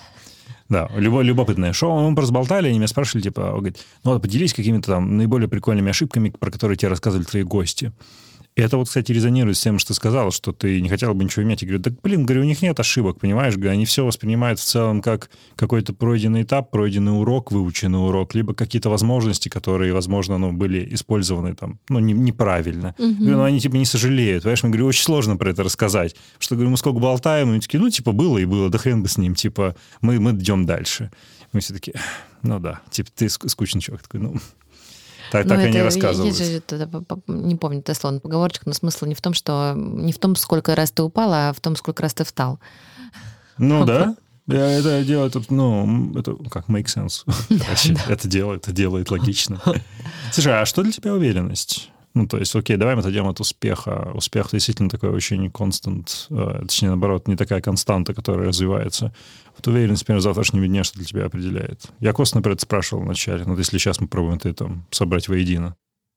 Да, 0.68 0.88
любо, 0.94 1.20
любопытное 1.20 1.72
шоу. 1.72 2.08
Мы 2.08 2.20
разболтали, 2.20 2.68
они 2.68 2.78
меня 2.78 2.88
спрашивали, 2.88 3.22
типа, 3.24 3.40
он 3.40 3.58
говорит, 3.58 3.78
ну 4.02 4.12
вот 4.12 4.22
поделись 4.22 4.54
какими-то 4.54 4.92
там 4.92 5.16
наиболее 5.18 5.48
прикольными 5.48 5.90
ошибками, 5.90 6.30
про 6.30 6.50
которые 6.50 6.76
тебе 6.76 6.88
рассказывали 6.88 7.24
твои 7.26 7.42
гости. 7.42 7.92
И 8.56 8.62
это 8.62 8.76
вот, 8.76 8.86
кстати, 8.86 9.10
резонирует 9.10 9.56
с 9.56 9.60
тем, 9.60 9.80
что 9.80 9.88
ты 9.88 9.94
сказал, 9.94 10.30
что 10.30 10.52
ты 10.52 10.80
не 10.80 10.88
хотел 10.88 11.12
бы 11.12 11.24
ничего 11.24 11.44
менять. 11.44 11.62
Я 11.62 11.68
говорю, 11.68 11.82
да, 11.82 11.90
блин, 12.04 12.24
говорю, 12.24 12.42
у 12.42 12.44
них 12.44 12.62
нет 12.62 12.78
ошибок, 12.78 13.18
понимаешь? 13.18 13.56
Говорю, 13.56 13.72
они 13.72 13.84
все 13.84 14.06
воспринимают 14.06 14.60
в 14.60 14.64
целом 14.64 15.02
как 15.02 15.28
какой-то 15.56 15.92
пройденный 15.92 16.42
этап, 16.42 16.70
пройденный 16.70 17.18
урок, 17.18 17.50
выученный 17.50 17.98
урок, 17.98 18.32
либо 18.34 18.54
какие-то 18.54 18.90
возможности, 18.90 19.48
которые, 19.48 19.92
возможно, 19.92 20.38
ну, 20.38 20.52
были 20.52 20.94
использованы 20.94 21.56
там, 21.56 21.80
ну, 21.88 21.98
не, 21.98 22.12
неправильно. 22.12 22.94
Угу. 22.96 23.14
Говорю, 23.14 23.36
ну, 23.38 23.42
они, 23.42 23.58
типа, 23.58 23.74
не 23.74 23.86
сожалеют. 23.86 24.44
Понимаешь, 24.44 24.62
мы, 24.62 24.68
говорю, 24.68 24.86
очень 24.86 25.02
сложно 25.02 25.36
про 25.36 25.50
это 25.50 25.64
рассказать. 25.64 26.14
Что, 26.38 26.54
говорю, 26.54 26.70
мы 26.70 26.76
сколько 26.76 27.00
болтаем, 27.00 27.48
и 27.48 27.52
они 27.52 27.60
такие, 27.60 27.80
ну, 27.80 27.90
типа, 27.90 28.12
было 28.12 28.38
и 28.38 28.44
было, 28.44 28.70
да 28.70 28.78
хрен 28.78 29.02
бы 29.02 29.08
с 29.08 29.18
ним, 29.18 29.34
типа, 29.34 29.74
мы, 30.00 30.20
мы 30.20 30.30
идем 30.30 30.64
дальше. 30.64 31.10
Мы 31.52 31.58
все 31.58 31.74
такие, 31.74 31.94
ну 32.42 32.60
да, 32.60 32.82
типа, 32.90 33.10
ты 33.14 33.28
скучный 33.28 33.80
человек. 33.80 34.06
Такой, 34.06 34.20
ну, 34.20 34.36
так, 35.34 35.48
так 35.48 35.58
они 35.58 35.82
рассказывают. 35.82 36.38
Есть 36.38 36.50
же, 36.50 36.58
это, 36.58 36.88
не 37.26 37.56
помню 37.56 37.80
это 37.80 37.92
слово, 37.94 38.20
поговорочка, 38.20 38.62
но 38.66 38.72
смысл 38.72 39.06
не 39.06 39.16
в 39.16 39.20
том, 39.20 39.34
что 39.34 39.74
не 39.76 40.12
в 40.12 40.18
том, 40.18 40.36
сколько 40.36 40.76
раз 40.76 40.92
ты 40.92 41.02
упал, 41.02 41.32
а 41.32 41.52
в 41.52 41.60
том, 41.60 41.74
сколько 41.74 42.04
раз 42.04 42.14
ты 42.14 42.22
встал. 42.22 42.60
Ну 43.58 43.84
да, 43.84 44.14
это 44.46 45.02
делает, 45.02 45.34
ну, 45.50 46.12
это 46.16 46.36
как 46.50 46.68
make 46.68 46.84
sense. 46.84 47.24
Это 48.08 48.28
делает, 48.28 48.62
это 48.62 48.72
делает 48.72 49.10
логично. 49.10 49.60
Слушай, 50.32 50.60
а 50.60 50.66
что 50.66 50.84
для 50.84 50.92
тебя 50.92 51.14
уверенность? 51.14 51.90
Ну, 52.14 52.28
то 52.28 52.38
есть, 52.38 52.54
окей, 52.54 52.76
давай 52.76 52.94
мы 52.94 53.00
отойдем 53.00 53.26
от 53.26 53.40
успеха. 53.40 54.12
Успех 54.14 54.50
действительно 54.52 54.88
такой 54.88 55.10
очень 55.10 55.50
констант, 55.50 56.28
э, 56.30 56.60
точнее, 56.62 56.88
наоборот, 56.88 57.26
не 57.26 57.34
такая 57.34 57.60
константа, 57.60 58.14
которая 58.14 58.48
развивается. 58.48 59.12
Вот 59.56 59.66
уверенность, 59.66 60.02
например, 60.02 60.20
в 60.20 60.22
завтрашнем 60.22 60.64
дне, 60.64 60.84
что 60.84 60.96
для 60.96 61.06
тебя 61.06 61.26
определяет. 61.26 61.80
Я 61.98 62.12
косвенно 62.12 62.40
про 62.42 62.52
это 62.52 62.62
спрашивал 62.62 63.02
вначале, 63.02 63.44
но 63.44 63.50
вот 63.50 63.58
если 63.58 63.78
сейчас 63.78 64.00
мы 64.00 64.06
пробуем 64.06 64.36
это 64.36 64.54
там 64.54 64.86
собрать 64.90 65.28
воедино. 65.28 65.74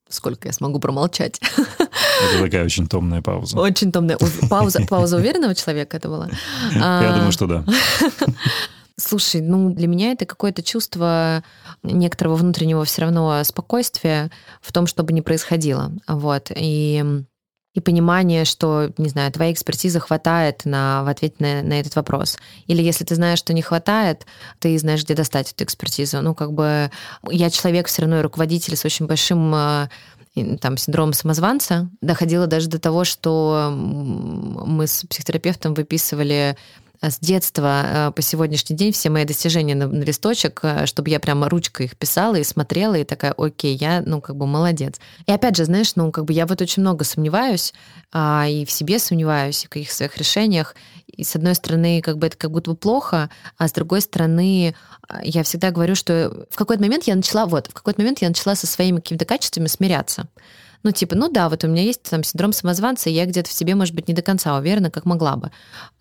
Сколько 0.07 0.47
я 0.47 0.53
смогу 0.53 0.79
промолчать? 0.79 1.41
Это 1.57 2.43
такая 2.43 2.63
очень 2.63 2.87
томная 2.87 3.21
пауза. 3.21 3.59
Очень 3.59 3.91
томная. 3.91 4.17
Пауза, 4.49 4.85
пауза 4.87 5.17
уверенного 5.17 5.55
человека 5.55 5.97
это 5.97 6.07
была? 6.09 6.29
Я 6.73 7.13
думаю, 7.15 7.31
что 7.31 7.47
да. 7.47 7.65
Слушай, 8.99 9.41
ну 9.41 9.69
для 9.69 9.87
меня 9.87 10.11
это 10.11 10.25
какое-то 10.25 10.63
чувство 10.63 11.43
некоторого 11.83 12.35
внутреннего 12.35 12.83
все 12.83 13.03
равно 13.03 13.43
спокойствия 13.43 14.31
в 14.61 14.71
том, 14.71 14.87
чтобы 14.87 15.13
не 15.13 15.21
происходило. 15.21 15.91
Вот. 16.07 16.51
И 16.55 17.03
и 17.77 17.79
понимание, 17.79 18.43
что, 18.43 18.91
не 18.97 19.07
знаю, 19.07 19.31
твоей 19.31 19.53
экспертизы 19.53 19.99
хватает 19.99 20.65
на, 20.65 21.03
в 21.03 21.07
ответе 21.09 21.35
на, 21.37 21.61
на 21.61 21.79
этот 21.79 21.95
вопрос. 21.95 22.39
Или 22.65 22.81
если 22.81 23.05
ты 23.05 23.13
знаешь, 23.13 23.37
что 23.37 23.53
не 23.53 23.61
хватает, 23.61 24.25
ты 24.57 24.75
знаешь, 24.79 25.03
где 25.03 25.13
достать 25.13 25.51
эту 25.51 25.63
экспертизу. 25.63 26.23
Ну, 26.23 26.33
как 26.33 26.53
бы 26.53 26.89
я 27.29 27.51
человек 27.51 27.85
все 27.85 28.01
равно 28.01 28.23
руководитель 28.23 28.75
с 28.75 28.83
очень 28.83 29.05
большим 29.05 29.53
э, 29.53 29.89
там, 30.59 30.77
синдром 30.77 31.13
самозванца. 31.13 31.87
Доходило 32.01 32.47
даже 32.47 32.67
до 32.67 32.79
того, 32.79 33.03
что 33.03 33.71
мы 33.71 34.87
с 34.87 35.05
психотерапевтом 35.05 35.75
выписывали 35.75 36.57
с 37.01 37.19
детства 37.19 37.83
э, 37.85 38.11
по 38.11 38.21
сегодняшний 38.21 38.75
день 38.75 38.91
все 38.91 39.09
мои 39.09 39.25
достижения 39.25 39.75
на, 39.75 39.87
на 39.87 40.03
листочек, 40.03 40.59
э, 40.63 40.85
чтобы 40.85 41.09
я 41.09 41.19
прямо 41.19 41.49
ручкой 41.49 41.85
их 41.85 41.97
писала 41.97 42.35
и 42.35 42.43
смотрела, 42.43 42.95
и 42.95 43.03
такая, 43.03 43.33
окей, 43.37 43.75
я, 43.75 44.01
ну, 44.05 44.21
как 44.21 44.35
бы 44.35 44.47
молодец. 44.47 44.99
И 45.25 45.31
опять 45.31 45.55
же, 45.55 45.65
знаешь, 45.65 45.95
ну, 45.95 46.11
как 46.11 46.25
бы 46.25 46.33
я 46.33 46.45
вот 46.45 46.61
очень 46.61 46.81
много 46.81 47.03
сомневаюсь, 47.03 47.73
а, 48.11 48.47
и 48.47 48.65
в 48.65 48.71
себе 48.71 48.99
сомневаюсь, 48.99 49.63
и 49.63 49.67
в 49.67 49.69
каких-то 49.69 49.95
своих 49.95 50.17
решениях. 50.17 50.75
И 51.07 51.23
с 51.23 51.35
одной 51.35 51.55
стороны, 51.55 52.01
как 52.01 52.17
бы 52.17 52.27
это 52.27 52.37
как 52.37 52.51
будто 52.51 52.71
бы 52.71 52.77
плохо, 52.77 53.29
а 53.57 53.67
с 53.67 53.71
другой 53.71 54.01
стороны, 54.01 54.75
я 55.23 55.43
всегда 55.43 55.71
говорю, 55.71 55.95
что 55.95 56.47
в 56.49 56.55
какой-то 56.55 56.81
момент 56.81 57.05
я 57.05 57.15
начала, 57.15 57.45
вот, 57.45 57.67
в 57.67 57.73
какой-то 57.73 58.01
момент 58.01 58.21
я 58.21 58.27
начала 58.27 58.55
со 58.55 58.67
своими 58.67 58.97
какими-то 58.97 59.25
качествами 59.25 59.67
смиряться. 59.67 60.27
Ну, 60.83 60.91
типа, 60.91 61.15
ну 61.15 61.29
да, 61.29 61.49
вот 61.49 61.63
у 61.63 61.67
меня 61.67 61.83
есть 61.83 62.03
там 62.03 62.23
синдром 62.23 62.53
самозванца, 62.53 63.09
и 63.09 63.13
я 63.13 63.25
где-то 63.25 63.49
в 63.49 63.53
себе, 63.53 63.75
может 63.75 63.93
быть, 63.93 64.07
не 64.07 64.13
до 64.13 64.21
конца 64.21 64.57
уверена, 64.57 64.91
как 64.91 65.05
могла 65.05 65.35
бы. 65.35 65.51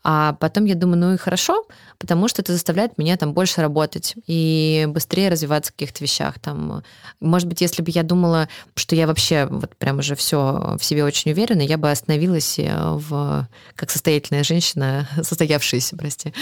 А 0.09 0.35
потом 0.35 0.67
я 0.67 0.77
думаю, 0.77 0.99
ну 0.99 1.15
и 1.15 1.17
хорошо, 1.17 1.67
потому 1.99 2.29
что 2.29 2.41
это 2.41 2.53
заставляет 2.53 2.97
меня 2.97 3.17
там 3.17 3.33
больше 3.33 3.61
работать 3.61 4.15
и 4.29 4.87
быстрее 4.89 5.31
развиваться 5.31 5.73
в 5.73 5.75
каких-то 5.75 6.05
вещах. 6.05 6.39
Там, 6.39 6.85
может 7.19 7.49
быть, 7.49 7.61
если 7.61 7.83
бы 7.83 7.91
я 7.91 8.05
думала, 8.05 8.49
что 8.77 8.95
я 8.95 9.09
вообще 9.09 9.47
вот 9.51 9.75
прям 9.77 9.99
уже 9.99 10.15
все 10.15 10.77
в 10.79 10.85
себе 10.85 11.05
очень 11.05 11.33
уверена, 11.33 11.63
я 11.63 11.77
бы 11.77 11.91
остановилась 11.91 12.57
э, 12.59 12.73
в, 12.73 13.49
как 13.75 13.91
состоятельная 13.91 14.45
женщина, 14.45 15.09
состоявшаяся, 15.23 15.97
прости, 15.97 16.33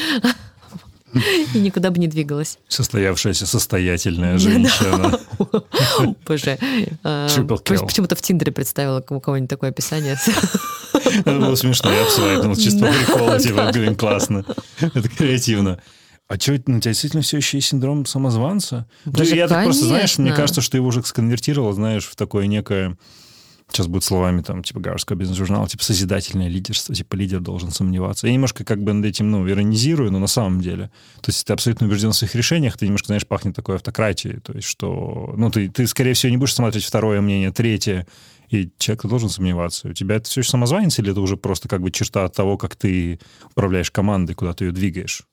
и 1.54 1.58
никуда 1.58 1.90
бы 1.90 1.98
не 1.98 2.08
двигалась. 2.08 2.58
Состоявшаяся 2.68 3.46
состоятельная 3.46 4.38
женщина. 4.38 5.18
Боже. 6.26 6.58
А, 7.02 7.28
почему-то 7.28 8.16
в 8.16 8.22
Тиндере 8.22 8.52
представила 8.52 9.04
у 9.08 9.20
кого-нибудь 9.20 9.50
такое 9.50 9.70
описание. 9.70 10.16
Это 10.92 11.24
было 11.38 11.54
смешно, 11.54 11.92
я 11.92 12.02
абсолютно 12.02 12.56
чисто 12.56 12.92
прикол, 12.92 13.38
типа, 13.38 13.70
блин, 13.72 13.96
классно. 13.96 14.44
Это 14.80 15.08
креативно. 15.08 15.80
А 16.26 16.40
что, 16.40 16.52
у 16.52 16.56
тебя 16.56 16.80
действительно 16.80 17.22
все 17.22 17.36
еще 17.36 17.58
есть 17.58 17.68
синдром 17.68 18.06
самозванца? 18.06 18.86
Даже 19.04 19.36
я 19.36 19.46
так 19.46 19.64
просто, 19.64 19.84
знаешь, 19.84 20.16
мне 20.16 20.32
кажется, 20.32 20.62
что 20.62 20.76
его 20.76 20.88
уже 20.88 21.02
сконвертировал, 21.04 21.72
знаешь, 21.72 22.06
в 22.06 22.16
такое 22.16 22.46
некое 22.46 22.96
сейчас 23.74 23.88
будет 23.88 24.04
словами 24.04 24.42
там, 24.42 24.62
типа, 24.62 24.80
Гарвардского 24.80 25.16
бизнес-журнала, 25.16 25.68
типа, 25.68 25.82
созидательное 25.82 26.48
лидерство, 26.48 26.94
типа, 26.94 27.16
лидер 27.16 27.40
должен 27.40 27.70
сомневаться. 27.70 28.26
Я 28.26 28.32
немножко 28.32 28.64
как 28.64 28.82
бы 28.82 28.92
над 28.92 29.04
этим, 29.04 29.30
ну, 29.30 29.48
иронизирую, 29.48 30.12
но 30.12 30.18
на 30.18 30.26
самом 30.26 30.60
деле. 30.60 30.90
То 31.20 31.30
есть 31.30 31.44
ты 31.44 31.52
абсолютно 31.52 31.86
убежден 31.86 32.12
в 32.12 32.16
своих 32.16 32.34
решениях, 32.34 32.76
ты 32.76 32.86
немножко, 32.86 33.06
знаешь, 33.06 33.26
пахнет 33.26 33.56
такой 33.56 33.76
автократией. 33.76 34.40
То 34.40 34.52
есть 34.52 34.68
что, 34.68 35.34
ну, 35.36 35.50
ты, 35.50 35.68
ты 35.68 35.86
скорее 35.86 36.14
всего, 36.14 36.30
не 36.30 36.36
будешь 36.36 36.54
смотреть 36.54 36.84
второе 36.84 37.20
мнение, 37.20 37.52
третье, 37.52 38.06
и 38.50 38.70
человек 38.78 39.06
должен 39.06 39.28
сомневаться. 39.28 39.88
У 39.88 39.92
тебя 39.92 40.16
это 40.16 40.28
все 40.28 40.40
еще 40.40 40.50
самозванец, 40.50 40.98
или 40.98 41.10
это 41.10 41.20
уже 41.20 41.36
просто 41.36 41.68
как 41.68 41.82
бы 41.82 41.90
черта 41.90 42.24
от 42.24 42.34
того, 42.34 42.56
как 42.56 42.76
ты 42.76 43.18
управляешь 43.50 43.90
командой, 43.90 44.34
куда 44.34 44.52
ты 44.54 44.66
ее 44.66 44.72
двигаешь? 44.72 45.24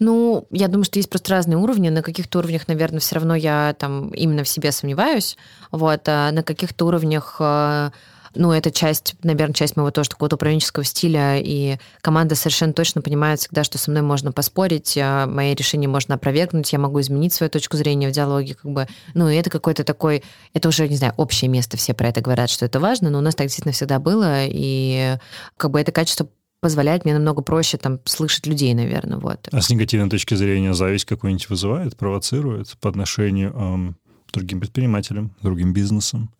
Ну, 0.00 0.46
я 0.50 0.68
думаю, 0.68 0.84
что 0.84 0.98
есть 0.98 1.10
просто 1.10 1.30
разные 1.30 1.58
уровни. 1.58 1.90
На 1.90 2.02
каких-то 2.02 2.38
уровнях, 2.38 2.66
наверное, 2.68 3.00
все 3.00 3.16
равно 3.16 3.34
я 3.34 3.76
там 3.78 4.08
именно 4.08 4.42
в 4.44 4.48
себе 4.48 4.72
сомневаюсь. 4.72 5.36
Вот, 5.70 6.08
а 6.08 6.32
на 6.32 6.42
каких-то 6.42 6.86
уровнях 6.86 7.36
э, 7.38 7.90
ну, 8.34 8.52
это 8.52 8.70
часть, 8.70 9.14
наверное, 9.22 9.54
часть 9.54 9.76
моего 9.76 9.90
тоже 9.90 10.10
такого 10.10 10.32
управленческого 10.32 10.84
стиля, 10.84 11.38
и 11.38 11.78
команда 12.00 12.34
совершенно 12.34 12.72
точно 12.72 13.02
понимает 13.02 13.40
всегда, 13.40 13.64
что 13.64 13.76
со 13.76 13.90
мной 13.90 14.02
можно 14.02 14.32
поспорить, 14.32 14.96
а 15.00 15.26
мои 15.26 15.54
решения 15.54 15.88
можно 15.88 16.14
опровергнуть, 16.14 16.72
я 16.72 16.78
могу 16.78 17.00
изменить 17.00 17.32
свою 17.32 17.50
точку 17.50 17.76
зрения 17.76 18.08
в 18.08 18.12
диалоге, 18.12 18.54
как 18.54 18.70
бы, 18.70 18.86
ну, 19.14 19.28
и 19.28 19.36
это 19.36 19.50
какой-то 19.50 19.84
такой, 19.84 20.22
это 20.54 20.68
уже, 20.68 20.88
не 20.88 20.96
знаю, 20.96 21.12
общее 21.16 21.48
место, 21.48 21.76
все 21.76 21.92
про 21.92 22.08
это 22.08 22.20
говорят, 22.20 22.50
что 22.50 22.64
это 22.64 22.78
важно, 22.78 23.10
но 23.10 23.18
у 23.18 23.22
нас 23.22 23.34
так 23.34 23.46
действительно 23.46 23.72
всегда 23.72 23.98
было, 23.98 24.44
и 24.46 25.16
как 25.56 25.72
бы 25.72 25.80
это 25.80 25.92
качество 25.92 26.28
позволяет 26.60 27.04
мне 27.04 27.14
намного 27.14 27.42
проще 27.42 27.78
там 27.78 28.00
слышать 28.04 28.46
людей, 28.46 28.72
наверное, 28.74 29.18
вот. 29.18 29.48
А 29.50 29.60
с 29.60 29.70
негативной 29.70 30.10
точки 30.10 30.34
зрения 30.34 30.74
зависть 30.74 31.06
какую-нибудь 31.06 31.48
вызывает, 31.48 31.96
провоцирует 31.96 32.76
по 32.80 32.88
отношению 32.88 33.52
эм, 33.52 33.96
к 34.28 34.32
другим 34.32 34.60
предпринимателям, 34.60 35.34
другим 35.42 35.72
бизнесам, 35.72 36.30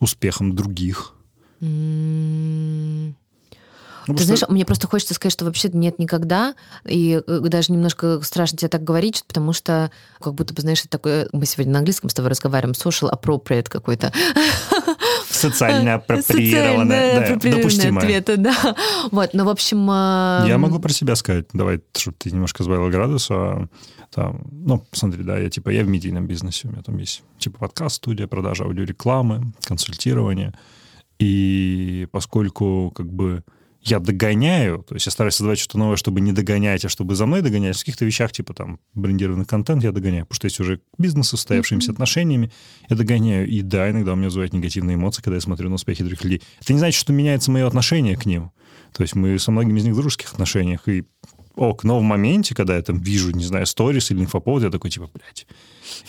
успехам 0.00 0.54
других? 0.54 1.14
Mm. 1.60 3.14
Ну, 4.06 4.14
Ты 4.16 4.24
знаешь, 4.24 4.42
мне 4.48 4.66
просто 4.66 4.86
хочется 4.86 5.14
сказать, 5.14 5.32
что 5.32 5.44
вообще 5.44 5.70
нет 5.72 5.98
никогда, 5.98 6.54
и 6.84 7.22
э, 7.26 7.40
даже 7.40 7.72
немножко 7.72 8.20
страшно 8.22 8.58
тебе 8.58 8.68
так 8.68 8.84
говорить, 8.84 9.24
потому 9.26 9.52
что 9.52 9.90
как 10.20 10.34
будто 10.34 10.52
бы, 10.52 10.60
знаешь, 10.60 10.82
такое... 10.88 11.28
Мы 11.32 11.46
сегодня 11.46 11.72
на 11.72 11.78
английском 11.78 12.10
с 12.10 12.14
тобой 12.14 12.30
разговариваем, 12.30 12.74
social 12.74 13.10
appropriate 13.10 13.68
какой-то. 13.68 14.12
Социально 15.50 15.94
апроприированное, 15.94 17.36
да, 17.38 17.50
допустимое. 17.50 17.98
ответы, 17.98 18.36
да. 18.36 18.76
Вот, 19.10 19.30
ну, 19.32 19.44
в 19.44 19.48
общем... 19.48 19.86
А, 19.90 20.44
я 20.46 20.58
могу 20.58 20.78
про 20.78 20.92
себя 20.92 21.16
сказать, 21.16 21.46
давай, 21.52 21.80
чтобы 21.96 22.16
ты 22.18 22.30
немножко 22.30 22.62
сбавила 22.62 22.88
градус, 22.90 23.28
а, 23.30 23.66
там, 24.14 24.46
ну, 24.50 24.84
смотри, 24.92 25.22
да, 25.22 25.38
я 25.38 25.50
типа, 25.50 25.70
я 25.70 25.84
в 25.84 25.88
медийном 25.88 26.26
бизнесе, 26.26 26.68
у 26.68 26.70
меня 26.70 26.82
там 26.82 26.96
есть 26.98 27.22
типа 27.38 27.58
подкаст, 27.58 27.96
студия, 27.96 28.26
продажа 28.26 28.64
аудиорекламы, 28.64 29.52
консультирование, 29.64 30.54
и 31.18 32.08
поскольку 32.12 32.92
как 32.94 33.12
бы 33.12 33.42
я 33.84 34.00
догоняю, 34.00 34.82
то 34.82 34.94
есть 34.94 35.06
я 35.06 35.12
стараюсь 35.12 35.34
создавать 35.34 35.58
что-то 35.58 35.78
новое, 35.78 35.96
чтобы 35.96 36.20
не 36.20 36.32
догонять, 36.32 36.84
а 36.84 36.88
чтобы 36.88 37.14
за 37.14 37.26
мной 37.26 37.42
догонять. 37.42 37.76
В 37.76 37.80
каких-то 37.80 38.04
вещах, 38.04 38.32
типа 38.32 38.54
там 38.54 38.80
брендированный 38.94 39.44
контент 39.44 39.84
я 39.84 39.92
догоняю, 39.92 40.24
потому 40.24 40.36
что 40.36 40.46
есть 40.46 40.60
уже 40.60 40.80
бизнес 40.98 41.28
с 41.28 41.34
устоявшимися 41.34 41.90
mm-hmm. 41.90 41.92
отношениями, 41.92 42.52
я 42.88 42.96
догоняю. 42.96 43.46
И 43.46 43.62
да, 43.62 43.90
иногда 43.90 44.12
у 44.14 44.16
меня 44.16 44.26
вызывает 44.26 44.52
негативные 44.52 44.96
эмоции, 44.96 45.22
когда 45.22 45.36
я 45.36 45.40
смотрю 45.40 45.68
на 45.68 45.74
успехи 45.74 46.02
других 46.02 46.24
людей. 46.24 46.42
Это 46.60 46.72
не 46.72 46.78
значит, 46.78 46.98
что 46.98 47.12
меняется 47.12 47.50
мое 47.50 47.66
отношение 47.66 48.16
к 48.16 48.26
ним. 48.26 48.50
То 48.92 49.02
есть 49.02 49.14
мы 49.14 49.38
со 49.38 49.50
многими 49.50 49.78
из 49.80 49.84
них 49.84 49.94
в 49.94 49.96
дружеских 49.96 50.32
отношениях, 50.32 50.88
и 50.88 51.04
ок. 51.56 51.84
Но 51.84 51.98
в 51.98 52.02
моменте, 52.02 52.54
когда 52.54 52.76
я 52.76 52.82
там 52.82 52.98
вижу, 52.98 53.30
не 53.30 53.44
знаю, 53.44 53.66
сторис 53.66 54.10
или 54.10 54.20
инфоповод, 54.20 54.62
я 54.62 54.70
такой, 54.70 54.90
типа, 54.90 55.10
блядь. 55.12 55.46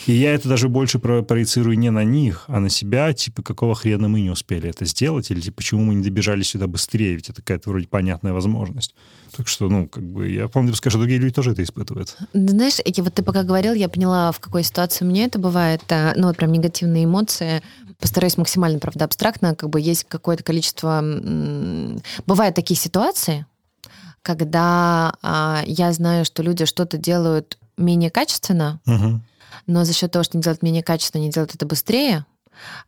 И 0.06 0.14
я 0.14 0.34
это 0.34 0.48
даже 0.48 0.70
больше 0.70 1.00
про 1.00 1.22
проецирую 1.22 1.78
не 1.78 1.92
на 1.92 2.04
них, 2.04 2.46
а 2.48 2.60
на 2.60 2.70
себя, 2.70 3.14
типа, 3.14 3.44
какого 3.44 3.76
хрена 3.76 4.08
мы 4.08 4.22
не 4.22 4.30
успели 4.30 4.70
это 4.70 4.86
сделать, 4.86 5.30
или 5.32 5.42
типа, 5.42 5.58
почему 5.58 5.84
мы 5.84 5.96
не 5.96 6.04
добежали 6.04 6.44
сюда 6.44 6.68
быстрее, 6.68 7.16
ведь 7.16 7.30
это 7.30 7.42
какая-то 7.42 7.70
вроде 7.70 7.88
понятная 7.88 8.34
возможность. 8.34 8.96
Так 9.36 9.48
что, 9.48 9.68
ну, 9.70 9.88
как 9.88 10.04
бы, 10.04 10.30
я 10.30 10.48
помню, 10.48 10.74
скажу, 10.76 10.98
другие 10.98 11.20
люди 11.20 11.34
тоже 11.34 11.52
это 11.52 11.64
испытывают. 11.64 12.16
Знаешь, 12.34 12.78
я, 12.86 13.04
вот 13.04 13.14
ты 13.14 13.24
пока 13.24 13.44
говорил, 13.44 13.74
я 13.74 13.90
поняла, 13.90 14.32
в 14.32 14.40
какой 14.40 14.64
ситуации 14.64 15.04
меня 15.04 15.26
это 15.26 15.40
бывает, 15.40 15.82
а, 15.90 16.14
ну, 16.16 16.28
вот 16.28 16.38
прям 16.38 16.52
негативные 16.52 17.04
эмоции, 17.04 17.62
постараюсь 18.00 18.38
максимально, 18.38 18.80
правда, 18.80 19.06
абстрактно, 19.06 19.56
как 19.56 19.70
бы 19.70 19.80
есть 19.82 20.06
какое-то 20.06 20.44
количество... 20.44 21.02
Бывают 22.26 22.56
такие 22.56 22.78
ситуации, 22.78 23.46
когда 24.26 25.14
а, 25.22 25.62
я 25.68 25.94
знаю, 25.94 26.26
что 26.26 26.42
люди 26.42 26.66
что-то 26.66 26.98
делают 26.98 27.60
менее 27.78 28.10
качественно, 28.10 28.82
угу. 28.88 29.22
но 29.68 29.86
за 29.86 29.94
счет 29.94 30.12
того, 30.12 30.24
что 30.24 30.36
они 30.36 30.42
делают 30.42 30.64
менее 30.64 30.82
качественно, 30.82 31.24
они 31.24 31.32
делают 31.32 31.54
это 31.54 31.68
быстрее, 31.68 32.26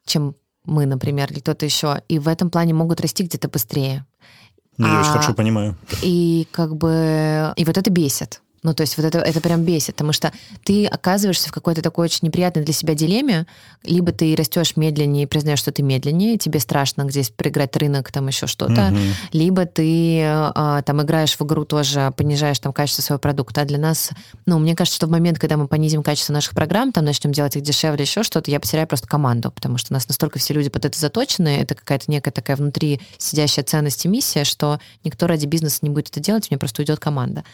чем 0.05 0.35
мы, 0.65 0.87
например, 0.87 1.31
или 1.31 1.39
кто-то 1.39 1.63
еще, 1.63 2.01
и 2.09 2.17
в 2.17 2.27
этом 2.27 2.49
плане 2.49 2.73
могут 2.73 3.01
расти 3.01 3.23
где-то 3.23 3.49
быстрее. 3.49 4.03
Ну, 4.77 4.87
я 4.87 4.97
а, 4.97 5.01
очень 5.01 5.11
хорошо 5.11 5.33
понимаю. 5.35 5.77
И 6.01 6.47
как 6.51 6.75
бы... 6.75 7.53
И 7.55 7.65
вот 7.65 7.77
это 7.77 7.91
бесит. 7.91 8.41
Ну, 8.67 8.73
то 8.73 8.81
есть 8.81 8.97
вот 8.97 9.05
это, 9.05 9.19
это 9.19 9.39
прям 9.39 9.63
бесит, 9.63 9.95
потому 9.95 10.11
что 10.11 10.33
ты 10.65 10.87
оказываешься 10.87 11.47
в 11.47 11.53
какой-то 11.53 11.81
такой 11.81 12.03
очень 12.03 12.19
неприятной 12.23 12.65
для 12.65 12.73
себя 12.73 12.95
дилемме, 12.95 13.45
либо 13.83 14.11
ты 14.11 14.35
растешь 14.35 14.75
медленнее 14.75 15.23
и 15.23 15.25
признаешь, 15.25 15.59
что 15.59 15.71
ты 15.71 15.83
медленнее, 15.83 16.37
тебе 16.37 16.59
страшно 16.59 17.09
здесь 17.09 17.29
проиграть 17.29 17.77
рынок, 17.77 18.11
там 18.11 18.27
еще 18.27 18.45
что-то, 18.45 18.89
угу. 18.89 18.97
либо 19.31 19.65
ты 19.65 20.21
а, 20.21 20.81
там 20.81 21.01
играешь 21.01 21.37
в 21.37 21.41
игру 21.43 21.63
тоже, 21.63 22.11
понижаешь 22.17 22.59
там 22.59 22.73
качество 22.73 23.01
своего 23.01 23.19
продукта. 23.19 23.61
А 23.61 23.63
для 23.63 23.77
нас, 23.77 24.09
ну, 24.45 24.59
мне 24.59 24.75
кажется, 24.75 24.97
что 24.97 25.07
в 25.07 25.11
момент, 25.11 25.39
когда 25.39 25.55
мы 25.55 25.69
понизим 25.69 26.03
качество 26.03 26.33
наших 26.33 26.53
программ, 26.53 26.91
там 26.91 27.05
начнем 27.05 27.31
делать 27.31 27.55
их 27.55 27.61
дешевле, 27.61 28.03
еще 28.03 28.21
что-то, 28.21 28.51
я 28.51 28.59
потеряю 28.59 28.85
просто 28.85 29.07
команду, 29.07 29.49
потому 29.49 29.77
что 29.77 29.93
у 29.93 29.95
нас 29.95 30.09
настолько 30.09 30.39
все 30.39 30.53
люди 30.53 30.67
под 30.67 30.83
это 30.83 30.99
заточены, 30.99 31.55
это 31.61 31.73
какая-то 31.73 32.11
некая 32.11 32.31
такая 32.31 32.57
внутри 32.57 32.99
сидящая 33.17 33.63
ценность 33.63 34.03
и 34.03 34.09
миссия, 34.09 34.43
что 34.43 34.81
никто 35.05 35.25
ради 35.25 35.45
бизнеса 35.45 35.79
не 35.83 35.89
будет 35.89 36.09
это 36.09 36.19
делать, 36.19 36.51
мне 36.51 36.57
просто 36.57 36.81
уйдет 36.81 36.99
команда. 36.99 37.45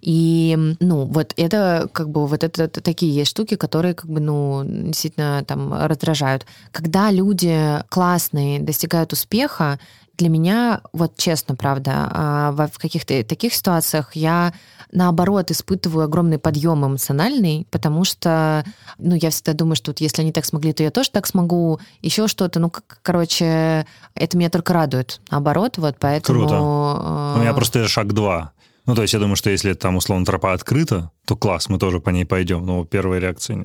И, 0.00 0.56
ну, 0.80 1.04
вот 1.04 1.34
это 1.36 1.88
как 1.92 2.10
бы 2.10 2.26
вот 2.26 2.44
это, 2.44 2.68
такие 2.68 3.14
есть 3.14 3.30
штуки, 3.30 3.56
которые 3.56 3.94
как 3.94 4.10
бы, 4.10 4.20
ну, 4.20 4.62
действительно 4.64 5.44
там 5.46 5.72
раздражают. 5.72 6.46
Когда 6.72 7.10
люди 7.10 7.82
классные 7.88 8.60
достигают 8.60 9.12
успеха, 9.12 9.78
для 10.18 10.28
меня, 10.28 10.80
вот 10.92 11.16
честно, 11.16 11.54
правда, 11.54 12.10
а, 12.10 12.52
в 12.52 12.78
каких-то 12.78 13.22
таких 13.22 13.54
ситуациях 13.54 14.16
я 14.16 14.52
наоборот 14.90 15.50
испытываю 15.52 16.04
огромный 16.04 16.38
подъем 16.38 16.84
эмоциональный, 16.84 17.66
потому 17.70 18.04
что, 18.04 18.64
ну, 18.98 19.14
я 19.14 19.30
всегда 19.30 19.52
думаю, 19.52 19.76
что 19.76 19.92
вот 19.92 20.00
если 20.00 20.22
они 20.22 20.32
так 20.32 20.44
смогли, 20.44 20.72
то 20.72 20.82
я 20.82 20.90
тоже 20.90 21.10
так 21.10 21.26
смогу, 21.26 21.78
еще 22.02 22.26
что-то, 22.26 22.58
ну, 22.58 22.72
короче, 23.02 23.86
это 24.14 24.36
меня 24.36 24.50
только 24.50 24.72
радует, 24.72 25.20
наоборот, 25.30 25.78
вот, 25.78 25.96
поэтому... 26.00 26.40
Круто. 26.40 27.34
У 27.36 27.40
меня 27.40 27.54
просто 27.54 27.86
шаг 27.86 28.12
два. 28.12 28.52
Ну, 28.88 28.94
то 28.94 29.02
есть 29.02 29.12
я 29.12 29.20
думаю, 29.20 29.36
что 29.36 29.50
если 29.50 29.74
там, 29.74 29.96
условно, 29.96 30.24
тропа 30.24 30.54
открыта, 30.54 31.10
то 31.26 31.36
класс, 31.36 31.68
мы 31.68 31.78
тоже 31.78 32.00
по 32.00 32.08
ней 32.08 32.24
пойдем. 32.24 32.64
Но 32.64 32.86
первая 32.86 33.20
реакция 33.20 33.62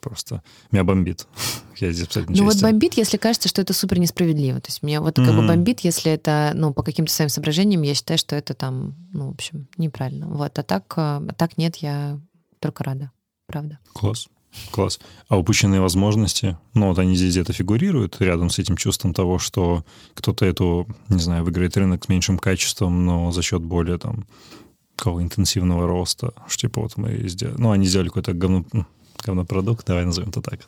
просто 0.00 0.42
меня 0.72 0.82
бомбит. 0.82 1.28
Я 1.76 1.92
здесь 1.92 2.06
абсолютно 2.06 2.36
Ну 2.36 2.44
вот 2.44 2.60
бомбит, 2.60 2.94
если 2.94 3.16
кажется, 3.16 3.48
что 3.48 3.62
это 3.62 3.72
супер 3.72 4.00
несправедливо. 4.00 4.60
То 4.60 4.70
есть 4.70 4.82
меня 4.82 5.00
вот 5.00 5.14
как 5.14 5.32
бы 5.32 5.46
бомбит, 5.46 5.80
если 5.80 6.10
это, 6.10 6.52
ну, 6.56 6.74
по 6.74 6.82
каким-то 6.82 7.12
своим 7.12 7.28
соображениям, 7.28 7.82
я 7.82 7.94
считаю, 7.94 8.18
что 8.18 8.34
это 8.34 8.54
там, 8.54 8.96
ну, 9.12 9.28
в 9.30 9.34
общем, 9.34 9.68
неправильно. 9.76 10.26
Вот, 10.26 10.58
а 10.58 10.62
так, 10.64 10.92
а 10.96 11.22
так 11.36 11.56
нет, 11.56 11.76
я 11.76 12.18
только 12.58 12.82
рада, 12.82 13.12
правда. 13.46 13.78
Класс. 13.92 14.26
Класс. 14.72 14.98
А 15.28 15.38
упущенные 15.38 15.80
возможности, 15.80 16.56
ну, 16.74 16.88
вот 16.88 16.98
они 16.98 17.14
здесь 17.14 17.32
где-то 17.32 17.52
фигурируют 17.52 18.20
рядом 18.20 18.50
с 18.50 18.58
этим 18.58 18.76
чувством 18.76 19.14
того, 19.14 19.38
что 19.38 19.84
кто-то 20.14 20.44
эту, 20.44 20.88
не 21.08 21.20
знаю, 21.20 21.44
выиграет 21.44 21.76
рынок 21.76 22.04
с 22.04 22.08
меньшим 22.08 22.38
качеством, 22.38 23.04
но 23.04 23.30
за 23.30 23.42
счет 23.42 23.62
более 23.62 23.98
там 23.98 24.26
какого 24.96 25.22
интенсивного 25.22 25.86
роста, 25.86 26.32
что 26.48 26.62
типа 26.62 26.80
вот 26.80 26.96
мы 26.96 27.28
сделали, 27.28 27.56
ну, 27.58 27.70
они 27.70 27.86
сделали 27.86 28.08
какой-то 28.08 28.32
говно, 28.32 28.64
ну, 28.72 28.86
говнопродукт, 29.24 29.86
давай 29.86 30.04
назовем 30.04 30.30
это 30.30 30.42
так. 30.42 30.60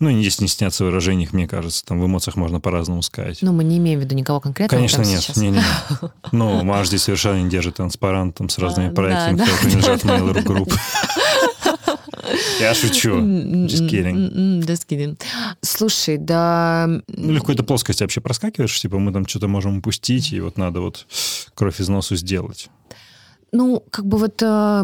Ну, 0.00 0.10
здесь 0.10 0.40
не 0.40 0.48
снятся 0.48 0.84
в 0.84 0.88
выражениях, 0.88 1.32
мне 1.32 1.46
кажется, 1.46 1.84
там 1.84 2.00
в 2.00 2.06
эмоциях 2.06 2.36
можно 2.36 2.60
по-разному 2.60 3.00
сказать. 3.02 3.38
Ну, 3.42 3.52
мы 3.52 3.62
не 3.62 3.78
имеем 3.78 4.00
в 4.00 4.02
виду 4.02 4.14
никого 4.14 4.40
конкретного 4.40 4.78
Конечно, 4.78 5.02
нет. 5.02 5.36
Не, 5.36 5.50
не. 5.50 5.62
Ну, 6.32 6.64
Маш 6.64 6.88
здесь 6.88 7.04
совершенно 7.04 7.40
не 7.42 7.48
держит 7.48 7.76
транспарант 7.76 8.34
там, 8.36 8.48
с 8.48 8.58
разными 8.58 8.92
проектами, 8.92 9.36
да, 9.36 9.46
кто 9.46 9.56
принадлежит 9.56 10.04
да, 10.04 10.18
Mail.ru 10.18 10.44
Group. 10.44 10.74
Я 12.60 12.74
шучу. 12.74 13.16
Just 13.16 13.88
kidding. 13.88 14.60
Just 14.60 14.86
kidding. 14.88 15.20
Слушай, 15.60 16.18
да... 16.18 16.86
Ну, 17.06 17.30
или 17.30 17.38
в 17.38 17.40
какой-то 17.40 17.62
плоскости 17.62 18.02
вообще 18.02 18.20
проскакиваешь, 18.20 18.78
типа 18.80 18.98
мы 18.98 19.12
там 19.12 19.26
что-то 19.26 19.48
можем 19.48 19.78
упустить, 19.78 20.32
и 20.32 20.40
вот 20.40 20.56
надо 20.56 20.80
вот 20.80 21.06
кровь 21.54 21.80
из 21.80 21.88
носу 21.88 22.16
сделать. 22.16 22.68
Ну, 23.56 23.84
как 23.92 24.04
бы 24.04 24.18
вот, 24.18 24.42
э, 24.42 24.82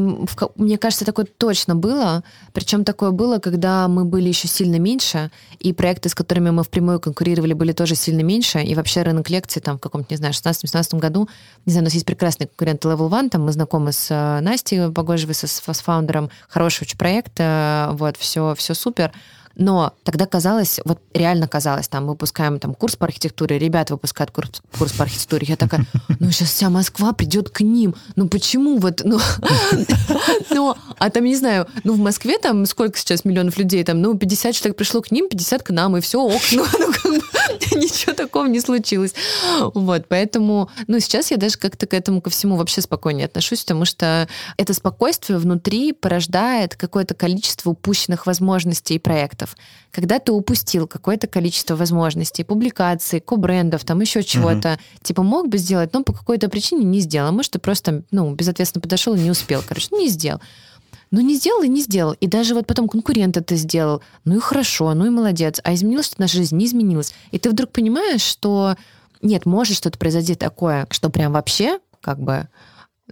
мне 0.54 0.78
кажется, 0.78 1.04
такое 1.04 1.26
точно 1.26 1.74
было. 1.74 2.22
Причем 2.52 2.84
такое 2.84 3.10
было, 3.10 3.40
когда 3.40 3.88
мы 3.88 4.04
были 4.04 4.28
еще 4.28 4.46
сильно 4.46 4.78
меньше, 4.78 5.32
и 5.58 5.72
проекты, 5.72 6.08
с 6.08 6.14
которыми 6.14 6.50
мы 6.50 6.62
впрямую 6.62 7.00
конкурировали, 7.00 7.52
были 7.52 7.72
тоже 7.72 7.96
сильно 7.96 8.20
меньше. 8.20 8.62
И 8.62 8.76
вообще 8.76 9.02
рынок 9.02 9.28
лекций 9.28 9.60
там 9.60 9.78
в 9.78 9.80
каком-то, 9.80 10.14
не 10.14 10.18
знаю, 10.18 10.32
16-17 10.34 11.00
году, 11.00 11.28
не 11.66 11.72
знаю, 11.72 11.82
у 11.82 11.86
нас 11.86 11.94
есть 11.94 12.06
прекрасный 12.06 12.46
конкурент 12.46 12.84
Level 12.84 13.10
One, 13.10 13.28
там 13.28 13.42
мы 13.42 13.50
знакомы 13.50 13.90
с 13.90 14.06
э, 14.08 14.40
Настей 14.40 14.92
Погожевой, 14.92 15.34
с 15.34 15.60
фаундером. 15.82 16.30
Хороший 16.48 16.84
очень 16.84 16.96
проект, 16.96 17.32
э, 17.38 17.90
вот, 17.94 18.16
все, 18.18 18.54
все 18.54 18.74
супер. 18.74 19.10
Но 19.57 19.92
тогда 20.05 20.26
казалось, 20.26 20.80
вот 20.84 21.01
реально 21.12 21.48
казалось, 21.48 21.88
там 21.88 22.07
выпускаем 22.07 22.59
там 22.59 22.74
курс 22.74 22.96
по 22.96 23.07
архитектуре, 23.07 23.59
ребята 23.59 23.94
выпускают 23.94 24.30
курс, 24.30 24.62
курс 24.78 24.92
по 24.92 25.05
архитектуре. 25.05 25.46
Я 25.48 25.57
такая, 25.57 25.84
ну 26.18 26.30
сейчас 26.30 26.51
вся 26.51 26.70
Москва 26.70 27.12
придет 27.12 27.51
к 27.51 27.61
ним. 27.61 27.94
Ну 28.16 28.28
почему 28.28 28.78
вот, 28.78 29.03
ну, 29.05 29.18
ну, 30.51 30.74
а 30.98 31.11
там, 31.11 31.24
не 31.24 31.36
знаю, 31.36 31.66
ну 31.84 31.94
в 31.94 31.98
Москве 31.98 32.38
там 32.38 32.64
сколько 32.66 32.98
сейчас 32.98 33.24
миллионов 33.24 33.59
людей, 33.59 33.82
там, 33.84 34.01
ну 34.01 34.16
50 34.16 34.55
человек 34.55 34.76
пришло 34.76 35.03
к 35.03 35.11
ним, 35.11 35.28
50 35.28 35.62
к 35.62 35.70
нам, 35.70 35.96
и 35.96 36.01
все, 36.01 36.20
ок, 36.20 36.40
ну, 36.53 36.64
ну 36.78 36.92
как 36.92 37.12
бы 37.12 37.20
ничего 37.76 38.12
такого 38.12 38.46
не 38.46 38.61
случилось. 38.61 39.14
Вот, 39.74 40.07
поэтому, 40.09 40.70
ну 40.86 41.01
сейчас 41.01 41.30
я 41.30 41.36
даже 41.36 41.59
как-то 41.59 41.86
к 41.86 41.94
этому 41.94 42.20
ко 42.20 42.30
всему 42.30 42.57
вообще 42.57 42.80
спокойнее 42.80 43.26
отношусь, 43.26 43.62
потому 43.62 43.84
что 43.84 44.28
это 44.57 44.74
спокойствие 44.74 45.38
внутри 45.38 45.92
порождает 45.92 46.76
какое-то 46.76 47.14
количество 47.14 47.70
упущенных 47.70 48.26
возможностей 48.26 48.94
и 48.94 48.98
проектов 48.98 49.39
брендов. 49.41 49.57
Когда 49.91 50.18
ты 50.18 50.32
упустил 50.32 50.86
какое-то 50.86 51.26
количество 51.26 51.76
возможностей, 51.76 52.45
публикаций, 52.45 53.20
ко-брендов, 53.20 53.84
там 53.84 54.01
еще 54.01 54.22
чего-то, 54.22 54.68
uh 54.68 54.78
типа 55.03 55.22
мог 55.22 55.49
бы 55.49 55.59
сделать, 55.59 55.93
но 55.93 56.03
по 56.03 56.12
какой-то 56.12 56.49
причине 56.49 56.84
не 56.84 57.01
сделал. 57.01 57.32
Может, 57.32 57.53
ты 57.53 57.59
просто, 57.59 58.03
ну, 58.11 58.34
безответственно 58.34 58.82
подошел 58.82 59.14
и 59.14 59.20
не 59.20 59.30
успел, 59.30 59.62
короче, 59.66 59.88
не 59.93 60.09
сделал. 60.09 60.41
Ну, 61.11 61.20
не 61.20 61.34
сделал 61.36 61.62
и 61.62 61.68
не 61.68 61.80
сделал. 61.80 62.12
И 62.20 62.26
даже 62.26 62.55
вот 62.55 62.66
потом 62.66 62.88
конкурент 62.88 63.36
это 63.36 63.57
сделал. 63.57 64.01
Ну 64.24 64.36
и 64.36 64.41
хорошо, 64.41 64.95
ну 64.95 65.07
и 65.07 65.11
молодец. 65.11 65.61
А 65.64 65.74
изменилась 65.74 66.07
что 66.07 66.20
наша 66.20 66.36
жизнь? 66.36 66.57
Не 66.57 66.66
изменилась. 66.66 67.14
И 67.32 67.38
ты 67.38 67.51
вдруг 67.51 67.70
понимаешь, 67.70 68.22
что 68.22 68.76
нет, 69.22 69.45
может 69.47 69.76
что-то 69.76 69.99
произойти 69.99 70.34
такое, 70.34 70.86
что 70.91 71.11
прям 71.11 71.32
вообще, 71.32 71.80
как 72.01 72.20
бы, 72.20 72.49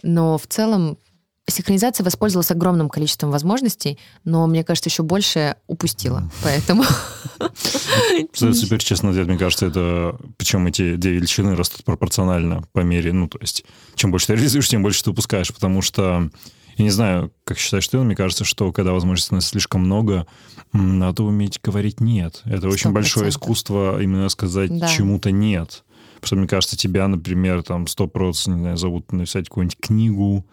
но 0.03 0.39
в 0.39 0.47
целом 0.47 0.97
Синхронизация 1.49 2.05
воспользовалась 2.05 2.51
огромным 2.51 2.89
количеством 2.89 3.31
возможностей, 3.31 3.99
но, 4.25 4.47
мне 4.47 4.65
кажется, 4.65 4.91
еще 4.91 5.03
больше 5.03 5.57
упустила. 5.67 6.31
Поэтому... 6.43 6.85
Супер 8.33 8.83
честно 8.83 9.11
мне 9.11 9.39
кажется, 9.39 9.67
это... 9.67 10.17
Причем 10.37 10.67
эти 10.67 10.97
две 10.97 11.13
величины 11.13 11.57
растут 11.57 11.85
пропорционально 11.85 12.65
по 12.73 12.81
мере... 12.81 13.13
Ну, 13.13 13.29
то 13.29 13.39
есть, 13.41 13.65
чем 13.95 14.11
больше 14.11 14.29
ты 14.29 14.35
реализуешь, 14.35 14.69
тем 14.69 14.83
больше 14.83 15.03
ты 15.03 15.11
упускаешь, 15.11 15.53
потому 15.53 15.83
что 15.83 16.31
я 16.79 16.85
не 16.85 16.91
знаю, 16.91 17.33
как 17.45 17.59
считаешь 17.59 17.89
ты, 17.89 17.97
но 17.97 18.05
мне 18.05 18.15
кажется, 18.15 18.45
что 18.45 18.71
когда 18.71 18.93
возможностей 18.93 19.41
слишком 19.41 19.81
много, 19.81 20.27
надо 20.73 21.25
уметь 21.25 21.61
говорить 21.61 22.01
«нет». 22.01 22.43
Это 22.45 22.69
100%. 22.69 22.73
очень 22.73 22.93
большое 22.93 23.31
искусство 23.31 24.01
именно 24.01 24.29
сказать 24.29 24.77
да. 24.79 24.87
чему-то 24.87 25.33
«нет». 25.33 25.83
Потому 26.21 26.27
что, 26.27 26.37
мне 26.37 26.49
кажется, 26.49 26.77
тебя, 26.77 27.09
например, 27.09 27.63
там 27.63 27.85
100% 27.85 28.51
не 28.55 28.61
знаю, 28.61 28.77
зовут 28.77 29.13
написать 29.13 29.49
какую-нибудь 29.49 29.79
книгу, 29.81 30.47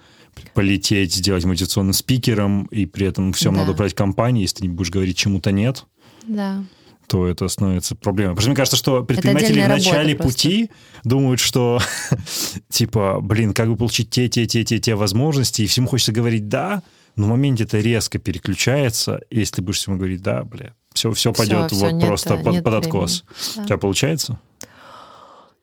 полететь, 0.53 1.13
сделать 1.13 1.45
мотивационным 1.45 1.93
спикером, 1.93 2.65
и 2.65 2.85
при 2.85 3.07
этом 3.07 3.33
всем 3.33 3.53
да. 3.53 3.61
надо 3.61 3.73
брать 3.73 3.93
компании, 3.93 4.41
если 4.43 4.57
ты 4.57 4.63
не 4.63 4.69
будешь 4.69 4.89
говорить 4.89 5.17
чему-то 5.17 5.51
нет, 5.51 5.85
да. 6.27 6.63
то 7.07 7.27
это 7.27 7.47
становится 7.47 7.95
проблемой. 7.95 8.35
Потому 8.35 8.41
что 8.41 8.49
мне 8.49 8.57
кажется, 8.57 8.77
что 8.77 9.03
предприниматели 9.03 9.61
в 9.61 9.67
начале 9.67 10.15
пути 10.15 10.69
думают, 11.03 11.39
что 11.39 11.79
типа, 12.69 13.19
блин, 13.21 13.53
как 13.53 13.69
бы 13.69 13.75
получить 13.75 14.09
те, 14.09 14.27
те, 14.29 14.45
те, 14.45 14.63
те, 14.63 14.79
те 14.79 14.95
возможности, 14.95 15.61
и 15.61 15.67
всему 15.67 15.87
хочется 15.87 16.11
говорить 16.11 16.47
«да», 16.47 16.83
но 17.15 17.27
в 17.27 17.29
моменте 17.29 17.63
это 17.63 17.79
резко 17.79 18.19
переключается, 18.19 19.21
и 19.29 19.39
если 19.39 19.55
ты 19.55 19.61
будешь 19.61 19.77
всему 19.77 19.97
говорить 19.97 20.21
«да», 20.21 20.43
бля, 20.43 20.73
все, 20.93 21.11
все, 21.11 21.33
все 21.33 21.33
пойдет 21.33 21.71
все, 21.71 21.79
вот 21.85 21.93
нет, 21.93 22.07
просто 22.07 22.37
под, 22.37 22.63
под 22.63 22.73
откос. 22.73 23.23
Да. 23.55 23.63
У 23.63 23.65
тебя 23.65 23.77
получается? 23.77 24.39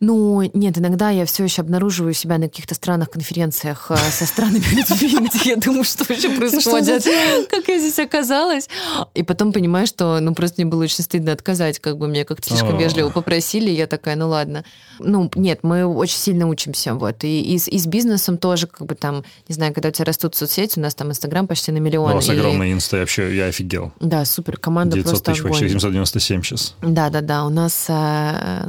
Ну, 0.05 0.43
нет, 0.53 0.77
иногда 0.79 1.11
я 1.11 1.25
все 1.27 1.45
еще 1.45 1.63
обнаруживаю 1.63 2.13
себя 2.13 2.37
на 2.37 2.49
каких-то 2.49 2.75
странных 2.75 3.09
конференциях 3.09 3.87
э, 3.89 3.97
со 4.11 4.27
странными 4.27 4.65
людьми, 4.73 5.29
где 5.29 5.51
я 5.51 5.57
думаю, 5.57 5.85
что 5.85 6.05
вообще 6.09 6.29
происходит, 6.29 7.05
как 7.49 7.69
я 7.69 7.79
здесь 7.79 8.01
оказалась. 8.01 8.69
И 9.15 9.23
потом 9.23 9.53
понимаю, 9.53 9.87
что 9.87 10.19
ну 10.19 10.35
просто 10.35 10.61
мне 10.61 10.69
было 10.69 10.83
очень 10.83 11.05
стыдно 11.05 11.31
отказать, 11.31 11.79
как 11.79 11.99
бы 11.99 12.09
мне 12.09 12.25
как-то 12.25 12.49
слишком 12.49 12.79
вежливо 12.79 13.11
попросили, 13.11 13.71
я 13.71 13.87
такая, 13.87 14.17
ну 14.17 14.29
ладно. 14.29 14.65
Ну, 14.99 15.31
нет, 15.37 15.61
мы 15.63 15.87
очень 15.87 16.19
сильно 16.19 16.49
учимся, 16.49 16.95
вот. 16.95 17.23
И, 17.23 17.41
и, 17.41 17.55
и 17.55 17.79
с 17.79 17.87
бизнесом 17.87 18.39
тоже, 18.39 18.67
как 18.67 18.89
бы 18.89 18.97
там, 18.97 19.23
не 19.47 19.55
знаю, 19.55 19.73
когда 19.73 19.91
у 19.91 19.93
тебя 19.93 20.07
растут 20.07 20.35
соцсети, 20.35 20.81
у 20.81 20.83
нас 20.83 20.97
там 20.97 21.11
Инстаграм 21.11 21.47
почти 21.47 21.71
на 21.71 21.79
миллион. 21.79 22.11
У 22.11 22.15
вас 22.17 22.29
и... 22.29 22.33
огромный 22.33 22.73
инста, 22.73 22.97
вообще, 22.97 23.37
я 23.37 23.47
офигел. 23.47 23.93
Да, 24.01 24.25
супер, 24.25 24.57
команда 24.57 24.97
900 24.97 25.11
просто 25.11 25.31
тысяч, 25.31 25.43
вообще 25.45 25.69
797 25.69 26.43
сейчас. 26.43 26.75
Да, 26.83 27.09
да, 27.09 27.21
да, 27.21 27.45
у 27.45 27.51
нас, 27.51 27.87
э, 27.89 28.69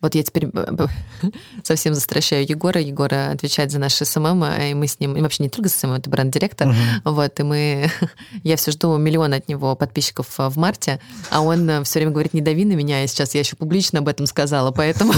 вот 0.00 0.16
я 0.16 0.24
теперь 0.24 0.55
совсем 1.62 1.94
застращаю 1.94 2.48
Егора. 2.48 2.80
Егор 2.80 3.30
отвечает 3.30 3.70
за 3.70 3.78
наш 3.78 3.94
SMM, 3.94 4.44
и 4.44 4.74
мы 4.74 4.86
с 4.86 5.00
ним, 5.00 5.16
и 5.16 5.20
вообще 5.20 5.42
не 5.42 5.48
только 5.48 5.68
SMM, 5.68 5.92
это 5.92 6.10
бренд-директор, 6.10 6.68
uh-huh. 6.68 7.00
вот, 7.04 7.38
и 7.40 7.42
мы, 7.42 7.90
я 8.42 8.56
все 8.56 8.70
жду 8.70 8.96
миллион 8.96 9.34
от 9.34 9.48
него 9.48 9.74
подписчиков 9.76 10.26
в 10.38 10.58
марте, 10.58 11.00
а 11.30 11.40
он 11.40 11.84
все 11.84 11.98
время 11.98 12.12
говорит, 12.12 12.34
не 12.34 12.40
дави 12.40 12.64
на 12.64 12.74
меня, 12.74 13.04
и 13.04 13.06
сейчас 13.06 13.34
я 13.34 13.40
еще 13.40 13.56
публично 13.56 14.00
об 14.00 14.08
этом 14.08 14.26
сказала, 14.26 14.70
поэтому 14.70 15.12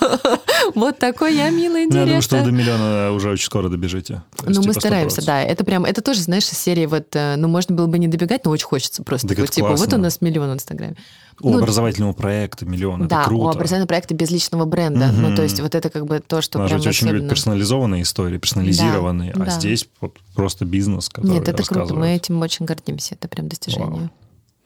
вот 0.74 0.98
такой 0.98 1.34
я 1.34 1.50
милый 1.50 1.88
директор. 1.88 1.94
Ну, 1.94 1.98
я 1.98 2.06
думаю, 2.06 2.22
что 2.22 2.44
до 2.44 2.50
миллиона 2.50 3.12
уже 3.12 3.30
очень 3.30 3.46
скоро 3.46 3.68
добежите. 3.68 4.22
Ну, 4.44 4.62
мы 4.62 4.74
стараемся, 4.74 5.24
да. 5.24 5.42
Это 5.42 5.64
прям, 5.64 5.84
это 5.84 6.02
тоже, 6.02 6.20
знаешь, 6.20 6.44
серии 6.44 6.86
вот, 6.86 7.08
э, 7.14 7.36
ну, 7.36 7.48
можно 7.48 7.74
было 7.74 7.86
бы 7.86 7.98
не 7.98 8.08
добегать, 8.08 8.44
но 8.44 8.50
очень 8.50 8.66
хочется 8.66 9.02
просто. 9.02 9.34
Типа, 9.46 9.74
вот 9.74 9.92
у 9.92 9.96
нас 9.96 10.20
миллион 10.20 10.50
в 10.50 10.54
Инстаграме. 10.54 10.96
У 11.42 11.50
ну, 11.50 11.58
образовательного 11.58 12.12
проекта 12.12 12.66
миллион, 12.66 13.08
да, 13.08 13.20
это 13.20 13.28
круто. 13.28 13.44
у 13.44 13.48
образовательного 13.48 13.86
проекта 13.86 14.14
без 14.14 14.30
личного 14.30 14.66
бренда. 14.66 15.10
Ну, 15.12 15.34
то 15.34 15.42
есть 15.42 15.60
вот 15.60 15.74
это 15.74 15.90
как 15.90 16.06
бы 16.06 16.20
то, 16.20 16.42
что 16.42 16.64
прям 16.66 16.80
очень 16.80 17.08
любят 17.08 17.28
персонализованные 17.28 18.02
истории, 18.02 18.38
персонализированные, 18.38 19.32
да, 19.34 19.42
а 19.42 19.46
да. 19.46 19.50
здесь 19.50 19.88
вот 20.00 20.18
просто 20.34 20.64
бизнес, 20.64 21.08
который 21.08 21.32
Нет, 21.32 21.48
это 21.48 21.62
круто, 21.62 21.94
мы 21.94 22.10
этим 22.10 22.40
очень 22.40 22.66
гордимся, 22.66 23.14
это 23.14 23.28
прям 23.28 23.48
достижение. 23.48 24.10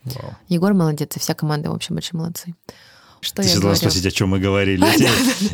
Вау. 0.05 0.35
Егор 0.49 0.75
молодец, 0.75 1.17
и 1.17 1.21
вся 1.21 1.35
команда, 1.35 1.71
в 1.71 1.75
общем, 1.75 1.95
большие 1.95 2.19
молодцы. 2.19 2.55
Что 3.25 3.43
ты 3.43 3.49
я 3.49 3.55
должна 3.55 3.77
спросить, 3.77 4.07
о 4.07 4.11
чем 4.11 4.31
мы 4.31 4.39
говорили. 4.39 4.85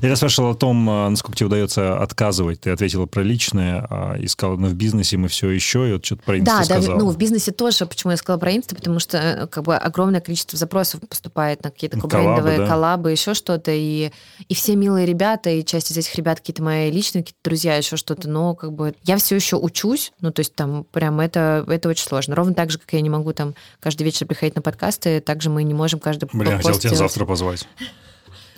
Я, 0.02 0.08
я 0.08 0.16
спрашивал 0.16 0.50
о 0.50 0.54
том, 0.54 0.88
а, 0.90 1.08
насколько 1.08 1.36
тебе 1.36 1.46
удается 1.46 1.98
отказывать. 2.00 2.60
Ты 2.60 2.70
ответила 2.70 3.06
про 3.06 3.22
личное 3.22 3.86
а, 3.88 4.16
и 4.18 4.26
сказала, 4.26 4.56
ну, 4.56 4.68
в 4.68 4.74
бизнесе 4.74 5.16
мы 5.16 5.28
все 5.28 5.50
еще, 5.50 5.88
и 5.88 5.92
вот 5.92 6.04
что-то 6.04 6.22
про 6.22 6.38
инста 6.38 6.58
да, 6.58 6.64
сказала. 6.64 6.98
Да, 6.98 7.04
ну, 7.04 7.10
в 7.10 7.16
бизнесе 7.16 7.52
тоже. 7.52 7.86
Почему 7.86 8.10
я 8.10 8.16
сказала 8.16 8.40
про 8.40 8.56
инста? 8.56 8.74
Потому 8.74 8.98
что 8.98 9.18
э, 9.18 9.46
как 9.46 9.64
бы 9.64 9.76
огромное 9.76 10.20
количество 10.20 10.58
запросов 10.58 11.00
поступает 11.08 11.62
на 11.62 11.70
какие-то 11.70 11.98
коллабы, 11.98 12.18
брендовые 12.18 12.58
да. 12.58 12.66
коллабы, 12.66 13.10
еще 13.12 13.34
что-то. 13.34 13.70
И, 13.72 14.10
и 14.48 14.54
все 14.54 14.76
милые 14.76 15.06
ребята, 15.06 15.50
и 15.50 15.64
часть 15.64 15.90
из 15.90 15.96
этих 15.96 16.14
ребят 16.16 16.40
какие-то 16.40 16.62
мои 16.62 16.90
личные 16.90 17.22
какие-то 17.22 17.40
друзья, 17.44 17.76
еще 17.76 17.96
что-то. 17.96 18.28
Но 18.28 18.54
как 18.54 18.72
бы 18.72 18.94
я 19.04 19.16
все 19.16 19.36
еще 19.36 19.56
учусь. 19.56 20.12
Ну, 20.20 20.32
то 20.32 20.40
есть 20.40 20.54
там 20.54 20.84
прям 20.84 21.20
это, 21.20 21.64
это 21.68 21.88
очень 21.88 22.04
сложно. 22.04 22.34
Ровно 22.34 22.54
так 22.54 22.70
же, 22.70 22.78
как 22.78 22.92
я 22.92 23.00
не 23.00 23.10
могу 23.10 23.32
там 23.32 23.54
каждый 23.80 24.02
вечер 24.02 24.26
приходить 24.26 24.56
на 24.56 24.62
подкасты, 24.62 25.20
также 25.20 25.50
мы 25.50 25.62
не 25.62 25.74
можем 25.74 26.00
каждый 26.00 26.28
Блин, 26.32 26.56
хотел 26.56 26.78
тебя 26.78 26.94
завтра 26.94 27.24
позвать. 27.24 27.59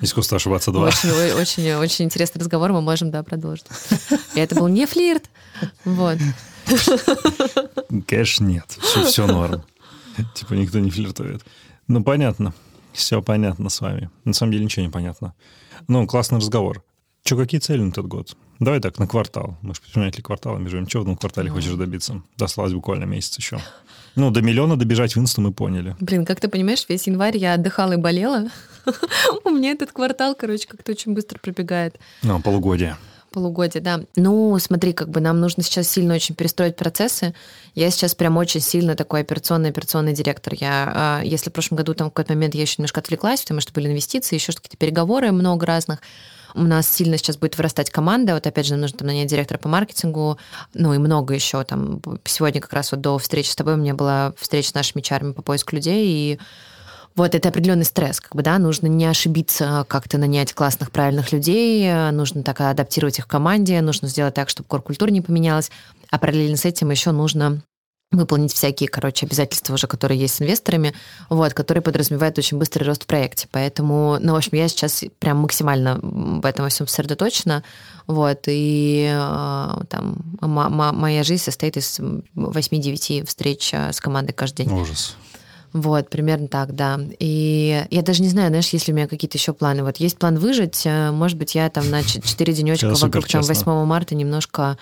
Искусство 0.01 0.37
ошибаться 0.37 0.73
два. 0.73 0.89
Очень, 0.89 1.11
очень, 1.33 1.73
очень 1.75 2.05
интересный 2.07 2.41
разговор, 2.41 2.73
мы 2.73 2.81
можем, 2.81 3.11
да, 3.11 3.23
продолжить. 3.23 3.67
И 4.35 4.41
это 4.41 4.57
был 4.57 4.67
не 4.67 4.87
флирт. 4.87 5.31
Вот. 5.85 6.19
Конечно, 8.09 8.45
нет. 8.45 8.65
Все, 8.81 9.05
все 9.05 9.27
норм. 9.27 9.63
Типа 10.35 10.55
никто 10.55 10.81
не 10.81 10.91
флиртует. 10.91 11.43
Ну, 11.87 12.03
понятно. 12.03 12.53
Все 12.93 13.23
понятно 13.23 13.71
с 13.71 13.81
вами. 13.81 14.11
На 14.25 14.33
самом 14.33 14.53
деле 14.53 14.65
ничего 14.65 14.85
не 14.85 14.91
понятно. 14.91 15.35
Ну, 15.89 16.07
классный 16.07 16.39
разговор. 16.39 16.83
Че, 17.25 17.37
какие 17.37 17.61
цели 17.61 17.81
на 17.81 17.91
этот 17.91 18.07
год? 18.07 18.37
Давай 18.59 18.81
так, 18.81 18.99
на 18.99 19.07
квартал. 19.07 19.57
Мы 19.63 19.75
же 19.75 19.81
предприниматели 19.81 20.23
квартала 20.23 20.59
бежим. 20.59 20.87
Чего 20.87 21.03
в 21.03 21.05
одном 21.05 21.17
квартале 21.17 21.51
хочешь 21.51 21.73
добиться? 21.75 22.23
Досталось 22.37 22.73
буквально 22.73 23.05
месяц 23.05 23.39
еще. 23.39 23.61
Ну, 24.17 24.31
до 24.31 24.43
миллиона 24.43 24.77
добежать 24.77 25.15
в 25.17 25.21
инсту 25.21 25.41
мы 25.41 25.53
поняли. 25.53 25.97
Блин, 26.01 26.27
как 26.27 26.41
ты 26.41 26.49
понимаешь, 26.49 26.85
весь 26.89 27.07
январь 27.07 27.37
я 27.37 27.55
отдыхала 27.55 27.93
и 27.93 27.97
болела. 27.97 28.49
У 29.45 29.51
меня 29.51 29.73
этот 29.73 29.93
квартал, 29.93 30.35
короче, 30.35 30.67
как-то 30.69 30.93
очень 30.93 31.15
быстро 31.15 31.39
пробегает. 31.39 31.97
Ну, 32.23 32.41
полугодие 32.41 32.97
полугодие, 33.33 33.83
да. 33.83 34.03
Ну, 34.15 34.57
смотри, 34.59 34.93
как 34.93 35.09
бы 35.09 35.21
нам 35.21 35.41
нужно 35.41 35.63
сейчас 35.63 35.89
сильно 35.89 36.15
очень 36.15 36.35
перестроить 36.35 36.77
процессы. 36.77 37.35
Я 37.75 37.91
сейчас 37.91 38.15
прям 38.15 38.37
очень 38.37 38.61
сильно 38.61 38.95
такой 38.95 39.23
операционный 39.23 39.71
операционный 39.71 40.13
директор. 40.13 40.55
Я, 40.55 40.93
а, 40.95 41.23
если 41.25 41.51
в 41.51 41.53
прошлом 41.53 41.79
году 41.79 41.95
там 41.95 42.09
в 42.09 42.13
какой-то 42.13 42.35
момент 42.35 42.55
я 42.55 42.61
еще 42.61 42.77
немножко 42.79 43.01
отвлеклась, 43.01 43.41
потому 43.41 43.61
что 43.61 43.73
были 43.73 43.89
инвестиции, 43.89 44.37
еще 44.37 44.53
какие-то 44.53 44.77
переговоры 44.77 45.33
много 45.33 45.67
разных, 45.67 46.01
у 46.55 46.63
нас 46.63 46.89
сильно 46.89 47.17
сейчас 47.17 47.39
будет 47.39 47.57
вырастать 47.57 47.91
команда. 47.91 48.35
Вот 48.35 48.47
опять 48.47 48.67
же, 48.67 48.73
нам 48.73 48.83
нужно 48.83 48.99
там 48.99 49.09
нанять 49.09 49.29
директора 49.29 49.59
по 49.59 49.69
маркетингу, 49.69 50.39
ну 50.75 50.93
и 50.93 50.99
много 50.99 51.35
еще. 51.35 51.65
Там 51.65 52.01
сегодня 52.25 52.61
как 52.61 52.75
раз 52.75 52.93
вот 52.93 53.01
до 53.01 53.17
встречи 53.19 53.49
с 53.49 53.57
тобой 53.57 53.75
у 53.75 53.79
меня 53.79 53.95
была 53.95 54.35
встреча 54.39 54.69
с 54.69 54.75
нашими 54.75 55.01
чарами 55.01 55.33
по 55.33 55.41
поиску 55.41 55.75
людей, 55.75 56.07
и 56.07 56.39
вот 57.15 57.35
это 57.35 57.49
определенный 57.49 57.85
стресс, 57.85 58.21
как 58.21 58.35
бы, 58.35 58.43
да, 58.43 58.59
нужно 58.59 58.87
не 58.87 59.07
ошибиться, 59.07 59.85
как-то 59.89 60.19
нанять 60.19 60.53
классных, 60.53 60.91
правильных 60.91 61.33
людей, 61.33 62.11
нужно 62.11 62.43
так 62.43 62.61
адаптировать 62.61 63.19
их 63.19 63.25
в 63.25 63.29
команде, 63.29 63.81
нужно 63.81 64.09
сделать 64.09 64.35
так, 64.35 64.49
чтобы 64.49 64.69
кор-культура 64.69 65.11
не 65.11 65.21
поменялась, 65.21 65.71
а 66.11 66.19
параллельно 66.19 66.57
с 66.57 66.65
этим 66.65 66.91
еще 66.91 67.11
нужно 67.11 67.63
выполнить 68.13 68.53
всякие, 68.53 68.89
короче, 68.89 69.27
обязательства 69.27 69.75
уже, 69.75 69.87
которые 69.87 70.21
есть 70.21 70.35
с 70.35 70.43
инвесторами, 70.43 70.95
вот, 71.29 71.55
которые 71.55 71.83
подразумевают 71.83 72.39
очень 72.39 72.59
быстрый 72.59 72.85
рост 72.85 73.05
в 73.05 73.07
проекте. 73.07 73.49
Поэтому, 73.51 74.19
ну, 74.21 74.35
в 74.35 74.37
общем, 74.37 74.51
я 74.53 74.69
сейчас 74.69 75.03
прям 75.19 75.39
максимально 75.39 75.99
в 76.03 76.45
этом 76.45 76.65
во 76.65 76.69
всем 76.69 76.87
сосредоточена, 76.87 77.65
вот, 78.07 78.43
и 78.47 79.11
э, 79.11 79.85
там 79.89 80.17
моя 80.41 81.23
жизнь 81.23 81.43
состоит 81.43 81.77
из 81.77 81.99
8-9 82.37 83.27
встреч 83.27 83.71
э, 83.73 83.93
с 83.93 84.01
командой 84.01 84.33
каждый 84.33 84.67
день. 84.67 84.81
Ужас. 84.81 85.17
Вот, 85.73 86.11
примерно 86.11 86.49
так, 86.49 86.75
да. 86.75 87.01
И 87.19 87.87
я 87.91 88.03
даже 88.03 88.23
не 88.23 88.29
знаю, 88.29 88.49
знаешь, 88.49 88.69
есть 88.69 88.87
ли 88.89 88.93
у 88.93 88.97
меня 88.97 89.09
какие-то 89.09 89.39
еще 89.39 89.55
планы. 89.55 89.83
Вот 89.83 89.97
есть 89.97 90.19
план 90.19 90.39
выжить, 90.39 90.83
э, 90.85 91.11
может 91.11 91.39
быть, 91.39 91.55
я 91.55 91.71
там 91.71 91.89
на 91.91 92.03
4 92.03 92.53
денечка 92.53 92.95
вокруг 92.95 93.27
там, 93.27 93.43
8 93.43 93.85
марта 93.87 94.15
немножко 94.15 94.77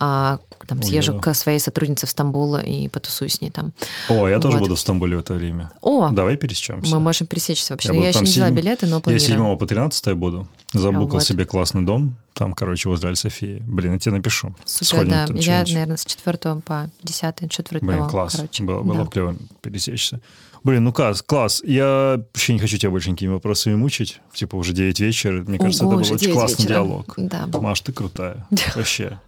а, 0.00 0.38
там, 0.66 0.82
съезжу 0.82 1.14
Ой, 1.14 1.20
к 1.20 1.34
своей 1.34 1.58
сотруднице 1.58 2.06
в 2.06 2.10
Стамбул 2.10 2.56
и 2.56 2.88
потусую 2.88 3.28
с 3.28 3.40
ней 3.40 3.50
там. 3.50 3.72
О, 4.08 4.28
я 4.28 4.36
вот. 4.36 4.42
тоже 4.42 4.58
буду 4.58 4.76
в 4.76 4.80
Стамбуле 4.80 5.16
в 5.16 5.20
это 5.20 5.34
время. 5.34 5.72
О! 5.80 6.10
Давай 6.10 6.36
пересечемся. 6.36 6.94
Мы 6.94 7.00
можем 7.00 7.26
пересечься 7.26 7.74
вообще. 7.74 7.94
Я, 7.94 8.02
я 8.02 8.08
еще 8.10 8.20
не 8.20 8.26
взяла 8.26 8.50
билеты, 8.50 8.86
но 8.86 9.00
планирую. 9.00 9.28
Я 9.28 9.36
7 9.36 9.56
по 9.56 9.66
13 9.66 10.12
буду. 10.14 10.46
Забукал 10.72 11.18
вот. 11.18 11.24
себе 11.24 11.44
классный 11.46 11.82
дом. 11.82 12.16
Там, 12.34 12.52
короче, 12.52 12.88
возле 12.88 13.08
Аль-Софии. 13.08 13.62
Блин, 13.66 13.94
я 13.94 13.98
тебе 13.98 14.16
напишу. 14.16 14.54
Супер, 14.64 14.86
Сходим 14.86 15.10
да. 15.10 15.26
Я, 15.34 15.64
наверное, 15.64 15.96
с 15.96 16.04
4 16.04 16.38
по 16.64 16.90
10, 17.02 17.52
что-то 17.52 17.70
вроде 17.70 17.86
Блин, 17.86 18.08
класс. 18.08 18.36
Короче. 18.36 18.62
Было, 18.62 18.82
было 18.82 19.04
да. 19.04 19.06
клево 19.06 19.36
пересечься. 19.60 20.20
Блин, 20.64 20.84
ну 20.84 20.92
класс, 20.92 21.22
класс. 21.22 21.62
Я 21.64 22.16
вообще 22.18 22.52
не 22.52 22.58
хочу 22.58 22.76
тебя 22.76 22.90
больше 22.90 23.10
никакими 23.10 23.32
вопросами 23.32 23.74
мучить. 23.74 24.20
Типа 24.32 24.56
уже 24.56 24.72
9 24.72 25.00
вечера. 25.00 25.42
Мне 25.42 25.58
кажется, 25.58 25.84
Ого, 25.84 26.00
это 26.00 26.08
был 26.08 26.14
очень 26.14 26.32
классный 26.32 26.64
вечера. 26.64 26.74
диалог. 26.74 27.14
Да. 27.16 27.46
Маш, 27.60 27.80
ты 27.80 27.92
крутая. 27.92 28.46
Вообще. 28.74 29.18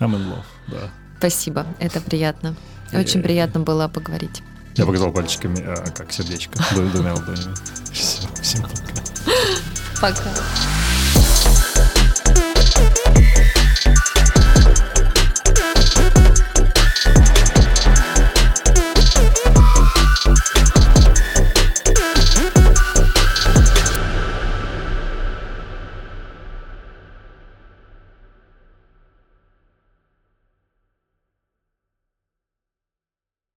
I'm 0.00 0.14
in 0.14 0.30
love, 0.30 0.44
да. 0.68 0.90
Спасибо, 1.18 1.66
это 1.78 2.00
приятно. 2.00 2.54
Очень 2.92 3.22
приятно 3.22 3.60
было 3.60 3.88
поговорить. 3.88 4.42
Я 4.76 4.86
показал 4.86 5.12
пальчиками, 5.12 5.60
а, 5.60 5.90
как 5.90 6.12
сердечко, 6.12 6.56
двумя 6.72 7.14
ладонями. 7.14 7.54
Все, 7.92 8.28
всем 8.40 8.62
пока. 8.62 9.02
Пока. 10.00 10.77